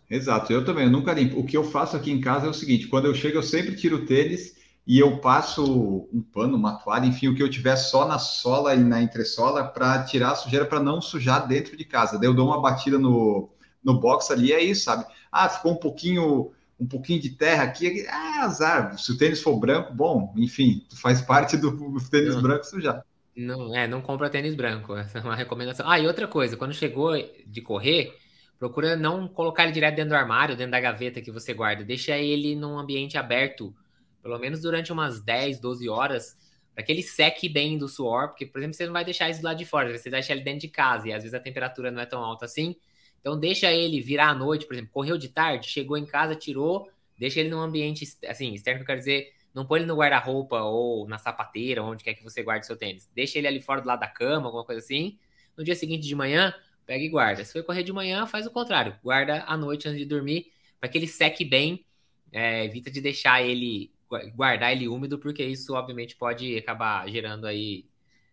Exato, 0.09 0.53
eu 0.53 0.65
também, 0.65 0.85
eu 0.85 0.91
nunca 0.91 1.13
limpo. 1.13 1.39
O 1.39 1.45
que 1.45 1.57
eu 1.57 1.65
faço 1.65 1.97
aqui 1.97 2.11
em 2.11 2.21
casa 2.21 2.47
é 2.47 2.51
o 2.51 2.55
seguinte: 2.55 2.87
quando 2.87 3.07
eu 3.07 3.15
chego, 3.15 3.39
eu 3.39 3.43
sempre 3.43 3.75
tiro 3.75 3.97
o 3.97 4.07
tênis 4.07 4.55
e 4.87 4.99
eu 4.99 5.19
passo 5.19 6.09
um 6.13 6.23
pano, 6.23 6.57
uma 6.57 6.79
toalha, 6.79 7.07
enfim, 7.07 7.29
o 7.29 7.35
que 7.35 7.43
eu 7.43 7.51
tiver 7.51 7.77
só 7.77 8.07
na 8.07 8.19
sola 8.19 8.75
e 8.75 8.79
na 8.79 9.03
entressola 9.03 9.65
para 9.65 10.05
tirar 10.05 10.31
a 10.31 10.37
sujeira 10.37 10.65
para 10.65 10.79
não 10.79 11.01
sujar 11.03 11.49
dentro 11.49 11.77
de 11.77 11.85
casa. 11.85 12.19
Daí 12.19 12.29
eu 12.29 12.35
dou 12.35 12.47
uma 12.47 12.63
batida 12.63 12.99
no, 12.99 13.51
no 13.83 13.99
box 13.99 14.31
ali, 14.31 14.53
é 14.53 14.63
isso, 14.63 14.85
sabe? 14.85 15.05
Ah, 15.31 15.49
ficou 15.49 15.73
um 15.73 15.77
pouquinho 15.77 16.53
um 16.79 16.87
pouquinho 16.87 17.21
de 17.21 17.31
terra 17.31 17.65
aqui, 17.65 18.07
ah, 18.09 18.45
azar. 18.45 18.99
Se 18.99 19.11
o 19.11 19.17
tênis 19.17 19.41
for 19.41 19.59
branco, 19.59 19.95
bom, 19.95 20.33
enfim, 20.37 20.87
faz 20.95 21.23
parte 21.23 21.57
do, 21.57 21.99
tênis 22.11 22.35
não, 22.35 22.43
branco 22.43 22.65
sujar. 22.65 23.03
Não, 23.35 23.75
é, 23.75 23.89
não 23.89 24.03
compra 24.03 24.31
tênis 24.31 24.55
branco, 24.55 24.95
essa 24.95 25.19
é 25.19 25.23
uma 25.23 25.35
recomendação. 25.35 25.89
Ah, 25.89 25.99
e 25.99 26.07
outra 26.07 26.29
coisa, 26.29 26.57
quando 26.57 26.75
chegou 26.75 27.13
de 27.47 27.61
correr, 27.63 28.15
Procura 28.59 28.97
não 28.97 29.29
colocar 29.29 29.65
ele 29.65 29.73
direto 29.73 29.97
dentro 29.97 30.11
do 30.11 30.17
armário, 30.17 30.57
dentro 30.57 30.73
da 30.73 30.81
gaveta 30.81 31.21
que 31.21 31.31
você 31.31 31.53
guarda. 31.53 31.85
Deixa 31.85 32.17
ele 32.17 32.55
num 32.55 32.79
ambiente 32.79 33.19
aberto, 33.19 33.75
pelo 34.23 34.39
menos 34.39 34.61
durante 34.61 34.93
umas 34.93 35.21
10, 35.21 35.61
12 35.61 35.89
horas, 35.89 36.37
para 36.75 36.83
que 36.83 36.93
ele 36.93 37.03
seque 37.03 37.49
bem 37.49 37.79
do 37.79 37.89
suor, 37.89 38.29
porque, 38.29 38.47
por 38.47 38.59
exemplo, 38.59 38.75
você 38.75 38.87
não 38.87 38.93
vai 38.93 39.05
deixar 39.05 39.31
isso 39.31 39.43
lá 39.43 39.55
de 39.55 39.65
fora, 39.65 39.97
você 39.97 40.11
deixa 40.11 40.33
ele 40.33 40.43
dentro 40.43 40.61
de 40.61 40.69
casa, 40.69 41.09
e 41.09 41.13
às 41.13 41.23
vezes 41.23 41.35
a 41.35 41.41
temperatura 41.41 41.91
não 41.91 42.01
é 42.01 42.07
tão 42.07 42.23
alta 42.23 42.45
assim. 42.45 42.77
Então 43.21 43.39
deixa 43.39 43.73
ele 43.73 44.01
virar 44.01 44.29
à 44.29 44.35
noite, 44.35 44.67
por 44.67 44.75
exemplo, 44.75 44.91
correu 44.93 45.19
de 45.19 45.29
tarde, 45.29 45.69
chegou 45.69 45.97
em 45.97 46.07
casa, 46.07 46.35
tirou, 46.35 46.91
deixa 47.19 47.41
ele 47.41 47.49
num 47.49 47.61
ambiente 47.61 48.05
assim, 48.29 48.53
externo, 48.53 48.81
que 48.81 48.83
eu 48.83 48.87
quero 48.87 48.99
dizer, 48.99 49.33
não 49.55 49.67
põe 49.67 49.81
ele 49.81 49.87
no 49.87 49.97
guarda-roupa 49.97 50.61
ou 50.61 51.09
na 51.09 51.17
sapateira, 51.17 51.83
onde 51.83 52.05
quer 52.05 52.13
que 52.13 52.23
você 52.23 52.43
guarde 52.43 52.67
seu 52.67 52.77
tênis. 52.77 53.09
Deixa 53.15 53.39
ele 53.39 53.49
ali 53.49 53.61
fora 53.61 53.81
do 53.81 53.87
lado 53.87 54.01
da 54.01 54.07
cama, 54.07 54.47
alguma 54.47 54.65
coisa 54.65 54.81
assim. 54.81 55.19
No 55.57 55.65
dia 55.65 55.75
seguinte 55.75 56.07
de 56.07 56.15
manhã, 56.15 56.55
pega 56.87 57.05
e 57.05 57.09
guarda. 57.09 57.45
Se 57.45 57.53
for 57.53 57.65
correr 57.65 57.83
de 57.83 57.93
manhã, 57.93 58.27
faz 58.27 58.47
o 58.47 58.51
contrário. 58.51 58.97
Guarda 59.03 59.45
à 59.47 59.57
noite 59.57 59.89
antes 59.89 59.99
de 59.99 60.07
dormir, 60.07 60.47
para 60.81 60.89
que 60.89 60.97
ele 60.97 61.09
seque 61.09 61.45
bem. 61.45 61.85
É, 62.33 62.65
evita 62.65 62.91
de 62.91 63.01
deixar 63.01 63.43
ele, 63.43 63.91
guardar 64.35 64.73
ele 64.73 64.89
úmido, 64.89 65.19
porque 65.19 65.45
isso, 65.45 65.75
obviamente, 65.75 66.17
pode 66.17 66.57
acabar 66.57 67.09
gerando 67.09 67.47
aí, 67.47 67.87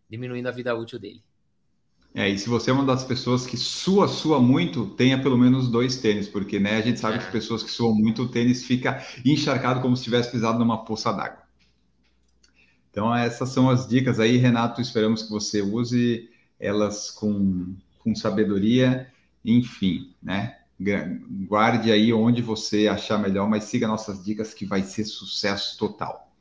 diminuindo 0.10 0.48
a 0.48 0.52
vida 0.52 0.76
útil 0.76 1.00
dele. 1.00 1.24
É, 2.16 2.30
e 2.30 2.38
se 2.38 2.48
você 2.48 2.70
é 2.70 2.74
uma 2.74 2.86
das 2.86 3.04
pessoas 3.04 3.46
que 3.48 3.58
sua, 3.58 4.08
sua 4.08 4.39
muito, 4.39 4.86
tenha 4.92 5.20
pelo 5.20 5.38
menos 5.38 5.68
dois 5.68 5.98
tênis, 5.98 6.28
porque 6.28 6.60
né, 6.60 6.78
a 6.78 6.82
gente 6.82 7.00
sabe 7.00 7.18
é. 7.18 7.20
que 7.20 7.32
pessoas 7.32 7.63
que 7.63 7.72
suam 7.72 7.96
muito, 7.96 8.24
o 8.24 8.30
tênis 8.30 8.63
fica 8.63 9.04
encharcado 9.26 9.82
como 9.82 9.98
se 9.98 10.04
tivesse 10.04 10.32
pisado 10.32 10.60
numa 10.60 10.86
poça 10.86 11.12
d'água. 11.12 11.42
Então, 12.92 13.13
essas 13.16 13.50
são 13.50 13.68
as 13.68 13.88
dicas 13.88 14.20
aí, 14.20 14.38
Renato. 14.38 14.80
Esperamos 14.80 15.24
que 15.24 15.32
você 15.32 15.63
use 15.63 16.30
elas 16.60 17.10
com 17.10 17.76
com 18.04 18.13
sabedoria, 18.16 19.08
enfim, 19.44 20.13
né? 20.22 20.58
Guarde 21.48 21.92
aí 21.92 22.12
onde 22.12 22.42
você 22.42 22.88
achar 22.88 23.18
melhor, 23.18 23.50
mas 23.50 23.66
siga 23.66 23.88
nossas 23.88 24.24
dicas 24.24 24.54
que 24.54 24.66
vai 24.66 24.84
ser 24.84 25.06
sucesso 25.06 25.78
total. 25.78 26.32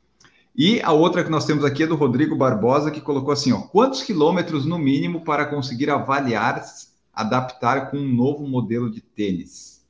E 0.55 0.81
a 0.81 0.91
outra 0.91 1.23
que 1.23 1.31
nós 1.31 1.45
temos 1.45 1.65
aqui 1.65 1.83
é 1.83 1.87
do 1.87 1.95
Rodrigo 1.95 2.35
Barbosa, 2.35 2.91
que 2.91 3.01
colocou 3.01 3.31
assim: 3.31 3.51
ó, 3.51 3.61
quantos 3.61 4.03
quilômetros 4.03 4.65
no 4.65 4.77
mínimo 4.77 5.21
para 5.21 5.45
conseguir 5.45 5.89
avaliar, 5.89 6.63
adaptar 7.13 7.89
com 7.89 7.97
um 7.97 8.13
novo 8.13 8.47
modelo 8.47 8.89
de 8.91 9.01
tênis? 9.01 9.83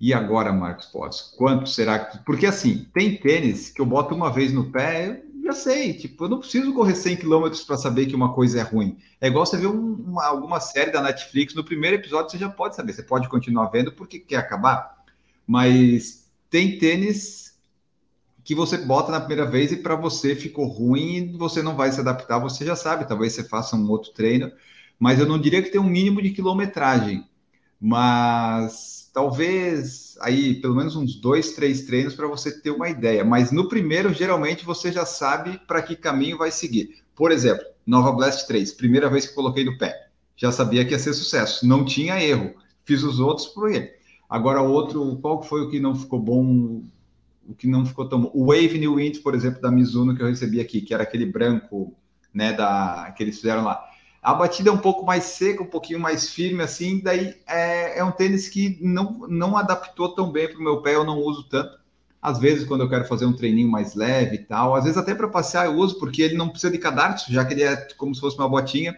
E 0.00 0.14
agora, 0.14 0.52
Marcos 0.52 0.86
Potts, 0.86 1.34
quanto 1.36 1.68
será 1.68 1.98
que. 1.98 2.18
Porque 2.24 2.46
assim, 2.46 2.86
tem 2.94 3.16
tênis 3.16 3.70
que 3.70 3.80
eu 3.80 3.86
boto 3.86 4.14
uma 4.14 4.32
vez 4.32 4.52
no 4.52 4.70
pé, 4.70 5.22
já 5.44 5.52
sei, 5.52 5.94
tipo, 5.94 6.24
eu 6.24 6.28
não 6.28 6.38
preciso 6.38 6.72
correr 6.72 6.94
100 6.94 7.16
km 7.16 7.48
para 7.66 7.76
saber 7.76 8.06
que 8.06 8.14
uma 8.14 8.32
coisa 8.32 8.60
é 8.60 8.62
ruim. 8.62 8.98
É 9.20 9.28
igual 9.28 9.46
você 9.46 9.56
ver 9.56 9.68
um, 9.68 9.94
uma, 9.94 10.24
alguma 10.24 10.60
série 10.60 10.90
da 10.90 11.02
Netflix, 11.02 11.54
no 11.54 11.64
primeiro 11.64 11.96
episódio 11.96 12.30
você 12.30 12.38
já 12.38 12.48
pode 12.48 12.76
saber, 12.76 12.92
você 12.92 13.02
pode 13.02 13.28
continuar 13.28 13.66
vendo 13.66 13.92
porque 13.92 14.18
quer 14.18 14.36
acabar. 14.36 15.04
Mas 15.46 16.28
tem 16.48 16.78
tênis 16.78 17.58
que 18.44 18.54
você 18.54 18.78
bota 18.78 19.12
na 19.12 19.20
primeira 19.20 19.48
vez 19.48 19.70
e 19.72 19.76
para 19.76 19.94
você 19.94 20.34
ficou 20.34 20.66
ruim 20.66 21.16
e 21.16 21.36
você 21.36 21.62
não 21.62 21.76
vai 21.76 21.92
se 21.92 22.00
adaptar, 22.00 22.38
você 22.38 22.64
já 22.64 22.74
sabe, 22.74 23.06
talvez 23.06 23.32
você 23.32 23.44
faça 23.44 23.76
um 23.76 23.88
outro 23.90 24.12
treino, 24.12 24.50
mas 24.98 25.18
eu 25.18 25.26
não 25.26 25.38
diria 25.38 25.62
que 25.62 25.70
tem 25.70 25.80
um 25.80 25.88
mínimo 25.88 26.20
de 26.20 26.30
quilometragem, 26.30 27.24
mas 27.80 29.10
talvez 29.12 30.09
aí 30.20 30.54
pelo 30.60 30.76
menos 30.76 30.94
uns 30.94 31.16
dois, 31.16 31.52
três 31.52 31.82
treinos 31.82 32.14
para 32.14 32.28
você 32.28 32.60
ter 32.60 32.70
uma 32.70 32.88
ideia. 32.88 33.24
Mas 33.24 33.50
no 33.50 33.68
primeiro, 33.68 34.12
geralmente, 34.12 34.64
você 34.64 34.92
já 34.92 35.06
sabe 35.06 35.58
para 35.66 35.82
que 35.82 35.96
caminho 35.96 36.38
vai 36.38 36.50
seguir. 36.50 37.02
Por 37.14 37.32
exemplo, 37.32 37.64
Nova 37.86 38.12
Blast 38.12 38.46
3, 38.46 38.72
primeira 38.72 39.08
vez 39.08 39.26
que 39.26 39.34
coloquei 39.34 39.64
no 39.64 39.76
pé. 39.78 40.08
Já 40.36 40.52
sabia 40.52 40.84
que 40.84 40.92
ia 40.92 40.98
ser 40.98 41.12
sucesso. 41.14 41.66
Não 41.66 41.84
tinha 41.84 42.22
erro. 42.22 42.54
Fiz 42.84 43.02
os 43.02 43.18
outros 43.20 43.48
por 43.48 43.70
ele. 43.70 43.90
Agora, 44.28 44.62
outro, 44.62 45.16
qual 45.16 45.42
foi 45.42 45.62
o 45.62 45.70
que 45.70 45.80
não 45.80 45.94
ficou 45.94 46.20
bom? 46.20 46.82
O 47.48 47.54
que 47.54 47.66
não 47.66 47.84
ficou 47.84 48.08
tão 48.08 48.20
bom? 48.20 48.30
O 48.32 48.46
Wave 48.46 48.78
New 48.78 48.94
Wind, 48.94 49.18
por 49.18 49.34
exemplo, 49.34 49.60
da 49.60 49.70
Mizuno 49.70 50.14
que 50.14 50.22
eu 50.22 50.28
recebi 50.28 50.60
aqui, 50.60 50.80
que 50.80 50.94
era 50.94 51.02
aquele 51.02 51.26
branco, 51.26 51.94
né, 52.32 52.52
da, 52.52 53.12
que 53.16 53.22
eles 53.22 53.36
fizeram 53.36 53.64
lá 53.64 53.89
a 54.22 54.34
batida 54.34 54.68
é 54.68 54.72
um 54.72 54.78
pouco 54.78 55.04
mais 55.04 55.24
seca, 55.24 55.62
um 55.62 55.66
pouquinho 55.66 55.98
mais 55.98 56.30
firme, 56.30 56.62
assim, 56.62 57.00
daí 57.00 57.34
é, 57.46 57.98
é 57.98 58.04
um 58.04 58.12
tênis 58.12 58.48
que 58.48 58.78
não, 58.80 59.26
não 59.28 59.56
adaptou 59.56 60.14
tão 60.14 60.30
bem 60.30 60.48
para 60.48 60.58
o 60.58 60.62
meu 60.62 60.82
pé, 60.82 60.94
eu 60.94 61.04
não 61.04 61.18
uso 61.18 61.44
tanto. 61.44 61.78
Às 62.20 62.38
vezes, 62.38 62.66
quando 62.66 62.82
eu 62.82 62.88
quero 62.88 63.06
fazer 63.06 63.24
um 63.24 63.32
treininho 63.32 63.70
mais 63.70 63.94
leve 63.94 64.36
e 64.36 64.38
tal, 64.40 64.74
às 64.74 64.84
vezes 64.84 64.98
até 64.98 65.14
para 65.14 65.26
passear 65.26 65.64
eu 65.64 65.74
uso, 65.74 65.98
porque 65.98 66.20
ele 66.20 66.36
não 66.36 66.50
precisa 66.50 66.70
de 66.70 66.76
cadarço, 66.76 67.32
já 67.32 67.44
que 67.44 67.54
ele 67.54 67.62
é 67.62 67.76
como 67.96 68.14
se 68.14 68.20
fosse 68.20 68.36
uma 68.36 68.48
botinha. 68.48 68.94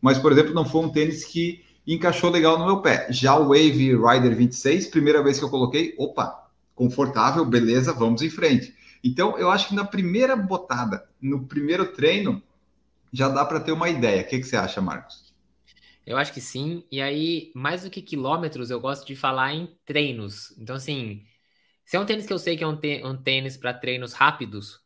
Mas, 0.00 0.18
por 0.18 0.30
exemplo, 0.30 0.54
não 0.54 0.64
foi 0.64 0.82
um 0.82 0.88
tênis 0.88 1.24
que 1.24 1.64
encaixou 1.84 2.30
legal 2.30 2.56
no 2.56 2.66
meu 2.66 2.80
pé. 2.80 3.08
Já 3.10 3.36
o 3.36 3.48
Wave 3.48 3.96
Rider 3.96 4.36
26, 4.36 4.86
primeira 4.86 5.20
vez 5.20 5.38
que 5.38 5.44
eu 5.44 5.50
coloquei, 5.50 5.94
opa, 5.98 6.48
confortável, 6.76 7.44
beleza, 7.44 7.92
vamos 7.92 8.22
em 8.22 8.30
frente. 8.30 8.72
Então, 9.02 9.36
eu 9.36 9.50
acho 9.50 9.68
que 9.68 9.74
na 9.74 9.84
primeira 9.84 10.36
botada, 10.36 11.04
no 11.20 11.44
primeiro 11.44 11.86
treino, 11.86 12.40
já 13.12 13.28
dá 13.28 13.44
para 13.44 13.60
ter 13.60 13.72
uma 13.72 13.88
ideia. 13.88 14.22
O 14.22 14.26
que, 14.26 14.38
que 14.38 14.44
você 14.44 14.56
acha, 14.56 14.80
Marcos? 14.80 15.30
Eu 16.06 16.16
acho 16.16 16.32
que 16.32 16.40
sim. 16.40 16.84
E 16.90 17.00
aí, 17.00 17.52
mais 17.54 17.82
do 17.82 17.90
que 17.90 18.02
quilômetros, 18.02 18.70
eu 18.70 18.80
gosto 18.80 19.06
de 19.06 19.14
falar 19.14 19.54
em 19.54 19.68
treinos. 19.84 20.56
Então, 20.58 20.76
assim, 20.76 21.24
se 21.84 21.96
é 21.96 22.00
um 22.00 22.06
tênis 22.06 22.26
que 22.26 22.32
eu 22.32 22.38
sei 22.38 22.56
que 22.56 22.64
é 22.64 22.66
um, 22.66 22.76
tênis 23.16 23.56
para 23.56 23.74
treinos 23.74 24.12
rápidos, 24.12 24.80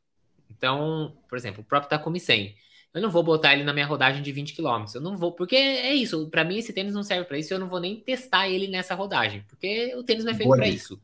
então, 0.51 1.17
por 1.29 1.37
exemplo, 1.37 1.63
o 1.63 1.65
próprio 1.65 1.91
Takumi 1.91 2.21
100. 2.21 2.55
Eu 2.93 3.03
não 3.03 3.11
vou 3.11 3.25
botar 3.25 3.53
ele 3.53 3.65
na 3.65 3.73
minha 3.73 3.87
rodagem 3.87 4.23
de 4.23 4.31
20 4.31 4.55
km. 4.55 4.85
Eu 4.95 5.01
não 5.01 5.17
vou, 5.17 5.33
porque 5.33 5.57
é 5.57 5.93
isso. 5.93 6.29
Para 6.31 6.45
mim, 6.45 6.59
esse 6.59 6.73
tênis 6.73 6.95
não 6.95 7.03
serve 7.03 7.25
para 7.25 7.39
isso. 7.39 7.53
Eu 7.53 7.59
não 7.59 7.69
vou 7.69 7.81
nem 7.81 8.01
testar 8.01 8.49
ele 8.49 8.69
nessa 8.69 8.95
rodagem, 8.95 9.45
porque 9.49 9.95
o 9.97 10.03
tênis 10.05 10.25
não 10.25 10.33
é 10.33 10.35
feito 10.35 10.55
para 10.55 10.69
isso. 10.69 11.01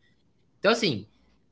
Então, 0.59 0.70
assim, 0.70 1.06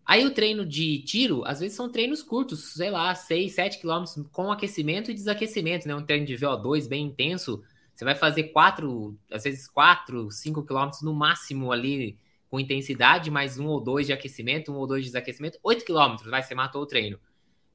Aí 0.09 0.25
o 0.25 0.31
treino 0.31 0.65
de 0.65 1.03
tiro, 1.03 1.45
às 1.45 1.61
vezes 1.61 1.77
são 1.77 1.93
treinos 1.93 2.23
curtos, 2.23 2.73
sei 2.73 2.91
lá, 2.91 3.15
6, 3.15 3.53
7 3.53 3.79
quilômetros 3.79 4.17
com 4.33 4.51
aquecimento 4.51 5.11
e 5.11 5.15
desaquecimento, 5.15 5.87
né? 5.87 5.95
Um 5.95 6.03
treino 6.03 6.25
de 6.25 6.35
VO2 6.35 6.89
bem 6.89 7.05
intenso. 7.05 7.63
Você 7.95 8.07
vai 8.07 8.15
fazer 8.15 8.45
4, 8.45 9.15
às 9.31 9.45
vezes 9.45 9.69
4, 9.69 10.31
5 10.31 10.65
quilômetros 10.65 11.03
no 11.03 11.13
máximo 11.13 11.71
ali 11.71 12.17
com 12.49 12.59
intensidade, 12.59 13.31
mais 13.31 13.59
um 13.59 13.67
ou 13.67 13.83
dois 13.83 14.07
de 14.07 14.15
aquecimento, 14.15 14.73
um 14.73 14.77
ou 14.77 14.87
dois 14.87 15.03
de 15.03 15.11
desaquecimento, 15.11 15.59
8 15.63 15.85
quilômetros, 15.85 16.31
vai, 16.31 16.43
você 16.43 16.55
matou 16.55 16.81
o 16.81 16.87
treino. 16.87 17.21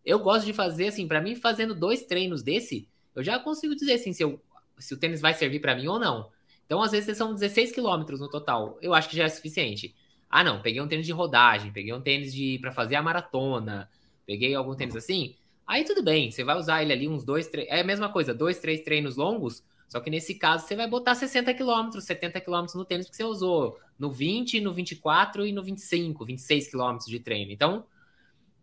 Eu 0.04 0.17
gosto 0.17 0.43
de 0.43 0.54
fazer 0.54 0.88
assim, 0.88 1.08
para 1.08 1.22
mim, 1.22 1.36
fazendo 1.36 1.76
dois 1.76 2.04
treinos 2.04 2.41
desse, 2.41 2.89
eu 3.15 3.24
já 3.24 3.38
consigo 3.38 3.76
dizer 3.76 3.93
assim, 3.93 4.12
se, 4.12 4.24
eu, 4.24 4.41
se 4.80 4.96
o 4.96 4.98
tênis 4.98 5.22
vai 5.22 5.36
servir 5.36 5.60
para 5.60 5.76
mim 5.76 5.86
ou 5.86 6.00
não. 6.00 6.32
Então, 6.65 6.82
às 6.82 6.93
vezes, 6.93 7.15
são 7.15 7.32
16 7.32 7.72
quilômetros 7.72 8.19
no 8.19 8.28
total. 8.28 8.80
Eu 8.82 8.91
acho 8.96 9.08
que 9.08 9.15
já 9.15 9.26
é 9.26 9.30
suficiente. 9.30 9.93
Ah, 10.36 10.43
não, 10.43 10.63
peguei 10.63 10.82
um 10.82 10.88
tênis 10.88 11.06
de 11.06 11.12
rodagem, 11.12 11.72
peguei 11.72 11.93
um 11.93 12.02
tênis 12.02 12.34
de 12.34 12.58
para 12.58 12.72
fazer 12.72 12.96
a 12.96 13.04
maratona, 13.04 13.88
peguei 14.26 14.56
algum 14.56 14.74
tênis 14.74 14.96
assim. 14.96 15.36
Aí 15.67 15.84
tudo 15.84 16.02
bem, 16.02 16.32
você 16.32 16.43
vai 16.43 16.58
usar 16.58 16.82
ele 16.82 16.91
ali 16.91 17.08
uns 17.08 17.24
dois, 17.24 17.48
três. 17.48 17.67
É 17.69 17.82
a 17.82 17.84
mesma 17.84 18.10
coisa, 18.10 18.34
dois, 18.34 18.58
três 18.58 18.82
treinos 18.82 19.15
longos. 19.15 19.63
Só 19.88 20.00
que 20.00 20.10
nesse 20.10 20.34
caso 20.34 20.65
você 20.65 20.76
vai 20.76 20.88
botar 20.88 21.13
60 21.13 21.54
km, 21.54 22.00
70 22.00 22.41
km 22.41 22.65
no 22.74 22.84
tênis 22.84 23.08
que 23.08 23.15
você 23.15 23.24
usou 23.24 23.80
no 24.00 24.10
20, 24.10 24.60
no 24.60 24.74
24 24.74 25.46
e 25.46 25.52
no 25.52 25.62
25, 25.62 26.26
26 26.26 26.72
km 26.72 26.98
de 27.06 27.19
treino. 27.19 27.52
Então, 27.52 27.86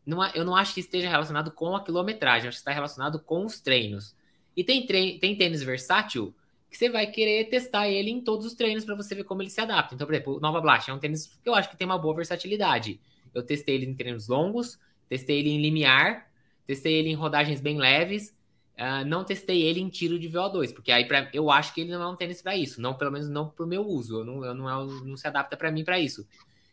não, 0.05 0.27
eu 0.35 0.45
não 0.45 0.57
acho 0.57 0.75
que 0.75 0.81
esteja 0.81 1.09
relacionado 1.09 1.53
com 1.53 1.77
a 1.77 1.85
quilometragem, 1.85 2.49
acho 2.49 2.57
que 2.57 2.63
está 2.63 2.73
relacionado 2.73 3.21
com 3.21 3.47
os 3.47 3.61
treinos. 3.61 4.17
E 4.57 4.65
tem, 4.65 4.85
tem 4.85 5.37
tênis 5.37 5.63
versátil 5.63 6.35
que 6.71 6.77
você 6.77 6.89
vai 6.89 7.07
querer 7.09 7.49
testar 7.49 7.89
ele 7.89 8.11
em 8.11 8.21
todos 8.21 8.47
os 8.47 8.55
treinos 8.55 8.85
para 8.85 8.95
você 8.95 9.15
ver 9.15 9.25
como 9.25 9.43
ele 9.43 9.51
se 9.51 9.61
adapta. 9.61 9.95
Então, 9.95 10.07
por 10.07 10.15
exemplo, 10.15 10.37
o 10.37 10.41
Nova 10.41 10.61
Blast 10.61 10.89
é 10.89 10.95
um 10.95 10.99
tênis 10.99 11.27
que 11.43 11.49
eu 11.49 11.55
acho 11.55 11.69
que 11.69 11.77
tem 11.77 11.85
uma 11.85 11.99
boa 11.99 12.15
versatilidade. 12.15 13.01
Eu 13.35 13.43
testei 13.43 13.75
ele 13.75 13.87
em 13.87 13.95
treinos 13.95 14.29
longos, 14.29 14.79
testei 15.09 15.41
ele 15.41 15.51
em 15.51 15.61
limiar, 15.61 16.31
testei 16.67 16.95
ele 16.95 17.09
em 17.09 17.15
rodagens 17.15 17.61
bem 17.61 17.77
leves, 17.77 18.37
uh, 18.79 19.05
não 19.05 19.25
testei 19.25 19.63
ele 19.63 19.81
em 19.81 19.89
tiro 19.89 20.19
de 20.19 20.29
VO2, 20.29 20.73
porque 20.73 20.93
aí 20.93 21.07
pra, 21.07 21.29
eu 21.35 21.51
acho 21.51 21.75
que 21.75 21.81
ele 21.81 21.91
não 21.91 22.03
é 22.03 22.09
um 22.09 22.17
tênis 22.17 22.41
para 22.41 22.57
isso, 22.57 22.81
não 22.81 22.95
pelo 22.95 23.11
menos 23.11 23.29
não 23.29 23.49
para 23.49 23.65
o 23.65 23.69
meu 23.69 23.83
uso, 23.83 24.21
eu 24.21 24.25
não, 24.25 24.45
eu 24.45 24.55
não, 24.55 24.69
é, 24.69 25.05
não 25.05 25.17
se 25.17 25.27
adapta 25.27 25.57
para 25.57 25.73
mim 25.73 25.85
para 25.85 25.99
isso. 25.99 26.25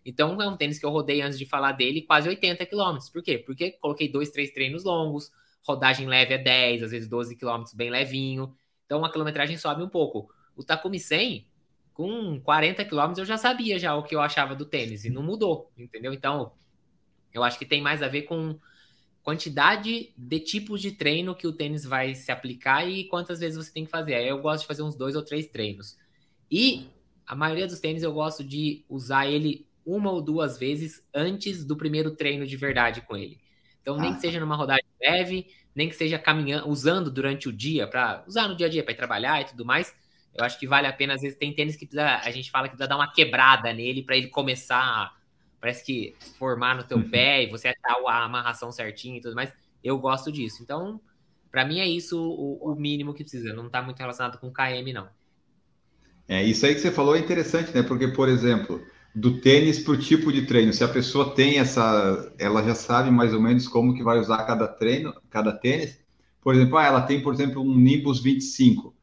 Então 0.06 0.40
é 0.42 0.48
um 0.48 0.56
tênis 0.56 0.80
que 0.80 0.86
eu 0.86 0.90
rodei 0.90 1.22
antes 1.22 1.38
de 1.38 1.46
falar 1.46 1.74
dele 1.74 2.04
quase 2.04 2.30
80 2.30 2.66
km. 2.66 2.98
Por 3.12 3.22
quê? 3.22 3.40
Porque 3.40 3.72
coloquei 3.72 4.08
dois, 4.08 4.30
três 4.30 4.52
treinos 4.52 4.84
longos, 4.86 5.32
rodagem 5.68 6.08
leve 6.08 6.34
é 6.34 6.38
10, 6.38 6.84
às 6.84 6.92
vezes 6.92 7.10
12 7.10 7.36
km 7.36 7.64
bem 7.76 7.90
levinho. 7.90 8.56
Então 8.88 9.06
a 9.06 9.12
quilometragem 9.12 9.58
sobe 9.58 9.84
um 9.84 9.89
pouco. 9.89 10.34
O 10.56 10.63
Takumi 10.63 11.00
100, 11.00 11.45
com 11.93 12.39
40 12.41 12.84
quilômetros, 12.86 13.19
eu 13.19 13.26
já 13.26 13.38
sabia 13.38 13.78
já 13.78 13.93
o 13.93 14.02
que 14.02 14.15
eu 14.15 14.21
achava 14.21 14.56
do 14.56 14.65
tênis 14.65 15.06
e 15.06 15.10
não 15.12 15.21
mudou, 15.21 15.71
entendeu? 15.78 16.12
Então, 16.13 16.54
eu 17.32 17.43
acho 17.43 17.60
que 17.60 17.65
tem 17.65 17.82
mais 17.82 18.02
a 18.02 18.08
ver 18.08 18.23
com 18.23 18.58
quantidade 19.21 20.13
de 20.17 20.39
tipos 20.39 20.82
de 20.82 20.93
treino 20.93 21.36
que 21.36 21.45
o 21.45 21.52
tênis 21.52 21.84
vai 21.84 22.15
se 22.15 22.32
aplicar 22.32 22.88
e 22.88 23.04
quantas 23.10 23.39
vezes 23.39 23.58
você 23.58 23.73
tem 23.73 23.84
que 23.84 23.91
fazer. 23.91 24.15
Aí 24.15 24.28
eu 24.28 24.41
gosto 24.41 24.62
de 24.62 24.67
fazer 24.67 24.84
uns 24.84 24.95
dois 24.95 25.15
ou 25.15 25.21
três 25.21 25.47
treinos. 25.47 25.97
E 26.50 26.88
a 27.26 27.36
maioria 27.36 27.67
dos 27.67 27.82
tênis 27.82 28.04
eu 28.04 28.13
gosto 28.13 28.41
de 28.41 28.86
usar 28.88 29.28
ele 29.28 29.67
uma 29.86 30.12
ou 30.12 30.21
duas 30.21 30.58
vezes 30.58 31.06
antes 31.13 31.65
do 31.65 31.76
primeiro 31.76 32.15
treino 32.15 32.47
de 32.47 32.56
verdade 32.56 33.02
com 33.02 33.17
ele. 33.17 33.38
Então, 33.82 33.97
nem 33.97 34.12
ah. 34.12 34.15
que 34.15 34.21
seja 34.21 34.39
numa 34.39 34.56
rodagem 34.56 34.86
leve, 35.02 35.47
nem 35.78 35.88
que 35.88 35.96
seja 35.96 36.18
caminhando, 36.18 36.68
usando 36.68 37.12
durante 37.12 37.48
o 37.48 37.54
dia, 37.54 37.86
para 37.88 38.24
usar 38.26 38.48
no 38.48 38.56
dia 38.56 38.66
a 38.66 38.70
dia, 38.70 38.84
para 38.84 38.94
ir 38.94 38.98
trabalhar 38.98 39.42
e 39.42 39.46
tudo 39.46 39.63
mais. 39.63 39.96
Eu 40.34 40.44
acho 40.44 40.60
que 40.60 40.66
vale 40.66 40.88
a 40.88 40.92
pena, 40.92 41.13
às 41.13 41.22
vezes 41.22 41.38
tem 41.38 41.54
tênis 41.54 41.76
que 41.76 41.86
precisa, 41.86 42.18
a 42.18 42.32
gente 42.32 42.50
fala 42.50 42.68
que 42.68 42.76
precisa 42.76 42.90
dar 42.90 42.96
uma 42.96 43.12
quebrada 43.12 43.72
nele 43.72 44.02
para 44.02 44.18
ele 44.18 44.28
começar, 44.28 45.16
parece 45.62 45.86
que 45.86 46.16
formar 46.40 46.76
no 46.76 46.84
teu 46.84 46.98
uhum. 46.98 47.10
pé 47.10 47.44
e 47.44 47.48
você 47.48 47.68
achar 47.68 48.02
a 48.08 48.24
amarração 48.24 48.72
certinha 48.72 49.20
e 49.20 49.22
tudo 49.22 49.36
mais. 49.36 49.54
Eu 49.84 50.00
gosto 50.00 50.32
disso. 50.32 50.63
Então, 50.63 51.00
para 51.52 51.63
mim 51.63 51.80
é 51.80 51.88
isso 51.88 52.20
o, 52.20 52.72
o, 52.72 52.76
mínimo 52.76 53.13
que 53.13 53.24
precisa. 53.24 53.54
Não 53.54 53.68
está 53.68 53.80
muito 53.80 54.00
relacionado 54.00 54.40
com 54.40 54.52
KM, 54.52 54.92
não. 54.92 55.08
É, 56.28 56.44
isso 56.44 56.66
aí 56.66 56.74
que 56.74 56.82
você 56.82 56.92
falou 56.92 57.16
é 57.16 57.20
interessante, 57.20 57.72
né? 57.72 57.84
Porque, 57.84 58.08
por 58.08 58.28
exemplo, 58.28 58.84
do 59.17 59.41
tênis 59.41 59.80
para 59.80 59.93
o 59.93 59.97
tipo 59.97 60.32
de 60.32 60.45
treino. 60.45 60.71
Se 60.71 60.84
a 60.84 60.88
pessoa 60.88 61.34
tem 61.34 61.58
essa, 61.58 62.32
ela 62.38 62.62
já 62.63 62.75
sabe 62.75 63.10
mais 63.10 63.34
ou 63.34 63.41
menos 63.41 63.67
como 63.67 63.95
que 63.95 64.03
vai 64.03 64.19
usar 64.19 64.43
cada 64.45 64.67
treino, 64.67 65.12
cada 65.27 65.51
tênis. 65.51 65.97
Por 66.39 66.53
exemplo, 66.53 66.77
ah, 66.77 66.86
ela 66.86 67.01
tem, 67.01 67.21
por 67.21 67.34
exemplo, 67.34 67.63
um 67.63 67.75
Nimbus 67.75 68.21
25. 68.21 68.93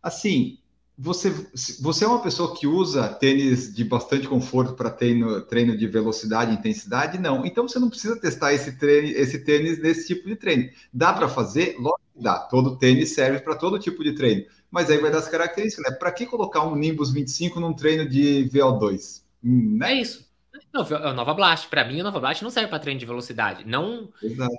Assim, 0.00 0.58
você, 0.96 1.34
você 1.80 2.04
é 2.04 2.08
uma 2.08 2.22
pessoa 2.22 2.54
que 2.54 2.68
usa 2.68 3.08
tênis 3.08 3.74
de 3.74 3.82
bastante 3.82 4.28
conforto 4.28 4.74
para 4.74 4.90
treino, 4.90 5.40
treino 5.40 5.76
de 5.76 5.88
velocidade 5.88 6.52
e 6.52 6.54
intensidade? 6.54 7.18
Não. 7.18 7.44
Então 7.44 7.66
você 7.66 7.80
não 7.80 7.90
precisa 7.90 8.14
testar 8.14 8.52
esse, 8.54 8.78
treino, 8.78 9.08
esse 9.08 9.40
tênis 9.40 9.80
nesse 9.80 10.06
tipo 10.06 10.28
de 10.28 10.36
treino. 10.36 10.70
Dá 10.92 11.12
para 11.12 11.28
fazer? 11.28 11.74
Lógico 11.80 12.00
que 12.16 12.22
dá. 12.22 12.38
Todo 12.38 12.78
tênis 12.78 13.12
serve 13.12 13.40
para 13.40 13.56
todo 13.56 13.80
tipo 13.80 14.04
de 14.04 14.12
treino. 14.12 14.46
Mas 14.70 14.88
aí 14.88 14.98
vai 14.98 15.10
dar 15.10 15.18
as 15.18 15.28
características, 15.28 15.90
né? 15.90 15.98
Para 15.98 16.12
que 16.12 16.26
colocar 16.26 16.64
um 16.64 16.76
Nimbus 16.76 17.12
25 17.12 17.58
num 17.58 17.72
treino 17.72 18.08
de 18.08 18.48
VO2? 18.52 19.23
Né? 19.44 19.92
É 19.92 19.94
isso. 20.00 20.32
Não, 20.72 20.82
a 20.82 21.12
Nova 21.12 21.34
Blast, 21.34 21.68
para 21.68 21.84
mim, 21.84 22.00
a 22.00 22.04
Nova 22.04 22.18
Blast 22.18 22.42
não 22.42 22.50
serve 22.50 22.68
para 22.68 22.78
treino 22.78 22.98
de 22.98 23.06
velocidade. 23.06 23.64
Não, 23.66 24.10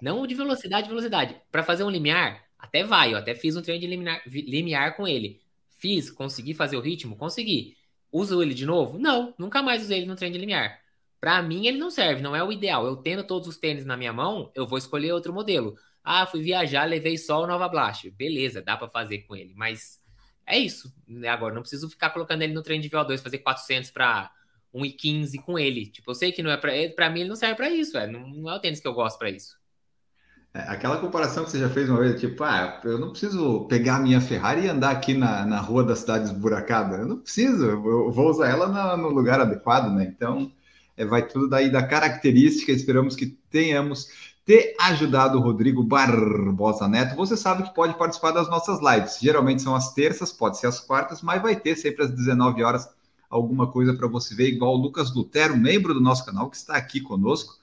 não 0.02 0.28
de 0.28 0.36
velocidade, 0.36 0.88
velocidade. 0.88 1.36
Para 1.52 1.64
fazer 1.64 1.84
um 1.84 1.90
limiar, 1.90 2.44
até 2.60 2.84
vai. 2.84 3.14
Eu 3.14 3.18
até 3.18 3.34
fiz 3.34 3.56
um 3.56 3.62
treino 3.62 3.82
de 3.82 3.88
limiar, 3.88 4.22
limiar 4.26 4.96
com 4.96 5.08
ele. 5.08 5.42
Fiz, 5.78 6.10
consegui 6.12 6.54
fazer 6.54 6.78
o 6.78 6.82
ritmo? 6.82 7.16
Consegui. 7.16 7.76
Uso 8.12 8.42
ele 8.42 8.54
de 8.54 8.66
novo? 8.66 8.98
Não, 8.98 9.34
nunca 9.38 9.62
mais 9.62 9.82
usei 9.82 10.00
ele 10.00 10.08
no 10.08 10.16
treino 10.16 10.34
de 10.34 10.40
limiar. 10.40 10.80
Para 11.20 11.42
mim, 11.42 11.66
ele 11.66 11.78
não 11.78 11.90
serve, 11.90 12.22
não 12.22 12.36
é 12.36 12.44
o 12.44 12.52
ideal. 12.52 12.86
Eu 12.86 12.98
tendo 12.98 13.24
todos 13.24 13.48
os 13.48 13.58
tênis 13.58 13.86
na 13.86 13.98
minha 13.98 14.14
mão, 14.14 14.52
eu 14.54 14.68
vou 14.68 14.78
escolher 14.78 15.12
outro 15.12 15.34
modelo. 15.34 15.76
Ah, 16.04 16.26
fui 16.26 16.42
viajar, 16.42 16.86
levei 16.86 17.18
só 17.18 17.44
o 17.44 17.48
Nova 17.48 17.68
Blast. 17.68 18.10
Beleza, 18.12 18.62
dá 18.62 18.78
para 18.78 18.88
fazer 18.88 19.20
com 19.24 19.36
ele, 19.36 19.54
mas 19.56 20.00
é 20.46 20.58
isso. 20.58 20.94
Agora, 21.28 21.56
não 21.56 21.62
preciso 21.62 21.90
ficar 21.90 22.12
colocando 22.12 22.44
ele 22.44 22.54
no 22.54 22.62
treino 22.62 22.84
de 22.84 22.90
VO2, 22.90 23.22
fazer 23.22 23.40
400 23.40 23.90
para 23.90 24.32
1,15 24.76 25.42
com 25.44 25.58
ele. 25.58 25.86
Tipo, 25.88 26.12
eu 26.12 26.16
sei 26.16 26.32
que 26.32 26.44
não 26.44 26.52
é 26.52 26.58
para 26.58 26.72
para 26.96 27.10
mim 27.10 27.22
ele 27.22 27.30
não 27.30 27.36
serve 27.36 27.56
para 27.56 27.70
isso, 27.70 27.98
é. 27.98 28.08
Não, 28.08 28.28
não, 28.28 28.52
é 28.52 28.56
o 28.56 28.60
tênis 28.60 28.80
que 28.80 28.88
eu 28.88 28.94
gosto 28.94 29.18
para 29.18 29.30
isso. 29.30 29.56
É, 30.54 30.60
aquela 30.62 30.98
comparação 30.98 31.44
que 31.44 31.52
você 31.52 31.60
já 31.60 31.70
fez 31.70 31.90
uma 31.90 32.00
vez, 32.00 32.20
tipo, 32.20 32.44
ah, 32.44 32.80
eu 32.84 32.98
não 33.00 33.12
preciso 33.12 33.66
pegar 33.68 33.98
a 33.98 34.00
minha 34.00 34.22
Ferrari 34.22 34.66
e 34.66 34.70
andar 34.70 34.92
aqui 34.92 35.14
na, 35.14 35.46
na 35.46 35.60
rua 35.60 35.84
da 35.84 35.96
cidade 35.96 36.26
esburacada. 36.26 36.98
Eu 36.98 37.08
não 37.08 37.18
preciso, 37.18 37.66
eu 37.66 38.12
vou 38.12 38.30
usar 38.30 38.50
ela 38.50 38.68
na, 38.68 38.96
no 38.98 39.10
lugar 39.10 39.40
adequado, 39.40 39.92
né? 39.92 40.06
Então, 40.06 40.52
é, 40.98 41.06
vai 41.06 41.28
tudo 41.28 41.50
daí 41.50 41.70
da 41.70 41.86
característica. 41.86 42.72
Esperamos 42.72 43.16
que 43.16 43.28
tenhamos 43.50 44.08
ter 44.46 44.76
ajudado 44.80 45.38
o 45.38 45.42
Rodrigo 45.42 45.84
Barbosa 45.84 46.88
Neto. 46.88 47.16
Você 47.16 47.36
sabe 47.36 47.64
que 47.64 47.74
pode 47.74 47.98
participar 47.98 48.32
das 48.32 48.48
nossas 48.48 48.80
lives. 48.80 49.18
Geralmente 49.20 49.62
são 49.62 49.76
as 49.76 49.94
terças, 49.94 50.32
pode 50.32 50.58
ser 50.60 50.68
as 50.68 50.80
quartas, 50.80 51.22
mas 51.22 51.42
vai 51.42 51.56
ter 51.56 51.76
sempre 51.76 52.04
às 52.04 52.12
19 52.12 52.64
horas 52.64 52.88
alguma 53.36 53.72
coisa 53.72 53.94
para 53.94 54.08
você 54.08 54.34
ver, 54.36 54.48
igual 54.48 54.74
o 54.74 54.78
Lucas 54.78 55.14
Lutero, 55.14 55.58
membro 55.58 55.94
do 55.94 56.02
nosso 56.02 56.26
canal, 56.26 56.50
que 56.50 56.58
está 56.58 56.76
aqui 56.76 57.00
conosco. 57.00 57.54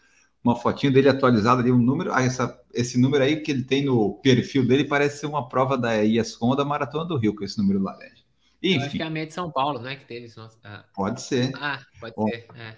Uma 0.45 0.57
fotinho 0.57 0.93
dele 0.93 1.09
atualizada 1.09 1.61
ali, 1.61 1.71
um 1.71 1.79
número. 1.79 2.13
Ah, 2.13 2.23
essa, 2.23 2.61
esse 2.75 3.01
número 3.01 3.23
aí 3.23 3.41
que 3.41 3.51
ele 3.51 3.63
tem 3.63 3.85
no 3.85 4.15
perfil 4.15 4.67
dele 4.67 4.85
parece 4.85 5.21
ser 5.21 5.27
uma 5.27 5.49
prova 5.49 5.79
da 5.79 5.95
IASCOM 5.95 6.57
da 6.57 6.65
Maratona 6.65 7.05
do 7.05 7.17
Rio, 7.17 7.35
com 7.35 7.45
esse 7.45 7.59
número 7.59 7.81
laranja. 7.81 8.23
Enfim. 8.63 8.77
Eu 8.77 8.83
acho 8.83 8.97
que 8.97 9.03
é 9.03 9.07
a 9.07 9.11
meia 9.11 9.27
de 9.27 9.35
São 9.35 9.51
Paulo, 9.51 9.81
não 9.81 9.89
é 9.89 9.97
que 9.97 10.05
teve 10.05 10.27
isso? 10.27 10.41
Ah. 10.65 10.85
Pode 10.95 11.23
ser. 11.23 11.53
Ah, 11.57 11.81
pode 12.01 12.15
Bom, 12.17 12.29
ser. 12.29 12.47
É. 12.57 12.77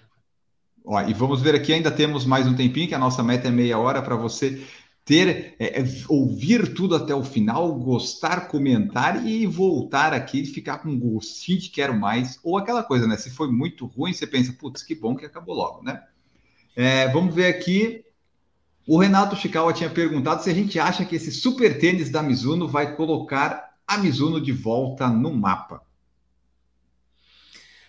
Ó, 0.85 1.01
e 1.01 1.13
vamos 1.13 1.41
ver 1.41 1.55
aqui, 1.55 1.73
ainda 1.73 1.89
temos 1.89 2.25
mais 2.25 2.47
um 2.47 2.55
tempinho, 2.55 2.87
que 2.87 2.93
a 2.93 2.99
nossa 2.99 3.23
meta 3.23 3.47
é 3.47 3.51
meia 3.51 3.79
hora 3.79 4.01
para 4.01 4.15
você 4.15 4.63
ter, 5.05 5.55
é, 5.59 5.81
é, 5.81 5.85
ouvir 6.09 6.73
tudo 6.73 6.95
até 6.95 7.13
o 7.13 7.23
final, 7.23 7.75
gostar, 7.75 8.47
comentar 8.47 9.25
e 9.25 9.45
voltar 9.45 10.13
aqui 10.13 10.41
e 10.41 10.45
ficar 10.47 10.79
com 10.79 10.97
gostinho 10.97 11.59
de 11.59 11.69
quero 11.69 11.97
mais, 11.97 12.39
ou 12.43 12.57
aquela 12.57 12.81
coisa, 12.81 13.05
né? 13.05 13.15
Se 13.15 13.29
foi 13.29 13.51
muito 13.51 13.85
ruim, 13.85 14.11
você 14.11 14.25
pensa, 14.25 14.51
putz, 14.51 14.81
que 14.81 14.95
bom 14.95 15.15
que 15.15 15.23
acabou 15.23 15.53
logo, 15.53 15.83
né? 15.83 16.03
É, 16.75 17.07
vamos 17.09 17.35
ver 17.35 17.45
aqui. 17.45 18.03
O 18.87 18.97
Renato 18.97 19.35
Chikawa 19.35 19.73
tinha 19.73 19.89
perguntado 19.89 20.43
se 20.43 20.49
a 20.49 20.53
gente 20.53 20.79
acha 20.79 21.05
que 21.05 21.15
esse 21.15 21.31
super 21.31 21.79
tênis 21.79 22.09
da 22.09 22.23
Mizuno 22.23 22.67
vai 22.67 22.95
colocar 22.95 23.75
a 23.87 23.99
Mizuno 23.99 24.41
de 24.41 24.51
volta 24.51 25.07
no 25.07 25.31
mapa. 25.31 25.83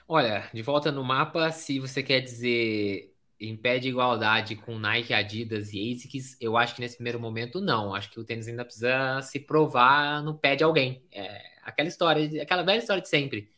Olha, 0.07 0.49
de 0.53 0.63
volta 0.63 0.93
no 0.93 1.03
mapa, 1.03 1.51
se 1.51 1.81
você 1.81 2.03
quer 2.03 2.21
dizer 2.21 3.16
em 3.39 3.57
pé 3.57 3.79
de 3.79 3.89
igualdade 3.89 4.57
com 4.57 4.79
Nike, 4.79 5.13
Adidas 5.13 5.73
e 5.73 5.93
ASICS, 5.93 6.37
eu 6.41 6.57
acho 6.57 6.75
que 6.75 6.81
nesse 6.81 6.97
primeiro 6.97 7.21
momento 7.21 7.61
não. 7.61 7.95
Acho 7.95 8.11
que 8.11 8.19
o 8.19 8.25
tênis 8.25 8.49
ainda 8.49 8.65
precisa 8.65 9.21
se 9.23 9.41
provar 9.41 10.23
no 10.23 10.39
pé 10.39 10.57
de 10.57 10.65
alguém. 10.65 11.03
É 11.13 11.43
aquela 11.63 11.89
história, 11.89 12.43
aquela 12.43 12.63
velha 12.63 12.79
história 12.79 13.03
de 13.03 13.09
sempre. 13.09 13.51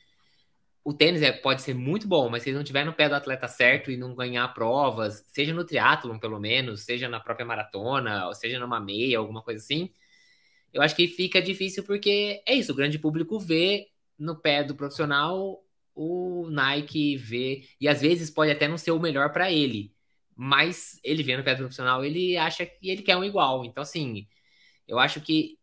O 0.82 0.94
tênis 0.94 1.22
é, 1.22 1.30
pode 1.32 1.62
ser 1.62 1.74
muito 1.74 2.08
bom, 2.08 2.28
mas 2.30 2.42
se 2.42 2.48
ele 2.48 2.56
não 2.56 2.64
tiver 2.64 2.84
no 2.84 2.94
pé 2.94 3.08
do 3.08 3.14
atleta 3.14 3.46
certo 3.46 3.90
e 3.90 3.96
não 3.96 4.14
ganhar 4.14 4.48
provas, 4.54 5.24
seja 5.28 5.52
no 5.52 5.64
triatlon 5.64 6.18
pelo 6.18 6.40
menos, 6.40 6.82
seja 6.82 7.08
na 7.08 7.20
própria 7.20 7.44
maratona, 7.44 8.26
ou 8.26 8.34
seja 8.34 8.58
numa 8.58 8.80
meia, 8.80 9.18
alguma 9.18 9.42
coisa 9.42 9.62
assim, 9.62 9.90
eu 10.72 10.82
acho 10.82 10.96
que 10.96 11.06
fica 11.06 11.42
difícil 11.42 11.84
porque 11.84 12.42
é 12.46 12.54
isso, 12.54 12.72
o 12.72 12.74
grande 12.74 12.98
público 12.98 13.38
vê 13.38 13.88
no 14.18 14.36
pé 14.36 14.64
do 14.64 14.74
profissional 14.74 15.62
o 15.98 16.48
Nike 16.48 17.16
vê, 17.16 17.64
e 17.80 17.88
às 17.88 18.00
vezes 18.00 18.30
pode 18.30 18.52
até 18.52 18.68
não 18.68 18.78
ser 18.78 18.92
o 18.92 19.00
melhor 19.00 19.32
para 19.32 19.50
ele, 19.50 19.92
mas 20.36 21.00
ele 21.02 21.24
vê 21.24 21.36
no 21.36 21.42
pé 21.42 21.56
profissional, 21.56 22.04
ele 22.04 22.36
acha 22.36 22.64
que 22.64 22.88
ele 22.88 23.02
quer 23.02 23.16
um 23.16 23.24
igual. 23.24 23.64
Então, 23.64 23.82
assim, 23.82 24.28
eu 24.86 25.00
acho 25.00 25.20
que 25.20 25.58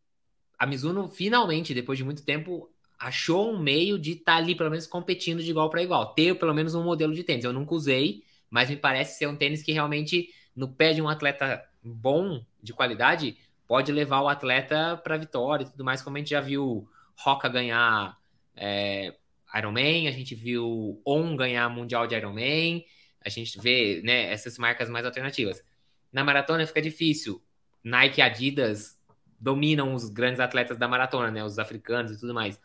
a 0.60 0.66
Mizuno 0.66 1.08
finalmente, 1.08 1.74
depois 1.74 1.98
de 1.98 2.04
muito 2.04 2.26
tempo, 2.26 2.70
achou 3.00 3.54
um 3.54 3.60
meio 3.60 3.98
de 3.98 4.12
estar 4.12 4.34
tá 4.34 4.38
ali, 4.38 4.56
pelo 4.56 4.70
menos, 4.70 4.86
competindo 4.86 5.42
de 5.42 5.50
igual 5.50 5.70
para 5.70 5.82
igual. 5.82 6.14
Ter 6.14 6.38
pelo 6.38 6.54
menos 6.54 6.76
um 6.76 6.84
modelo 6.84 7.14
de 7.14 7.24
tênis. 7.24 7.46
Eu 7.46 7.54
nunca 7.54 7.74
usei, 7.74 8.24
mas 8.50 8.70
me 8.70 8.76
parece 8.76 9.18
ser 9.18 9.28
um 9.28 9.38
tênis 9.38 9.64
que 9.64 9.72
realmente, 9.72 10.30
no 10.54 10.68
pé 10.68 10.92
de 10.92 11.02
um 11.02 11.08
atleta 11.08 11.64
bom, 11.82 12.44
de 12.62 12.74
qualidade, 12.74 13.38
pode 13.66 13.92
levar 13.92 14.22
o 14.22 14.28
atleta 14.28 14.98
para 14.98 15.18
vitória 15.18 15.64
e 15.64 15.70
tudo 15.70 15.86
mais, 15.86 16.02
como 16.02 16.18
a 16.18 16.20
gente 16.20 16.32
já 16.32 16.42
viu 16.42 16.90
Roca 17.18 17.48
ganhar 17.48 18.18
é, 18.56 19.16
Ironman, 19.56 20.08
a 20.08 20.12
gente 20.12 20.36
viu 20.36 21.02
On 21.06 21.36
ganhar 21.36 21.70
Mundial 21.70 22.08
de 22.08 22.16
Ironman, 22.16 22.86
a 23.22 23.30
gente 23.30 23.60
vê 23.60 24.02
né, 24.04 24.32
essas 24.32 24.58
marcas 24.58 24.90
mais 24.90 25.06
alternativas. 25.06 25.64
Na 26.12 26.24
maratona 26.24 26.66
fica 26.66 26.82
difícil. 26.82 27.42
Nike 27.84 28.20
e 28.20 28.22
Adidas 28.22 29.00
dominam 29.40 29.94
os 29.94 30.10
grandes 30.10 30.40
atletas 30.40 30.78
da 30.78 30.88
maratona, 30.88 31.30
né? 31.30 31.44
Os 31.44 31.60
africanos 31.60 32.12
e 32.12 32.20
tudo 32.20 32.34
mais. 32.34 32.60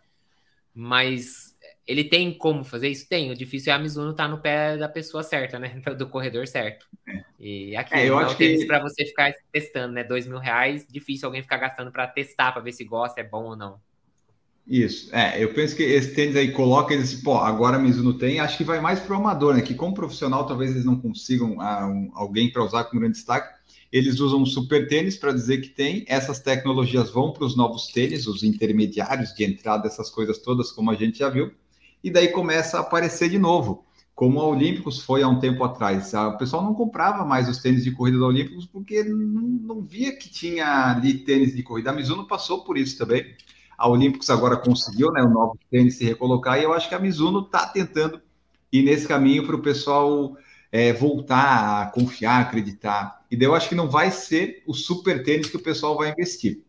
Mas 0.73 1.59
ele 1.87 2.05
tem 2.05 2.33
como 2.33 2.63
fazer 2.63 2.89
isso? 2.89 3.09
Tem. 3.09 3.31
O 3.31 3.35
difícil 3.35 3.73
é 3.73 3.77
a 3.77 3.79
Mizuno 3.79 4.13
estar 4.13 4.25
tá 4.25 4.29
no 4.29 4.41
pé 4.41 4.77
da 4.77 4.89
pessoa 4.89 5.23
certa, 5.23 5.59
né? 5.59 5.81
Do 5.99 6.09
corredor 6.09 6.47
certo. 6.47 6.87
É. 7.09 7.25
E 7.39 7.77
aqui 7.77 7.95
é, 7.95 8.09
eu 8.09 8.19
é 8.19 8.25
acho 8.25 8.37
que 8.37 8.65
para 8.67 8.79
você 8.81 9.05
ficar 9.05 9.33
testando, 9.51 9.95
né? 9.95 10.05
Dois 10.05 10.27
mil 10.27 10.39
reais, 10.39 10.87
difícil 10.89 11.27
alguém 11.27 11.43
ficar 11.43 11.57
gastando 11.57 11.91
para 11.91 12.07
testar, 12.07 12.53
para 12.53 12.63
ver 12.63 12.73
se 12.73 12.85
gosta, 12.85 13.21
é 13.21 13.25
bom 13.25 13.45
ou 13.45 13.57
não. 13.57 13.81
Isso, 14.71 15.13
é, 15.13 15.43
eu 15.43 15.53
penso 15.53 15.75
que 15.75 15.83
esse 15.83 16.15
tênis 16.15 16.37
aí 16.37 16.53
coloca 16.53 16.95
eles, 16.95 17.13
pô, 17.13 17.37
agora 17.39 17.77
a 17.77 17.81
Mizuno 17.81 18.15
tem, 18.15 18.39
acho 18.39 18.57
que 18.57 18.63
vai 18.63 18.81
mais 18.81 19.01
para 19.01 19.17
o 19.17 19.19
amador, 19.19 19.53
né? 19.57 19.63
Que 19.63 19.75
como 19.75 19.93
profissional 19.93 20.47
talvez 20.47 20.71
eles 20.71 20.85
não 20.85 20.95
consigam 20.95 21.61
ah, 21.61 21.89
um, 21.89 22.09
alguém 22.15 22.53
para 22.53 22.65
usar 22.65 22.85
com 22.85 22.97
grande 22.97 23.15
destaque. 23.15 23.53
Eles 23.91 24.21
usam 24.21 24.47
super 24.47 24.87
tênis 24.87 25.17
para 25.17 25.33
dizer 25.33 25.61
que 25.61 25.71
tem. 25.71 26.05
Essas 26.07 26.39
tecnologias 26.39 27.11
vão 27.11 27.33
para 27.33 27.45
os 27.45 27.57
novos 27.57 27.89
tênis, 27.89 28.29
os 28.29 28.45
intermediários 28.45 29.35
de 29.35 29.43
entrada, 29.43 29.89
essas 29.89 30.09
coisas 30.09 30.39
todas, 30.39 30.71
como 30.71 30.93
a 30.93 30.95
gente 30.95 31.19
já 31.19 31.29
viu. 31.29 31.51
E 32.05 32.09
daí 32.09 32.29
começa 32.29 32.77
a 32.77 32.83
aparecer 32.83 33.29
de 33.29 33.41
novo, 33.41 33.85
como 34.15 34.39
a 34.39 34.47
Olímpicos 34.47 35.03
foi 35.03 35.25
há 35.25 35.29
um 35.29 35.41
tempo 35.41 35.65
atrás. 35.65 36.15
O 36.15 36.39
pessoal 36.39 36.63
não 36.63 36.75
comprava 36.75 37.25
mais 37.25 37.49
os 37.49 37.59
tênis 37.59 37.83
de 37.83 37.91
corrida 37.91 38.21
da 38.21 38.27
Olímpicos 38.27 38.67
porque 38.67 39.03
não, 39.03 39.43
não 39.43 39.83
via 39.83 40.17
que 40.17 40.31
tinha 40.31 40.93
ali 40.93 41.15
tênis 41.15 41.57
de 41.57 41.63
corrida. 41.65 41.91
A 41.91 41.93
Mizuno 41.93 42.29
passou 42.29 42.63
por 42.63 42.79
isso 42.79 42.97
também 42.97 43.35
a 43.81 43.89
Olímpicos 43.89 44.29
agora 44.29 44.59
conseguiu, 44.59 45.11
né, 45.11 45.23
o 45.23 45.31
novo 45.31 45.59
tênis 45.71 45.97
se 45.97 46.05
recolocar, 46.05 46.61
e 46.61 46.65
eu 46.65 46.75
acho 46.75 46.87
que 46.87 46.95
a 46.95 46.99
Mizuno 46.99 47.41
está 47.41 47.67
tentando 47.67 48.21
ir 48.71 48.83
nesse 48.83 49.09
caminho 49.09 49.47
para 49.47 49.57
o 49.57 49.63
pessoal 49.63 50.37
é, 50.71 50.93
voltar 50.93 51.81
a 51.81 51.87
confiar, 51.87 52.43
acreditar. 52.43 53.25
E 53.31 53.37
daí 53.37 53.49
eu 53.49 53.55
acho 53.55 53.71
que 53.71 53.75
não 53.75 53.89
vai 53.89 54.11
ser 54.11 54.63
o 54.67 54.75
super 54.75 55.25
tênis 55.25 55.49
que 55.49 55.57
o 55.57 55.63
pessoal 55.63 55.97
vai 55.97 56.11
investir. 56.11 56.63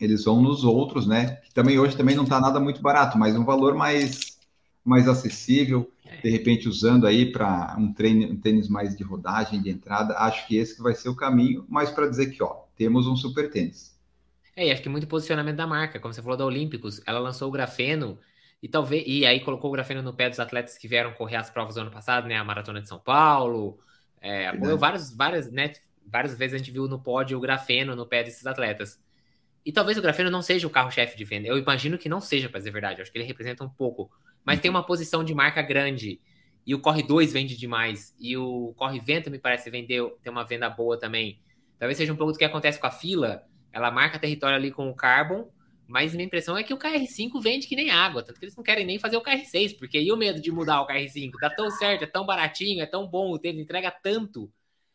Eles 0.00 0.24
vão 0.24 0.42
nos 0.42 0.64
outros, 0.64 1.06
né? 1.06 1.36
Que 1.36 1.54
também 1.54 1.78
hoje 1.78 1.96
também 1.96 2.16
não 2.16 2.24
está 2.24 2.40
nada 2.40 2.58
muito 2.58 2.82
barato, 2.82 3.16
mas 3.16 3.36
um 3.36 3.44
valor 3.44 3.74
mais, 3.74 4.38
mais 4.84 5.06
acessível, 5.06 5.88
de 6.22 6.30
repente 6.30 6.68
usando 6.68 7.06
aí 7.06 7.30
para 7.30 7.76
um, 7.78 7.94
um 8.30 8.36
tênis 8.36 8.68
mais 8.68 8.96
de 8.96 9.04
rodagem, 9.04 9.62
de 9.62 9.70
entrada. 9.70 10.14
Acho 10.18 10.48
que 10.48 10.56
esse 10.56 10.74
que 10.74 10.82
vai 10.82 10.96
ser 10.96 11.10
o 11.10 11.16
caminho, 11.16 11.64
mas 11.68 11.90
para 11.90 12.08
dizer 12.08 12.26
que, 12.30 12.42
ó, 12.42 12.64
temos 12.76 13.06
um 13.06 13.14
super 13.14 13.48
tênis. 13.50 13.99
É, 14.60 14.66
e 14.66 14.70
acho 14.70 14.82
que 14.82 14.90
muito 14.90 15.06
posicionamento 15.06 15.56
da 15.56 15.66
marca, 15.66 15.98
como 15.98 16.12
você 16.12 16.20
falou 16.20 16.36
da 16.36 16.44
Olímpicos, 16.44 17.00
ela 17.06 17.18
lançou 17.18 17.48
o 17.48 17.50
grafeno 17.50 18.18
e 18.62 18.68
talvez 18.68 19.04
e 19.06 19.24
aí 19.24 19.40
colocou 19.40 19.70
o 19.70 19.72
grafeno 19.72 20.02
no 20.02 20.12
pé 20.12 20.28
dos 20.28 20.38
atletas 20.38 20.76
que 20.76 20.86
vieram 20.86 21.14
correr 21.14 21.36
as 21.36 21.48
provas 21.48 21.76
do 21.76 21.80
ano 21.80 21.90
passado, 21.90 22.28
né, 22.28 22.36
a 22.36 22.44
maratona 22.44 22.82
de 22.82 22.86
São 22.86 22.98
Paulo, 22.98 23.78
é, 24.20 24.48
apoiou 24.48 24.76
várias, 24.76 25.16
várias, 25.16 25.50
né, 25.50 25.72
várias 26.06 26.36
vezes 26.36 26.56
a 26.56 26.58
gente 26.58 26.70
viu 26.70 26.86
no 26.86 27.02
pódio 27.02 27.38
o 27.38 27.40
grafeno 27.40 27.96
no 27.96 28.04
pé 28.06 28.22
desses 28.22 28.46
atletas. 28.46 29.02
E 29.64 29.72
talvez 29.72 29.96
o 29.96 30.02
grafeno 30.02 30.30
não 30.30 30.42
seja 30.42 30.66
o 30.66 30.70
carro-chefe 30.70 31.16
de 31.16 31.24
venda. 31.24 31.48
Eu 31.48 31.56
imagino 31.56 31.96
que 31.96 32.08
não 32.08 32.20
seja, 32.20 32.46
para 32.50 32.58
dizer 32.58 32.68
a 32.68 32.72
verdade. 32.72 32.98
Eu 32.98 33.02
acho 33.02 33.10
que 33.10 33.16
ele 33.16 33.26
representa 33.26 33.64
um 33.64 33.68
pouco. 33.68 34.10
Mas 34.44 34.56
uhum. 34.56 34.62
tem 34.62 34.70
uma 34.70 34.84
posição 34.84 35.24
de 35.24 35.34
marca 35.34 35.62
grande. 35.62 36.20
E 36.66 36.74
o 36.74 36.80
Corre 36.80 37.02
2 37.02 37.32
vende 37.32 37.56
demais. 37.56 38.14
E 38.18 38.36
o 38.36 38.74
Corre 38.76 39.00
Vento, 39.00 39.30
me 39.30 39.38
parece, 39.38 39.70
vendeu, 39.70 40.18
tem 40.22 40.30
uma 40.30 40.44
venda 40.44 40.68
boa 40.68 40.98
também. 40.98 41.40
Talvez 41.78 41.96
seja 41.96 42.12
um 42.12 42.16
pouco 42.16 42.32
do 42.32 42.38
que 42.38 42.44
acontece 42.44 42.78
com 42.78 42.86
a 42.86 42.90
fila. 42.90 43.46
Ela 43.72 43.90
marca 43.90 44.18
território 44.18 44.56
ali 44.56 44.70
com 44.70 44.88
o 44.88 44.94
Carbon, 44.94 45.50
mas 45.86 46.12
minha 46.12 46.24
impressão 46.24 46.56
é 46.56 46.62
que 46.62 46.72
o 46.72 46.78
KR5 46.78 47.40
vende 47.42 47.66
que 47.66 47.74
nem 47.74 47.90
água, 47.90 48.22
tanto 48.22 48.38
que 48.38 48.44
eles 48.44 48.56
não 48.56 48.62
querem 48.62 48.86
nem 48.86 48.98
fazer 48.98 49.16
o 49.16 49.22
KR6, 49.22 49.76
porque 49.76 50.00
e 50.00 50.12
o 50.12 50.16
medo 50.16 50.40
de 50.40 50.52
mudar 50.52 50.80
o 50.82 50.86
KR5? 50.86 51.32
Dá 51.40 51.50
tão 51.50 51.70
certo, 51.70 52.04
é 52.04 52.06
tão 52.06 52.24
baratinho, 52.24 52.80
é 52.80 52.86
tão 52.86 53.08
bom, 53.08 53.32
o 53.32 53.38
tênis 53.38 53.62
entrega 53.62 53.90
tanto. 53.90 54.52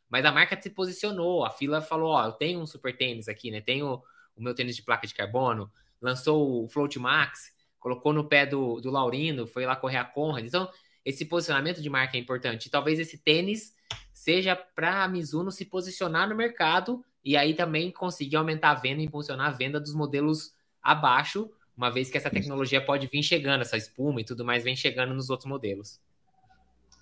Mas 0.10 0.24
a 0.24 0.32
marca 0.32 0.60
se 0.62 0.70
posicionou, 0.70 1.44
a 1.44 1.50
fila 1.50 1.82
falou, 1.82 2.12
ó, 2.12 2.26
eu 2.26 2.32
tenho 2.32 2.62
um 2.62 2.66
super 2.66 2.96
tênis 2.96 3.28
aqui, 3.28 3.52
né? 3.52 3.60
Tenho 3.60 4.02
o 4.36 4.42
meu 4.42 4.56
tênis 4.56 4.76
de 4.76 4.84
placa 4.84 5.06
de 5.06 5.14
carbono, 5.14 5.70
lançou 6.02 6.64
o 6.64 6.70
Float 6.70 6.98
Max, 6.98 7.52
colocou 7.78 8.14
no 8.14 8.28
pé 8.28 8.46
do, 8.46 8.80
do 8.80 8.90
Laurino, 8.90 9.46
foi 9.46 9.66
lá 9.66 9.76
correr 9.76 9.98
a 9.98 10.06
Conrad. 10.06 10.46
Então, 10.46 10.70
esse 11.04 11.26
posicionamento 11.26 11.82
de 11.82 11.90
marca 11.90 12.18
é 12.18 12.20
importante. 12.20 12.70
Talvez 12.70 13.00
esse 13.00 13.18
tênis 13.18 13.76
seja 14.14 14.56
para 14.56 15.04
a 15.04 15.08
Mizuno 15.08 15.52
se 15.52 15.66
posicionar 15.66 16.28
no 16.28 16.36
mercado 16.36 17.04
e 17.26 17.36
aí 17.36 17.56
também 17.56 17.92
conseguir 17.92 18.36
aumentar 18.36 18.70
a 18.70 18.76
venda, 18.76 19.02
impulsionar 19.02 19.48
a 19.48 19.52
venda 19.52 19.80
dos 19.80 19.96
modelos 19.96 20.54
abaixo, 20.82 21.50
uma 21.76 21.90
vez 21.90 22.10
que 22.10 22.18
essa 22.18 22.30
tecnologia 22.30 22.80
pode 22.80 23.08
vir 23.08 23.24
chegando, 23.24 23.62
essa 23.62 23.76
espuma 23.76 24.22
e 24.22 24.24
tudo 24.24 24.46
mais 24.46 24.64
vem 24.64 24.76
chegando 24.76 25.14
nos 25.14 25.32
outros 25.32 25.50
modelos. 25.50 26.00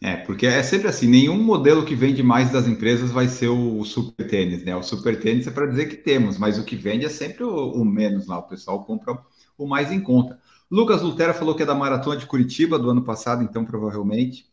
É, 0.01 0.17
porque 0.17 0.45
é 0.45 0.63
sempre 0.63 0.87
assim, 0.87 1.07
nenhum 1.07 1.41
modelo 1.41 1.85
que 1.85 1.95
vende 1.95 2.23
mais 2.23 2.51
das 2.51 2.67
empresas 2.67 3.11
vai 3.11 3.27
ser 3.27 3.47
o 3.47 3.83
super 3.85 4.27
tênis, 4.27 4.63
né? 4.63 4.75
O 4.75 4.83
super 4.83 5.19
tênis 5.19 5.47
é 5.47 5.51
para 5.51 5.65
dizer 5.65 5.85
que 5.85 5.95
temos, 5.95 6.37
mas 6.37 6.57
o 6.57 6.65
que 6.65 6.75
vende 6.75 7.05
é 7.05 7.09
sempre 7.09 7.43
o, 7.43 7.71
o, 7.71 7.85
menos 7.85 8.27
lá, 8.27 8.39
o 8.39 8.43
pessoal 8.43 8.83
compra 8.83 9.17
o 9.57 9.67
mais 9.67 9.91
em 9.91 10.01
conta. 10.01 10.39
Lucas 10.69 11.01
Lutera 11.01 11.33
falou 11.33 11.55
que 11.55 11.63
é 11.63 11.65
da 11.65 11.75
Maratona 11.75 12.17
de 12.17 12.25
Curitiba 12.25 12.79
do 12.79 12.89
ano 12.89 13.03
passado, 13.03 13.43
então 13.43 13.63
provavelmente. 13.63 14.45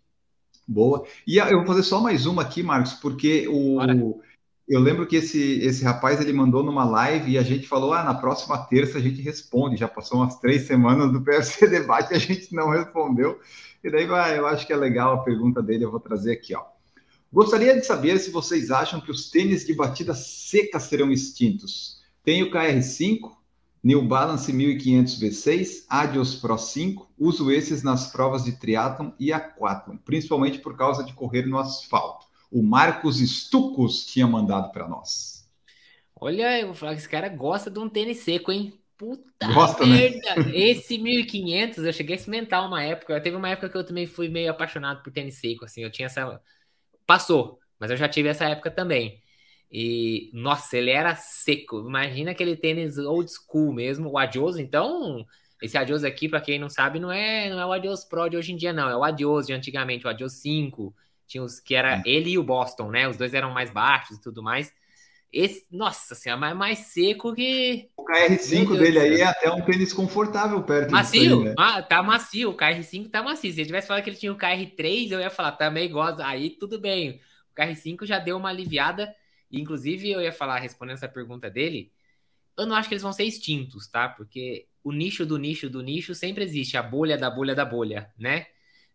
Boa. 0.68 1.04
E 1.26 1.38
eu 1.38 1.58
vou 1.58 1.66
fazer 1.66 1.82
só 1.82 2.00
mais 2.00 2.26
uma 2.26 2.42
aqui, 2.42 2.62
Marcos, 2.62 2.92
porque 2.92 3.48
o, 3.48 4.20
eu 4.70 4.78
lembro 4.78 5.04
que 5.04 5.16
esse, 5.16 5.58
esse 5.64 5.82
rapaz 5.82 6.20
ele 6.20 6.32
mandou 6.32 6.62
numa 6.62 6.84
live 6.84 7.32
e 7.32 7.36
a 7.36 7.42
gente 7.42 7.66
falou: 7.66 7.92
ah, 7.92 8.04
na 8.04 8.14
próxima 8.14 8.56
terça 8.56 8.98
a 8.98 9.00
gente 9.00 9.20
responde. 9.20 9.76
Já 9.76 9.88
passou 9.88 10.18
umas 10.18 10.38
três 10.38 10.62
semanas 10.62 11.10
do 11.10 11.20
PFC 11.20 11.66
Debate 11.68 12.12
e 12.12 12.16
a 12.16 12.20
gente 12.20 12.54
não 12.54 12.70
respondeu. 12.70 13.40
E 13.82 13.90
daí 13.90 14.06
vai, 14.06 14.38
eu 14.38 14.46
acho 14.46 14.64
que 14.64 14.72
é 14.72 14.76
legal 14.76 15.14
a 15.14 15.24
pergunta 15.24 15.60
dele, 15.60 15.84
eu 15.84 15.90
vou 15.90 15.98
trazer 15.98 16.30
aqui, 16.30 16.54
ó. 16.54 16.62
Gostaria 17.32 17.74
de 17.74 17.84
saber 17.84 18.16
se 18.18 18.30
vocês 18.30 18.70
acham 18.70 19.00
que 19.00 19.10
os 19.10 19.28
tênis 19.28 19.66
de 19.66 19.74
batida 19.74 20.14
seca 20.14 20.78
serão 20.78 21.10
extintos. 21.10 22.00
Tem 22.22 22.44
o 22.44 22.50
KR5, 22.52 23.18
New 23.82 24.06
Balance 24.06 24.52
1500 24.52 25.20
V6, 25.20 25.84
Adios 25.88 26.36
Pro 26.36 26.56
5. 26.56 27.10
Uso 27.18 27.50
esses 27.50 27.82
nas 27.82 28.12
provas 28.12 28.44
de 28.44 28.52
triatlon 28.52 29.10
e 29.18 29.32
aquatlon, 29.32 29.96
principalmente 29.96 30.60
por 30.60 30.76
causa 30.76 31.02
de 31.02 31.12
correr 31.12 31.44
no 31.46 31.58
asfalto 31.58 32.29
o 32.50 32.62
Marcos 32.62 33.20
Estucos 33.20 34.04
tinha 34.04 34.26
mandado 34.26 34.72
para 34.72 34.88
nós. 34.88 35.48
Olha, 36.20 36.60
eu 36.60 36.66
vou 36.66 36.74
falar 36.74 36.92
que 36.92 36.98
esse 36.98 37.08
cara 37.08 37.28
gosta 37.28 37.70
de 37.70 37.78
um 37.78 37.88
tênis 37.88 38.18
seco, 38.18 38.52
hein? 38.52 38.74
Puta 38.98 39.46
Gosta, 39.54 39.86
né? 39.86 40.10
merda! 40.10 40.42
Né? 40.42 40.52
Esse 40.54 40.98
1500 40.98 41.84
eu 41.84 41.92
cheguei 41.92 42.14
a 42.14 42.18
experimentar 42.18 42.66
uma 42.66 42.82
época. 42.82 43.18
Teve 43.20 43.36
uma 43.36 43.48
época 43.48 43.70
que 43.70 43.76
eu 43.76 43.84
também 43.84 44.06
fui 44.06 44.28
meio 44.28 44.50
apaixonado 44.50 45.02
por 45.02 45.10
tênis 45.10 45.36
seco, 45.36 45.64
assim. 45.64 45.82
Eu 45.82 45.90
tinha 45.90 46.04
essa. 46.04 46.38
Passou, 47.06 47.58
mas 47.78 47.90
eu 47.90 47.96
já 47.96 48.06
tive 48.06 48.28
essa 48.28 48.44
época 48.44 48.70
também. 48.70 49.18
E, 49.72 50.30
nossa, 50.34 50.76
ele 50.76 50.90
era 50.90 51.14
seco. 51.14 51.80
Imagina 51.80 52.32
aquele 52.32 52.56
tênis 52.56 52.98
old 52.98 53.30
school 53.32 53.72
mesmo, 53.72 54.10
o 54.10 54.18
Adios. 54.18 54.58
Então, 54.58 55.24
esse 55.62 55.78
Adios 55.78 56.04
aqui, 56.04 56.28
para 56.28 56.40
quem 56.42 56.58
não 56.58 56.68
sabe, 56.68 57.00
não 57.00 57.10
é, 57.10 57.48
não 57.48 57.58
é 57.58 57.64
o 57.64 57.72
Adios 57.72 58.04
Pro 58.04 58.28
de 58.28 58.36
hoje 58.36 58.52
em 58.52 58.56
dia, 58.56 58.72
não. 58.72 58.90
É 58.90 58.96
o 58.96 59.04
Adios 59.04 59.46
de 59.46 59.54
antigamente, 59.54 60.06
o 60.06 60.10
Adios 60.10 60.34
5 60.34 60.94
tinha 61.30 61.44
os 61.44 61.60
que 61.60 61.76
era 61.76 62.02
ele 62.04 62.30
e 62.30 62.38
o 62.38 62.42
Boston, 62.42 62.90
né? 62.90 63.08
Os 63.08 63.16
dois 63.16 63.32
eram 63.32 63.52
mais 63.52 63.70
baixos 63.70 64.16
e 64.16 64.20
tudo 64.20 64.42
mais. 64.42 64.74
Esse, 65.32 65.64
nossa 65.70 66.16
senhora, 66.16 66.40
mais, 66.40 66.56
mais 66.56 66.78
seco 66.78 67.32
que. 67.32 67.88
O 67.96 68.04
KR5 68.04 68.76
dele 68.76 68.98
aí 68.98 69.20
é 69.20 69.24
até 69.24 69.48
um 69.48 69.62
tênis 69.62 69.92
confortável 69.92 70.60
perto 70.64 70.90
Macio, 70.90 71.38
aí, 71.38 71.44
né? 71.44 71.54
ah, 71.56 71.80
tá 71.80 72.02
macio. 72.02 72.50
O 72.50 72.56
KR5 72.56 73.08
tá 73.08 73.22
macio. 73.22 73.52
Se 73.52 73.60
ele 73.60 73.66
tivesse 73.66 73.86
falado 73.86 74.02
que 74.02 74.10
ele 74.10 74.16
tinha 74.16 74.32
o 74.32 74.36
KR3, 74.36 75.12
eu 75.12 75.20
ia 75.20 75.30
falar, 75.30 75.52
também 75.52 75.88
gosta. 75.88 76.26
Aí 76.26 76.50
tudo 76.50 76.80
bem. 76.80 77.20
O 77.52 77.60
KR5 77.60 78.04
já 78.04 78.18
deu 78.18 78.36
uma 78.36 78.48
aliviada. 78.48 79.14
Inclusive, 79.52 80.10
eu 80.10 80.20
ia 80.20 80.32
falar, 80.32 80.58
respondendo 80.58 80.96
essa 80.96 81.08
pergunta 81.08 81.48
dele, 81.48 81.92
eu 82.58 82.66
não 82.66 82.74
acho 82.74 82.88
que 82.88 82.94
eles 82.94 83.02
vão 83.02 83.12
ser 83.12 83.24
extintos, 83.24 83.86
tá? 83.86 84.08
Porque 84.08 84.66
o 84.82 84.90
nicho 84.90 85.24
do 85.24 85.38
nicho 85.38 85.70
do 85.70 85.80
nicho 85.80 86.12
sempre 86.12 86.42
existe, 86.42 86.76
a 86.76 86.82
bolha 86.82 87.16
da 87.16 87.30
bolha 87.30 87.54
da 87.54 87.64
bolha, 87.64 88.10
né? 88.18 88.46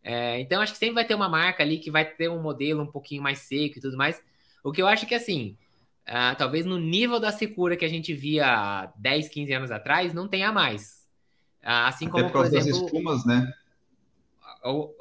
É, 0.08 0.40
então, 0.40 0.62
acho 0.62 0.72
que 0.72 0.78
sempre 0.78 0.94
vai 0.94 1.06
ter 1.06 1.16
uma 1.16 1.28
marca 1.28 1.64
ali 1.64 1.80
que 1.80 1.90
vai 1.90 2.06
ter 2.06 2.30
um 2.30 2.40
modelo 2.40 2.84
um 2.84 2.92
pouquinho 2.92 3.24
mais 3.24 3.40
seco 3.40 3.80
e 3.80 3.82
tudo 3.82 3.98
mais. 3.98 4.22
O 4.64 4.72
que 4.72 4.80
eu 4.80 4.86
acho 4.86 5.08
que, 5.08 5.16
assim, 5.16 5.58
uh, 6.08 6.38
talvez 6.38 6.64
no 6.64 6.78
nível 6.78 7.20
da 7.20 7.32
secura 7.32 7.76
que 7.76 7.84
a 7.84 7.90
gente 7.90 8.14
via 8.14 8.94
10, 8.98 9.30
15 9.30 9.54
anos 9.54 9.72
atrás, 9.72 10.14
não 10.14 10.28
tenha 10.28 10.52
mais. 10.52 11.08
Uh, 11.64 11.90
assim 11.90 12.08
como, 12.08 12.30
por 12.30 12.46
exemplo... 12.46 12.70
espumas, 12.70 13.26
né? 13.26 13.52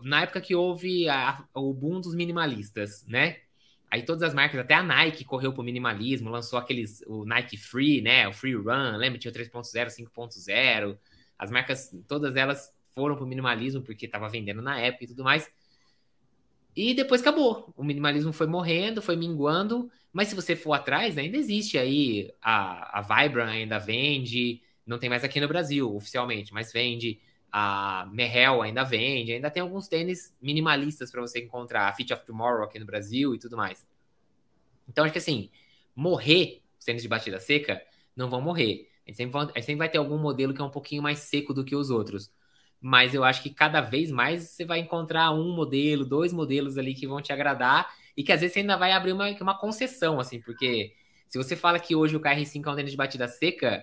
Na 0.03 0.23
época 0.23 0.41
que 0.41 0.55
houve 0.55 1.07
a, 1.07 1.45
o 1.53 1.75
boom 1.75 2.01
dos 2.01 2.15
minimalistas, 2.15 3.07
né? 3.07 3.41
Aí 3.91 4.03
todas 4.03 4.23
as 4.23 4.33
marcas, 4.33 4.59
até 4.59 4.73
a 4.73 4.83
Nike 4.83 5.23
correu 5.23 5.53
pro 5.53 5.63
minimalismo, 5.63 6.31
lançou 6.31 6.59
aqueles, 6.59 7.03
o 7.07 7.27
Nike 7.27 7.59
Free, 7.59 8.01
né? 8.01 8.27
O 8.27 8.33
Free 8.33 8.55
Run, 8.55 8.97
lembra? 8.97 9.19
Tinha 9.19 9.31
o 9.31 9.35
3.0, 9.35 9.87
5.0. 9.87 10.99
As 11.39 11.51
marcas, 11.51 11.95
todas 12.09 12.37
elas 12.37 12.73
foram 12.95 13.17
pro 13.17 13.27
minimalismo 13.27 13.83
porque 13.83 14.07
estava 14.07 14.29
vendendo 14.29 14.63
na 14.63 14.79
época 14.79 15.05
e 15.05 15.09
tudo 15.09 15.25
mais. 15.25 15.51
E 16.77 16.95
depois 16.95 17.21
acabou. 17.21 17.73
O 17.77 17.85
minimalismo 17.85 18.33
foi 18.33 18.47
morrendo, 18.47 19.03
foi 19.03 19.17
minguando. 19.17 19.91
Mas 20.13 20.29
se 20.29 20.35
você 20.35 20.57
for 20.57 20.73
atrás, 20.73 21.19
ainda 21.19 21.37
existe 21.37 21.77
aí. 21.77 22.33
A, 22.41 22.99
a 22.99 23.03
Vibram 23.03 23.47
ainda 23.47 23.79
vende. 23.79 24.63
Não 24.87 24.99
tem 24.99 25.09
mais 25.09 25.25
aqui 25.25 25.41
no 25.41 25.49
Brasil, 25.49 25.95
oficialmente, 25.95 26.53
mas 26.53 26.73
vende. 26.73 27.21
A 27.51 28.09
Merrell 28.13 28.63
ainda 28.63 28.83
vende. 28.83 29.33
Ainda 29.33 29.51
tem 29.51 29.63
alguns 29.63 29.87
tênis 29.87 30.35
minimalistas 30.41 31.11
para 31.11 31.21
você 31.21 31.41
encontrar. 31.41 31.89
A 31.89 31.93
Fit 31.93 32.13
of 32.13 32.25
Tomorrow 32.25 32.65
aqui 32.65 32.79
no 32.79 32.87
Brasil 32.87 33.35
e 33.35 33.39
tudo 33.39 33.57
mais. 33.57 33.87
Então, 34.89 35.05
acho 35.05 35.13
que 35.13 35.19
assim, 35.19 35.51
morrer 35.95 36.61
os 36.79 36.85
tênis 36.85 37.03
de 37.03 37.09
batida 37.09 37.41
seca 37.41 37.81
não 38.17 38.29
vão 38.29 38.41
morrer. 38.41 38.91
A 39.07 39.11
gente, 39.11 39.17
sempre 39.17 39.39
a 39.39 39.45
gente 39.45 39.65
sempre 39.65 39.77
vai 39.77 39.89
ter 39.89 39.99
algum 39.99 40.19
modelo 40.19 40.53
que 40.53 40.61
é 40.61 40.65
um 40.65 40.71
pouquinho 40.71 41.03
mais 41.03 41.21
seco 41.21 41.55
do 41.55 41.65
que 41.65 41.75
os 41.75 41.91
outros 41.91 42.31
mas 42.85 43.15
eu 43.15 43.25
acho 43.25 43.43
que 43.43 43.49
cada 43.49 43.81
vez 43.81 44.11
mais 44.11 44.43
você 44.43 44.63
vai 44.63 44.79
encontrar 44.79 45.33
um 45.33 45.57
modelo, 45.57 46.05
dois 46.05 46.35
modelos 46.35 46.77
ali 46.77 46.93
que 46.93 47.07
vão 47.07 47.23
te 47.23 47.33
agradar 47.33 47.91
e 48.15 48.23
que 48.23 48.31
às 48.31 48.43
vezes 48.43 48.53
você 48.53 48.61
ainda 48.61 48.77
vai 48.77 48.93
abrir 48.93 49.13
uma, 49.13 49.27
uma 49.41 49.59
concessão, 49.59 50.21
assim, 50.21 50.39
porque 50.39 50.93
se 51.27 51.39
você 51.39 51.57
fala 51.57 51.79
que 51.79 51.97
hoje 51.97 52.15
o 52.15 52.21
KR5 52.21 52.63
é 52.67 52.71
um 52.71 52.77
tênis 52.77 52.91
de 52.91 52.97
batida 52.99 53.27
seca, 53.27 53.83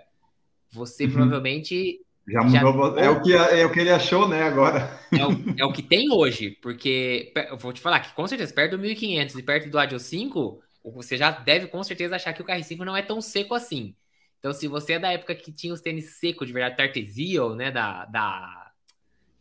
você 0.69 1.05
uhum. 1.05 1.13
provavelmente. 1.13 1.99
Já 2.27 2.43
mudou. 2.43 2.95
Já... 2.95 3.01
É, 3.01 3.09
o 3.09 3.21
que, 3.23 3.33
é 3.33 3.65
o 3.65 3.71
que 3.71 3.79
ele 3.79 3.89
achou, 3.89 4.27
né, 4.27 4.43
agora. 4.43 4.99
É 5.11 5.25
o, 5.25 5.31
é 5.57 5.65
o 5.65 5.73
que 5.73 5.81
tem 5.81 6.11
hoje, 6.11 6.51
porque 6.61 7.33
eu 7.49 7.57
vou 7.57 7.73
te 7.73 7.81
falar 7.81 8.01
que 8.01 8.13
com 8.13 8.27
certeza, 8.27 8.53
perto 8.53 8.77
do 8.77 8.79
1500 8.79 9.35
e 9.35 9.41
perto 9.41 9.67
do 9.67 9.79
Adio 9.79 9.99
5, 9.99 10.61
você 10.93 11.17
já 11.17 11.31
deve 11.31 11.65
com 11.65 11.83
certeza 11.83 12.17
achar 12.17 12.33
que 12.33 12.43
o 12.43 12.45
KR5 12.45 12.77
não 12.85 12.95
é 12.95 13.01
tão 13.01 13.19
seco 13.19 13.55
assim. 13.55 13.95
Então, 14.37 14.53
se 14.53 14.67
você 14.67 14.93
é 14.93 14.99
da 14.99 15.11
época 15.11 15.33
que 15.33 15.51
tinha 15.51 15.73
os 15.73 15.81
tênis 15.81 16.19
secos 16.19 16.45
de 16.45 16.53
verdade, 16.53 16.77
Tartesio, 16.77 17.55
né, 17.55 17.71
da, 17.71 18.05
da 18.05 18.60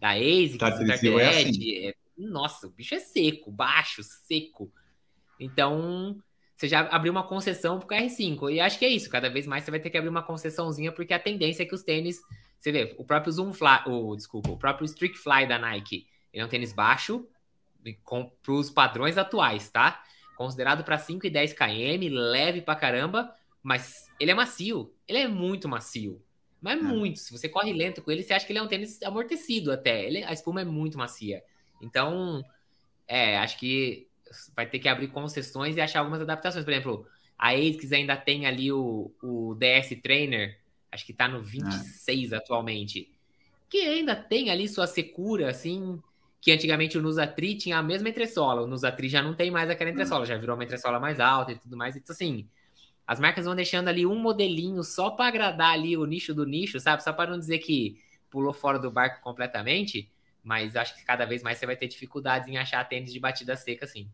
da 0.01 0.13
ASICS, 0.13 0.57
tá, 0.57 0.71
do 0.71 1.21
é 1.21 1.29
assim. 1.29 1.87
é, 1.87 1.95
nossa, 2.17 2.67
o 2.67 2.71
bicho 2.71 2.95
é 2.95 2.99
seco, 2.99 3.53
baixo, 3.53 4.03
seco. 4.03 4.73
Então, 5.39 6.17
você 6.57 6.67
já 6.67 6.81
abriu 6.89 7.13
uma 7.13 7.23
concessão 7.23 7.79
pro 7.79 7.87
KR5. 7.87 8.51
E 8.51 8.61
acho 8.61 8.79
que 8.79 8.85
é 8.87 8.89
isso, 8.89 9.11
cada 9.11 9.29
vez 9.29 9.47
mais 9.47 9.63
você 9.63 9.71
vai 9.71 9.79
ter 9.79 9.91
que 9.91 9.99
abrir 9.99 10.09
uma 10.09 10.23
concessãozinha, 10.23 10.91
porque 10.91 11.13
a 11.13 11.19
tendência 11.19 11.63
é 11.63 11.67
que 11.67 11.75
os 11.75 11.83
tênis, 11.83 12.19
você 12.59 12.73
vê, 12.73 12.95
o 12.99 13.05
próprio 13.05 13.31
Zoom 13.31 13.53
Fly, 13.53 13.83
o, 13.87 14.17
desculpa, 14.17 14.51
o 14.51 14.57
próprio 14.57 14.87
Streak 14.87 15.19
Fly 15.19 15.47
da 15.47 15.59
Nike, 15.59 16.07
ele 16.33 16.43
é 16.43 16.47
um 16.47 16.49
tênis 16.49 16.73
baixo 16.73 17.27
para 18.43 18.53
os 18.53 18.71
padrões 18.71 19.19
atuais, 19.19 19.71
tá? 19.71 20.03
Considerado 20.37 20.83
para 20.83 20.97
5 20.97 21.27
e 21.27 21.31
10 21.31 21.53
km, 21.53 22.09
leve 22.11 22.63
pra 22.63 22.75
caramba, 22.75 23.35
mas 23.63 24.09
ele 24.19 24.31
é 24.31 24.35
macio, 24.35 24.95
ele 25.07 25.19
é 25.19 25.29
muito 25.29 25.69
macio. 25.69 26.23
Mas 26.61 26.79
é. 26.79 26.83
muito. 26.83 27.19
Se 27.19 27.33
você 27.33 27.49
corre 27.49 27.73
lento 27.73 28.03
com 28.03 28.11
ele, 28.11 28.23
você 28.23 28.35
acha 28.35 28.47
que 28.47 28.53
ele 28.53 28.59
é 28.59 28.63
um 28.63 28.69
tênis 28.69 29.03
amortecido 29.03 29.73
até. 29.73 30.05
Ele, 30.05 30.23
a 30.25 30.33
espuma 30.33 30.61
é 30.61 30.65
muito 30.65 30.99
macia. 30.99 31.43
Então, 31.81 32.45
é, 33.09 33.39
acho 33.39 33.59
que 33.59 34.07
vai 34.55 34.67
ter 34.67 34.79
que 34.79 34.89
abrir 34.89 35.09
concessões 35.09 35.77
e 35.77 35.81
achar 35.81 36.01
algumas 36.01 36.21
adaptações. 36.21 36.65
Por 36.65 36.73
exemplo, 36.73 37.07
a 37.39 37.53
ASICS 37.53 37.93
ainda 37.93 38.17
tem 38.17 38.47
ali 38.47 38.71
o, 38.71 39.11
o 39.23 39.55
DS 39.55 39.99
Trainer, 40.03 40.59
acho 40.93 41.07
que 41.07 41.13
tá 41.13 41.27
no 41.27 41.43
26 41.43 42.33
é. 42.33 42.37
atualmente, 42.37 43.11
que 43.69 43.79
ainda 43.79 44.15
tem 44.15 44.51
ali 44.51 44.69
sua 44.69 44.87
secura, 44.87 45.49
assim, 45.49 46.01
que 46.41 46.53
antigamente 46.53 46.99
o 46.99 47.03
Nusatri 47.03 47.55
tinha 47.57 47.79
a 47.79 47.83
mesma 47.83 48.09
entressola. 48.09 48.63
O 48.63 48.67
Nusatri 48.67 49.09
já 49.09 49.23
não 49.23 49.35
tem 49.35 49.51
mais 49.51 49.71
aquela 49.71 49.91
entressola, 49.91 50.27
já 50.27 50.37
virou 50.37 50.55
uma 50.55 50.65
entressola 50.65 51.01
mais 51.01 51.19
alta 51.21 51.53
e 51.53 51.59
tudo 51.59 51.77
mais. 51.77 51.97
Então, 51.97 52.13
assim, 52.13 52.49
as 53.11 53.19
marcas 53.19 53.45
vão 53.45 53.57
deixando 53.57 53.89
ali 53.89 54.07
um 54.07 54.15
modelinho 54.15 54.85
só 54.85 55.11
para 55.11 55.27
agradar 55.27 55.73
ali 55.73 55.97
o 55.97 56.05
nicho 56.05 56.33
do 56.33 56.47
nicho, 56.47 56.79
sabe? 56.79 57.03
Só 57.03 57.13
para 57.13 57.29
não 57.29 57.41
dizer 57.41 57.59
que 57.59 57.97
pulou 58.31 58.53
fora 58.53 58.79
do 58.79 58.89
barco 58.89 59.21
completamente, 59.21 60.09
mas 60.45 60.77
acho 60.77 60.97
que 60.97 61.05
cada 61.05 61.25
vez 61.25 61.43
mais 61.43 61.59
você 61.59 61.67
vai 61.67 61.75
ter 61.75 61.89
dificuldades 61.89 62.49
em 62.49 62.57
achar 62.57 62.89
tênis 62.89 63.13
de 63.13 63.19
batida 63.19 63.57
seca, 63.57 63.85
assim. 63.85 64.09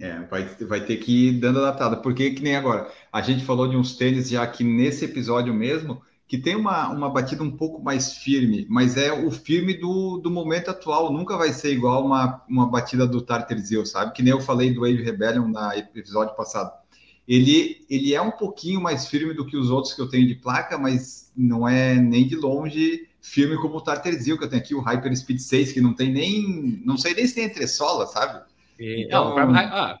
É, 0.00 0.18
vai, 0.22 0.44
vai 0.66 0.84
ter 0.84 0.96
que 0.96 1.28
ir 1.28 1.38
dando 1.38 1.60
adaptada, 1.60 1.96
porque 1.96 2.32
que 2.32 2.42
nem 2.42 2.56
agora, 2.56 2.90
a 3.12 3.22
gente 3.22 3.44
falou 3.44 3.68
de 3.68 3.76
uns 3.76 3.96
tênis 3.96 4.28
já 4.28 4.42
aqui 4.42 4.64
nesse 4.64 5.04
episódio 5.04 5.54
mesmo, 5.54 6.02
que 6.26 6.36
tem 6.36 6.56
uma, 6.56 6.88
uma 6.88 7.08
batida 7.08 7.44
um 7.44 7.56
pouco 7.56 7.80
mais 7.80 8.16
firme, 8.16 8.66
mas 8.68 8.96
é 8.96 9.12
o 9.12 9.30
firme 9.30 9.72
do, 9.72 10.18
do 10.18 10.32
momento 10.32 10.68
atual, 10.68 11.12
nunca 11.12 11.36
vai 11.36 11.52
ser 11.52 11.72
igual 11.72 12.04
uma, 12.04 12.42
uma 12.48 12.68
batida 12.68 13.06
do 13.06 13.22
Tartar 13.22 13.58
Zero, 13.58 13.86
sabe? 13.86 14.12
Que 14.14 14.22
nem 14.24 14.32
eu 14.32 14.40
falei 14.40 14.74
do 14.74 14.80
Wave 14.80 15.00
Rebellion 15.00 15.46
no 15.46 15.72
episódio 15.74 16.34
passado 16.34 16.83
ele, 17.26 17.84
ele 17.88 18.14
é 18.14 18.20
um 18.20 18.30
pouquinho 18.30 18.80
mais 18.80 19.06
firme 19.06 19.32
do 19.32 19.46
que 19.46 19.56
os 19.56 19.70
outros 19.70 19.94
que 19.94 20.00
eu 20.00 20.08
tenho 20.08 20.26
de 20.26 20.34
placa, 20.34 20.76
mas 20.76 21.32
não 21.36 21.66
é 21.68 21.94
nem 21.94 22.26
de 22.26 22.36
longe 22.36 23.08
firme 23.24 23.56
como 23.56 23.78
o 23.78 23.80
Tarterzil, 23.80 24.36
que 24.36 24.44
eu 24.44 24.48
tenho 24.50 24.60
aqui, 24.60 24.74
o 24.74 24.80
Hyper 24.80 25.16
Speed 25.16 25.38
6, 25.38 25.72
que 25.72 25.80
não 25.80 25.94
tem 25.94 26.12
nem. 26.12 26.82
Não 26.84 26.98
sei 26.98 27.14
nem 27.14 27.26
se 27.26 27.34
tem 27.34 27.44
entressola, 27.44 28.06
sabe? 28.06 28.44
Então, 28.78 29.24
não, 29.24 29.30
o, 29.30 29.34
próprio, 29.34 29.56
ah, 29.56 29.98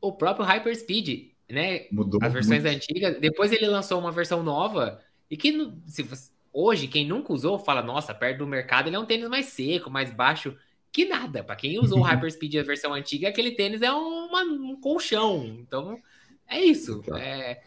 o 0.00 0.12
próprio 0.12 0.44
Hyper 0.44 0.76
Speed, 0.76 1.28
né? 1.48 1.86
Mudou. 1.92 2.18
As 2.20 2.32
versões 2.32 2.64
muito. 2.64 2.74
antigas. 2.74 3.20
Depois 3.20 3.52
ele 3.52 3.68
lançou 3.68 4.00
uma 4.00 4.10
versão 4.10 4.42
nova, 4.42 5.00
e 5.30 5.36
que 5.36 5.72
se 5.86 6.02
você, 6.02 6.30
hoje, 6.52 6.88
quem 6.88 7.06
nunca 7.06 7.32
usou, 7.32 7.56
fala, 7.56 7.82
nossa, 7.82 8.12
perto 8.12 8.38
do 8.38 8.46
mercado 8.46 8.88
ele 8.88 8.96
é 8.96 8.98
um 8.98 9.06
tênis 9.06 9.28
mais 9.28 9.46
seco, 9.46 9.88
mais 9.88 10.10
baixo. 10.10 10.56
Que 10.90 11.04
nada, 11.04 11.44
para 11.44 11.54
quem 11.54 11.78
usou 11.78 12.00
o 12.00 12.02
Hyperspeed 12.08 12.58
a 12.58 12.64
versão 12.64 12.92
antiga, 12.92 13.28
aquele 13.28 13.52
tênis 13.52 13.82
é 13.82 13.92
uma, 13.92 14.42
um 14.42 14.80
colchão. 14.80 15.44
Então, 15.60 16.00
é 16.48 16.60
isso. 16.60 17.02
É, 17.16 17.60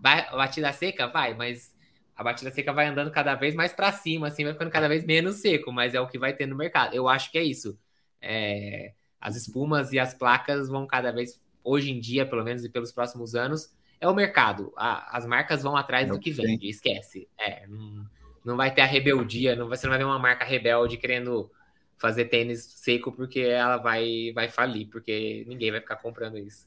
vai, 0.00 0.30
batida 0.30 0.72
seca? 0.72 1.06
Vai, 1.06 1.34
mas 1.34 1.74
a 2.16 2.22
batida 2.22 2.50
seca 2.50 2.72
vai 2.72 2.86
andando 2.86 3.10
cada 3.10 3.34
vez 3.34 3.54
mais 3.54 3.72
para 3.72 3.90
cima, 3.92 4.28
assim, 4.28 4.44
vai 4.44 4.52
ficando 4.52 4.70
cada 4.70 4.88
vez 4.88 5.04
menos 5.04 5.36
seco, 5.36 5.72
mas 5.72 5.94
é 5.94 6.00
o 6.00 6.08
que 6.08 6.18
vai 6.18 6.32
ter 6.32 6.46
no 6.46 6.56
mercado. 6.56 6.94
Eu 6.94 7.08
acho 7.08 7.30
que 7.30 7.38
é 7.38 7.42
isso. 7.42 7.78
É, 8.20 8.92
as 9.20 9.36
espumas 9.36 9.92
e 9.92 9.98
as 9.98 10.14
placas 10.14 10.68
vão 10.68 10.86
cada 10.86 11.10
vez, 11.10 11.40
hoje 11.62 11.90
em 11.90 11.98
dia, 11.98 12.24
pelo 12.26 12.44
menos, 12.44 12.64
e 12.64 12.68
pelos 12.68 12.92
próximos 12.92 13.34
anos, 13.34 13.74
é 14.00 14.08
o 14.08 14.14
mercado. 14.14 14.72
A, 14.76 15.16
as 15.16 15.26
marcas 15.26 15.62
vão 15.62 15.76
atrás 15.76 16.08
é 16.08 16.12
do 16.12 16.20
que 16.20 16.30
vende, 16.30 16.68
esquece. 16.68 17.28
É, 17.38 17.66
não, 17.66 18.06
não 18.44 18.56
vai 18.56 18.72
ter 18.72 18.82
a 18.82 18.86
rebeldia, 18.86 19.56
não, 19.56 19.68
você 19.68 19.86
não 19.86 19.92
vai 19.92 19.98
ver 19.98 20.04
uma 20.04 20.18
marca 20.18 20.44
rebelde 20.44 20.96
querendo 20.96 21.50
fazer 21.96 22.26
tênis 22.26 22.62
seco 22.64 23.10
porque 23.10 23.40
ela 23.40 23.78
vai, 23.78 24.30
vai 24.34 24.48
falir, 24.48 24.88
porque 24.88 25.44
ninguém 25.48 25.70
vai 25.70 25.80
ficar 25.80 25.96
comprando 25.96 26.38
isso. 26.38 26.66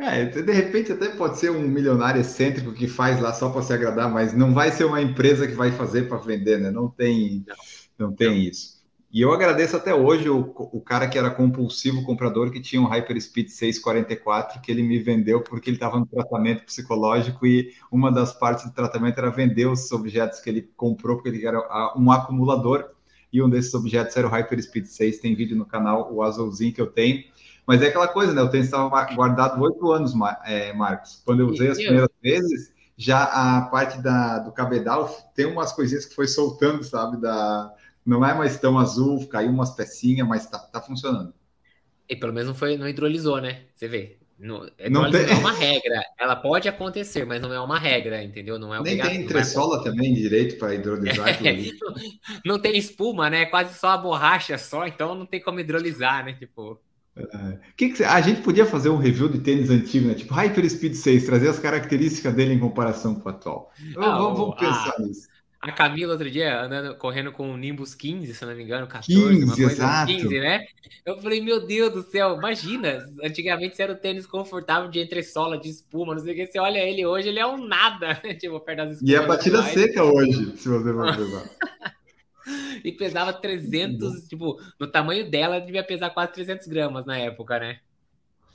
É, 0.00 0.26
de 0.26 0.52
repente 0.52 0.92
até 0.92 1.08
pode 1.08 1.38
ser 1.38 1.50
um 1.50 1.60
milionário 1.60 2.20
excêntrico 2.20 2.72
que 2.72 2.86
faz 2.86 3.20
lá 3.20 3.32
só 3.32 3.50
para 3.50 3.62
se 3.62 3.72
agradar, 3.72 4.08
mas 4.08 4.32
não 4.32 4.54
vai 4.54 4.70
ser 4.70 4.84
uma 4.84 5.02
empresa 5.02 5.46
que 5.46 5.54
vai 5.54 5.72
fazer 5.72 6.08
para 6.08 6.18
vender, 6.18 6.60
né? 6.60 6.70
Não 6.70 6.88
tem, 6.88 7.44
não, 7.98 8.12
tem 8.12 8.46
isso. 8.46 8.78
E 9.12 9.20
eu 9.22 9.32
agradeço 9.32 9.76
até 9.76 9.92
hoje 9.92 10.28
o, 10.28 10.52
o 10.56 10.80
cara 10.80 11.08
que 11.08 11.18
era 11.18 11.30
compulsivo 11.30 12.04
comprador 12.04 12.52
que 12.52 12.60
tinha 12.60 12.80
um 12.80 12.86
Hyperspeed 12.86 13.48
644 13.48 14.60
que 14.60 14.70
ele 14.70 14.82
me 14.82 15.00
vendeu 15.00 15.40
porque 15.42 15.68
ele 15.70 15.76
estava 15.76 15.98
no 15.98 16.06
tratamento 16.06 16.64
psicológico 16.64 17.44
e 17.44 17.72
uma 17.90 18.12
das 18.12 18.32
partes 18.32 18.66
do 18.66 18.72
tratamento 18.74 19.18
era 19.18 19.30
vender 19.30 19.66
os 19.66 19.90
objetos 19.90 20.38
que 20.38 20.48
ele 20.48 20.62
comprou 20.76 21.16
porque 21.16 21.30
ele 21.30 21.44
era 21.44 21.58
um 21.96 22.12
acumulador 22.12 22.90
e 23.32 23.42
um 23.42 23.48
desses 23.48 23.74
objetos 23.74 24.16
era 24.16 24.26
o 24.26 24.30
Hyperspeed 24.30 24.86
6. 24.86 25.18
Tem 25.18 25.34
vídeo 25.34 25.56
no 25.56 25.66
canal, 25.66 26.12
o 26.12 26.22
azulzinho 26.22 26.72
que 26.72 26.80
eu 26.80 26.86
tenho. 26.86 27.24
Mas 27.68 27.82
é 27.82 27.88
aquela 27.88 28.08
coisa, 28.08 28.32
né? 28.32 28.40
O 28.40 28.48
tênis 28.48 28.68
estava 28.68 28.88
guardado 29.14 29.62
oito 29.62 29.92
anos, 29.92 30.14
é, 30.46 30.72
Marcos. 30.72 31.20
Quando 31.22 31.40
eu 31.40 31.48
usei 31.48 31.68
as 31.68 31.76
primeiras 31.76 32.08
vezes, 32.22 32.72
já 32.96 33.24
a 33.24 33.60
parte 33.66 34.00
da, 34.00 34.38
do 34.38 34.50
cabedal 34.52 35.06
tem 35.34 35.44
umas 35.44 35.70
coisinhas 35.70 36.06
que 36.06 36.14
foi 36.14 36.26
soltando, 36.26 36.82
sabe? 36.82 37.20
Da, 37.20 37.70
não 38.06 38.24
é 38.24 38.32
mais 38.32 38.58
tão 38.58 38.78
azul, 38.78 39.28
caiu 39.28 39.50
umas 39.50 39.72
pecinhas, 39.76 40.26
mas 40.26 40.46
tá, 40.46 40.58
tá 40.58 40.80
funcionando. 40.80 41.34
E 42.08 42.16
pelo 42.16 42.32
menos 42.32 42.48
não 42.48 42.54
foi, 42.54 42.78
não 42.78 42.88
hidrolisou, 42.88 43.38
né? 43.38 43.64
Você 43.74 43.86
vê. 43.86 44.16
Não, 44.38 44.60
não, 44.60 45.10
tem... 45.10 45.26
não, 45.26 45.32
é 45.32 45.34
uma 45.34 45.52
regra. 45.52 46.00
Ela 46.18 46.36
pode 46.36 46.70
acontecer, 46.70 47.26
mas 47.26 47.42
não 47.42 47.52
é 47.52 47.60
uma 47.60 47.78
regra, 47.78 48.22
entendeu? 48.22 48.58
Não 48.58 48.74
é 48.74 48.80
Nem 48.80 48.98
tem 48.98 49.24
entressola 49.24 49.84
também 49.84 50.14
direito 50.14 50.56
para 50.58 50.74
hidrolisar. 50.74 51.26
não 52.46 52.58
tem 52.58 52.78
espuma, 52.78 53.28
né? 53.28 53.42
É 53.42 53.46
quase 53.46 53.78
só 53.78 53.88
a 53.88 53.98
borracha 53.98 54.56
só, 54.56 54.86
então 54.86 55.14
não 55.14 55.26
tem 55.26 55.42
como 55.42 55.60
hidrolisar, 55.60 56.24
né? 56.24 56.32
Tipo. 56.32 56.80
É. 57.18 57.58
Que 57.76 57.90
que, 57.90 58.04
a 58.04 58.20
gente 58.20 58.42
podia 58.42 58.64
fazer 58.64 58.88
um 58.88 58.96
review 58.96 59.28
de 59.28 59.40
tênis 59.40 59.70
antigo, 59.70 60.08
né? 60.08 60.14
Tipo 60.14 60.34
Hyper 60.34 60.68
Speed 60.68 60.94
6, 60.94 61.26
trazer 61.26 61.48
as 61.48 61.58
características 61.58 62.34
dele 62.34 62.54
em 62.54 62.58
comparação 62.58 63.14
com 63.14 63.28
o 63.28 63.32
atual. 63.32 63.72
Ah, 63.96 64.18
vamos, 64.18 64.38
vamos, 64.38 64.56
pensar 64.56 64.94
a, 64.96 65.02
nisso. 65.02 65.28
A 65.60 65.72
Camila 65.72 66.12
outro 66.12 66.30
dia 66.30 66.62
andando, 66.62 66.94
correndo 66.96 67.32
com 67.32 67.52
o 67.52 67.56
Nimbus 67.56 67.92
15, 67.94 68.32
se 68.32 68.46
não 68.46 68.54
me 68.54 68.62
engano, 68.62 68.86
14, 68.86 69.12
15, 69.12 69.44
uma 69.44 69.56
coisa, 69.56 69.72
exato. 69.72 70.12
15, 70.12 70.40
né? 70.40 70.64
Eu 71.04 71.18
falei, 71.18 71.40
meu 71.40 71.66
Deus 71.66 71.92
do 71.92 72.02
céu, 72.02 72.36
imagina, 72.36 73.04
antigamente 73.24 73.80
era 73.82 73.92
o 73.92 73.96
tênis 73.96 74.24
confortável 74.24 74.88
de 74.88 75.00
entressola, 75.00 75.58
de 75.58 75.68
espuma, 75.68 76.14
não 76.14 76.22
sei 76.22 76.32
o 76.32 76.36
que, 76.36 76.46
você 76.46 76.60
olha 76.60 76.78
ele 76.78 77.04
hoje, 77.04 77.28
ele 77.28 77.40
é 77.40 77.46
um 77.46 77.66
nada, 77.66 78.14
tipo, 78.38 78.60
perto 78.60 78.78
das 78.78 78.90
espumas. 78.92 79.10
E 79.10 79.16
é 79.16 79.26
batida 79.26 79.62
seca 79.64 80.04
hoje, 80.04 80.56
se 80.56 80.68
você 80.68 80.92
for 80.92 81.16
pensar. 81.16 81.50
e 82.84 82.92
pesava 82.92 83.32
300, 83.32 84.02
uhum. 84.02 84.20
tipo, 84.28 84.60
no 84.78 84.86
tamanho 84.86 85.30
dela, 85.30 85.60
devia 85.60 85.84
pesar 85.84 86.10
quase 86.10 86.32
300 86.32 86.66
gramas 86.66 87.04
na 87.04 87.18
época, 87.18 87.58
né? 87.58 87.78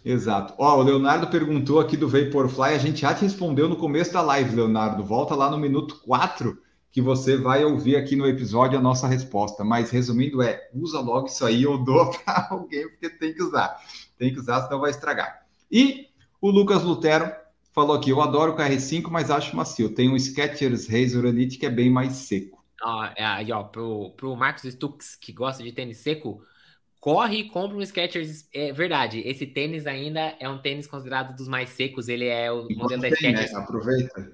Exato. 0.05 0.53
Ó, 0.57 0.79
o 0.79 0.83
Leonardo 0.83 1.27
perguntou 1.27 1.79
aqui 1.79 1.95
do 1.95 2.09
Vaporfly, 2.09 2.73
a 2.73 2.77
gente 2.77 3.01
já 3.01 3.13
te 3.13 3.21
respondeu 3.21 3.69
no 3.69 3.77
começo 3.77 4.11
da 4.11 4.21
live, 4.21 4.55
Leonardo. 4.55 5.03
Volta 5.03 5.33
lá 5.33 5.49
no 5.49 5.57
minuto 5.57 6.01
4 6.05 6.61
que 6.91 7.01
você 7.01 7.35
vai 7.35 7.65
ouvir 7.65 7.95
aqui 7.95 8.15
no 8.15 8.27
episódio 8.27 8.77
a 8.77 8.81
nossa 8.81 9.07
resposta. 9.07 9.63
Mas 9.63 9.89
resumindo 9.89 10.43
é, 10.43 10.69
usa 10.73 10.99
logo 10.99 11.27
isso 11.27 11.43
aí 11.45 11.65
ou 11.65 11.83
dou 11.83 12.11
para 12.23 12.49
alguém, 12.51 12.87
porque 12.89 13.09
tem 13.09 13.33
que 13.33 13.41
usar. 13.41 13.77
Tem 14.17 14.31
que 14.31 14.39
usar, 14.39 14.61
senão 14.63 14.79
vai 14.79 14.91
estragar. 14.91 15.45
E 15.71 16.07
o 16.39 16.51
Lucas 16.51 16.83
Lutero 16.83 17.31
falou 17.71 17.95
aqui, 17.95 18.11
eu 18.11 18.21
adoro 18.21 18.51
o 18.51 18.55
KR5, 18.55 19.09
mas 19.09 19.31
acho 19.31 19.55
macio. 19.55 19.95
Tem 19.95 20.07
um 20.07 20.19
Skechers 20.19 20.87
Razor 20.87 21.25
Elite 21.25 21.57
que 21.57 21.65
é 21.65 21.69
bem 21.69 21.89
mais 21.89 22.13
seco. 22.13 22.62
Ah, 22.83 23.13
é, 23.15 23.23
aí, 23.23 23.51
ó, 23.53 23.63
pro, 23.63 24.11
pro 24.11 24.35
Marcos 24.35 24.63
Stux, 24.63 25.15
que 25.15 25.31
gosta 25.31 25.63
de 25.63 25.71
tênis 25.71 25.99
seco, 25.99 26.43
corre 26.99 27.37
e 27.37 27.49
compra 27.49 27.77
um 27.77 27.81
Skechers. 27.81 28.49
É 28.53 28.73
verdade, 28.73 29.21
esse 29.25 29.47
tênis 29.47 29.87
ainda 29.87 30.35
é 30.37 30.49
um 30.49 30.57
tênis 30.57 30.85
considerado 30.85 31.33
dos 31.33 31.47
mais 31.47 31.69
secos. 31.69 32.09
Ele 32.09 32.27
é 32.27 32.51
o 32.51 32.69
e 32.69 32.75
modelo 32.75 33.01
da 33.01 33.09
né? 33.09 33.15
Skechers. 33.15 33.53
Né? 33.53 33.59
Aproveita. 33.59 34.33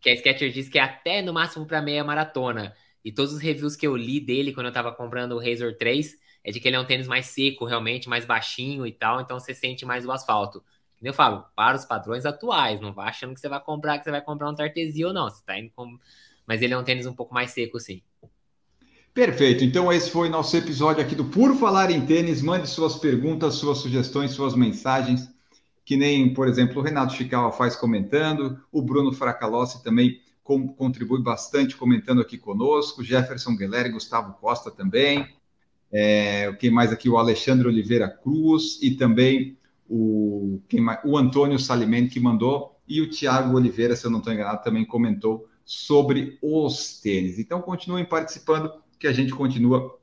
Que 0.00 0.08
a 0.08 0.16
Skechers 0.16 0.54
diz 0.54 0.68
que 0.70 0.78
é 0.78 0.82
até 0.82 1.20
no 1.20 1.34
máximo 1.34 1.66
para 1.66 1.82
meia 1.82 2.02
maratona. 2.02 2.74
E 3.04 3.12
todos 3.12 3.34
os 3.34 3.40
reviews 3.40 3.76
que 3.76 3.86
eu 3.86 3.94
li 3.94 4.18
dele 4.18 4.54
quando 4.54 4.66
eu 4.66 4.72
tava 4.72 4.92
comprando 4.92 5.32
o 5.32 5.38
Razor 5.38 5.76
3 5.76 6.18
é 6.42 6.50
de 6.50 6.58
que 6.58 6.68
ele 6.68 6.76
é 6.76 6.80
um 6.80 6.86
tênis 6.86 7.06
mais 7.06 7.26
seco, 7.26 7.66
realmente, 7.66 8.08
mais 8.08 8.24
baixinho 8.24 8.86
e 8.86 8.92
tal, 8.92 9.20
então 9.20 9.38
você 9.38 9.52
sente 9.52 9.84
mais 9.84 10.06
o 10.06 10.12
asfalto. 10.12 10.64
Eu 11.02 11.12
falo, 11.14 11.44
para 11.54 11.76
os 11.76 11.84
padrões 11.84 12.26
atuais, 12.26 12.80
não 12.80 12.92
vai 12.92 13.08
achando 13.08 13.34
que 13.34 13.40
você 13.40 13.48
vai 13.48 13.60
comprar, 13.60 13.98
que 13.98 14.04
você 14.04 14.10
vai 14.10 14.22
comprar 14.22 14.50
um 14.50 14.54
Tartesia 14.54 15.06
ou 15.06 15.12
não. 15.12 15.28
Você 15.28 15.42
tá 15.44 15.58
indo 15.58 15.70
com 15.70 15.98
mas 16.50 16.60
ele 16.62 16.74
é 16.74 16.76
um 16.76 16.82
tênis 16.82 17.06
um 17.06 17.12
pouco 17.12 17.32
mais 17.32 17.52
seco, 17.52 17.78
sim. 17.78 18.02
Perfeito. 19.14 19.62
Então, 19.62 19.92
esse 19.92 20.10
foi 20.10 20.28
nosso 20.28 20.56
episódio 20.56 21.00
aqui 21.00 21.14
do 21.14 21.24
Por 21.24 21.54
Falar 21.54 21.92
em 21.92 22.04
Tênis. 22.04 22.42
Mande 22.42 22.68
suas 22.68 22.96
perguntas, 22.96 23.54
suas 23.54 23.78
sugestões, 23.78 24.32
suas 24.32 24.56
mensagens, 24.56 25.30
que 25.84 25.96
nem, 25.96 26.34
por 26.34 26.48
exemplo, 26.48 26.80
o 26.80 26.84
Renato 26.84 27.14
Chicawa 27.14 27.52
faz 27.52 27.76
comentando, 27.76 28.58
o 28.72 28.82
Bruno 28.82 29.12
Fracalossi 29.12 29.80
também 29.84 30.20
contribui 30.42 31.22
bastante 31.22 31.76
comentando 31.76 32.20
aqui 32.20 32.36
conosco, 32.36 33.04
Jefferson 33.04 33.54
Guilherme, 33.56 33.92
Gustavo 33.92 34.32
Costa 34.32 34.72
também, 34.72 35.32
é, 35.92 36.52
quem 36.54 36.72
mais 36.72 36.90
aqui? 36.90 37.08
O 37.08 37.16
Alexandre 37.16 37.68
Oliveira 37.68 38.08
Cruz 38.08 38.80
e 38.82 38.96
também 38.96 39.56
o, 39.88 40.60
quem 40.68 40.80
mais, 40.80 40.98
o 41.04 41.16
Antônio 41.16 41.60
Salimene 41.60 42.08
que 42.08 42.18
mandou, 42.18 42.76
e 42.88 43.00
o 43.00 43.08
Tiago 43.08 43.54
Oliveira, 43.54 43.94
se 43.94 44.04
eu 44.04 44.10
não 44.10 44.18
estou 44.18 44.32
enganado, 44.32 44.64
também 44.64 44.84
comentou 44.84 45.48
sobre 45.70 46.36
os 46.42 47.00
tênis. 47.00 47.38
Então, 47.38 47.62
continuem 47.62 48.04
participando, 48.04 48.72
que 48.98 49.06
a 49.06 49.12
gente 49.12 49.32
continua 49.32 49.96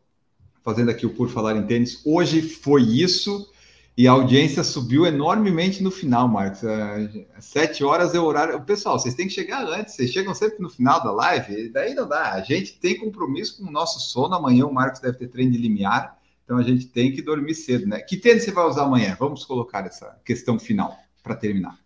fazendo 0.63 0.89
aqui 0.89 1.05
o 1.05 1.13
Por 1.13 1.28
Falar 1.28 1.57
em 1.57 1.68
Tênis. 1.68 2.01
Hoje 2.05 2.41
foi 2.41 2.84
isso 2.84 3.51
e 3.97 4.07
a 4.07 4.11
audiência 4.11 4.63
subiu 4.63 5.05
enormemente 5.05 5.84
no 5.84 5.91
final, 5.91 6.26
Marcos. 6.26 6.63
Às 6.63 7.43
sete 7.43 7.84
horas 7.84 8.15
é 8.15 8.20
o 8.20 8.24
horário. 8.24 8.61
Pessoal, 8.61 8.97
vocês 8.97 9.13
têm 9.13 9.28
que 9.28 9.34
chegar 9.34 9.68
antes, 9.68 9.95
vocês 9.95 10.09
chegam 10.09 10.34
sempre 10.34 10.61
no 10.61 10.70
final 10.70 11.03
da 11.03 11.11
live, 11.11 11.68
daí 11.68 11.93
não 11.93 12.07
dá. 12.07 12.32
A 12.32 12.41
gente 12.41 12.80
tem 12.80 12.97
compromisso 12.97 13.57
com 13.57 13.68
o 13.68 13.72
nosso 13.72 13.99
sono. 13.99 14.36
Amanhã 14.36 14.65
o 14.65 14.74
Marcos 14.74 15.01
deve 15.01 15.18
ter 15.18 15.28
treino 15.28 15.51
de 15.51 15.57
limiar, 15.57 16.18
então 16.45 16.55
a 16.55 16.63
gente 16.63 16.88
tem 16.88 17.11
que 17.11 17.22
dormir 17.22 17.55
cedo, 17.55 17.86
né? 17.86 17.99
Que 17.99 18.15
tênis 18.15 18.45
você 18.45 18.53
vai 18.53 18.65
usar 18.65 18.84
amanhã? 18.84 19.18
Vamos 19.20 19.43
colocar 19.43 19.86
essa 19.86 20.18
questão 20.24 20.57
final 20.57 20.97
para 21.22 21.36
terminar. 21.36 21.78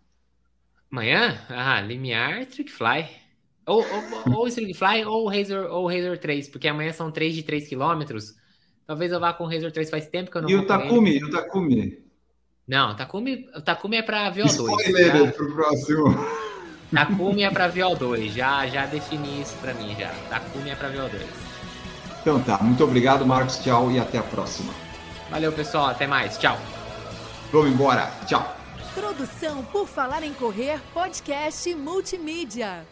Amanhã? 0.88 1.36
Ah, 1.48 1.80
limiar, 1.80 2.46
trick 2.46 2.70
fly. 2.70 3.21
Ou, 3.66 3.84
ou, 4.26 4.38
ou 4.38 4.48
Stringfly 4.48 5.04
ou 5.04 5.24
o 5.24 5.28
Razor, 5.28 5.70
ou 5.70 5.88
Razor 5.88 6.18
3, 6.18 6.48
porque 6.48 6.68
amanhã 6.68 6.92
são 6.92 7.10
3 7.10 7.34
de 7.34 7.42
3 7.42 7.68
quilômetros. 7.68 8.34
Talvez 8.86 9.12
eu 9.12 9.20
vá 9.20 9.32
com 9.32 9.44
o 9.44 9.48
Razor 9.48 9.70
3, 9.70 9.90
faz 9.90 10.08
tempo 10.08 10.30
que 10.30 10.36
eu 10.36 10.42
não 10.42 10.50
E 10.50 10.56
o 10.56 10.66
Takumi, 10.66 11.18
e 11.18 11.24
o 11.24 11.30
Takumi? 11.30 11.98
Não, 12.66 12.96
Takumi, 12.96 13.48
o 13.54 13.60
Takumi 13.60 13.96
é 13.96 14.02
para 14.02 14.32
VO2. 14.32 14.46
Spoiler 14.48 15.26
já... 15.26 15.32
pro 15.32 15.54
próximo. 15.54 16.04
Takumi 16.92 17.42
é 17.42 17.50
para 17.50 17.72
VO2, 17.72 18.30
já, 18.30 18.66
já 18.66 18.86
defini 18.86 19.40
isso 19.40 19.56
para 19.60 19.74
mim 19.74 19.94
já. 19.98 20.10
Takumi 20.28 20.70
é 20.70 20.74
para 20.74 20.90
VO2. 20.90 21.52
Então 22.20 22.40
tá, 22.40 22.58
muito 22.58 22.84
obrigado, 22.84 23.26
Marcos. 23.26 23.58
Tchau 23.58 23.90
e 23.90 23.98
até 23.98 24.18
a 24.18 24.22
próxima. 24.22 24.72
Valeu, 25.28 25.52
pessoal. 25.52 25.86
Até 25.86 26.06
mais. 26.06 26.38
Tchau. 26.38 26.58
Vamos 27.50 27.72
embora. 27.72 28.10
Tchau. 28.26 28.56
Produção 28.94 29.64
por 29.64 29.88
Falar 29.88 30.22
em 30.22 30.32
Correr, 30.34 30.78
podcast 30.92 31.74
multimídia. 31.74 32.86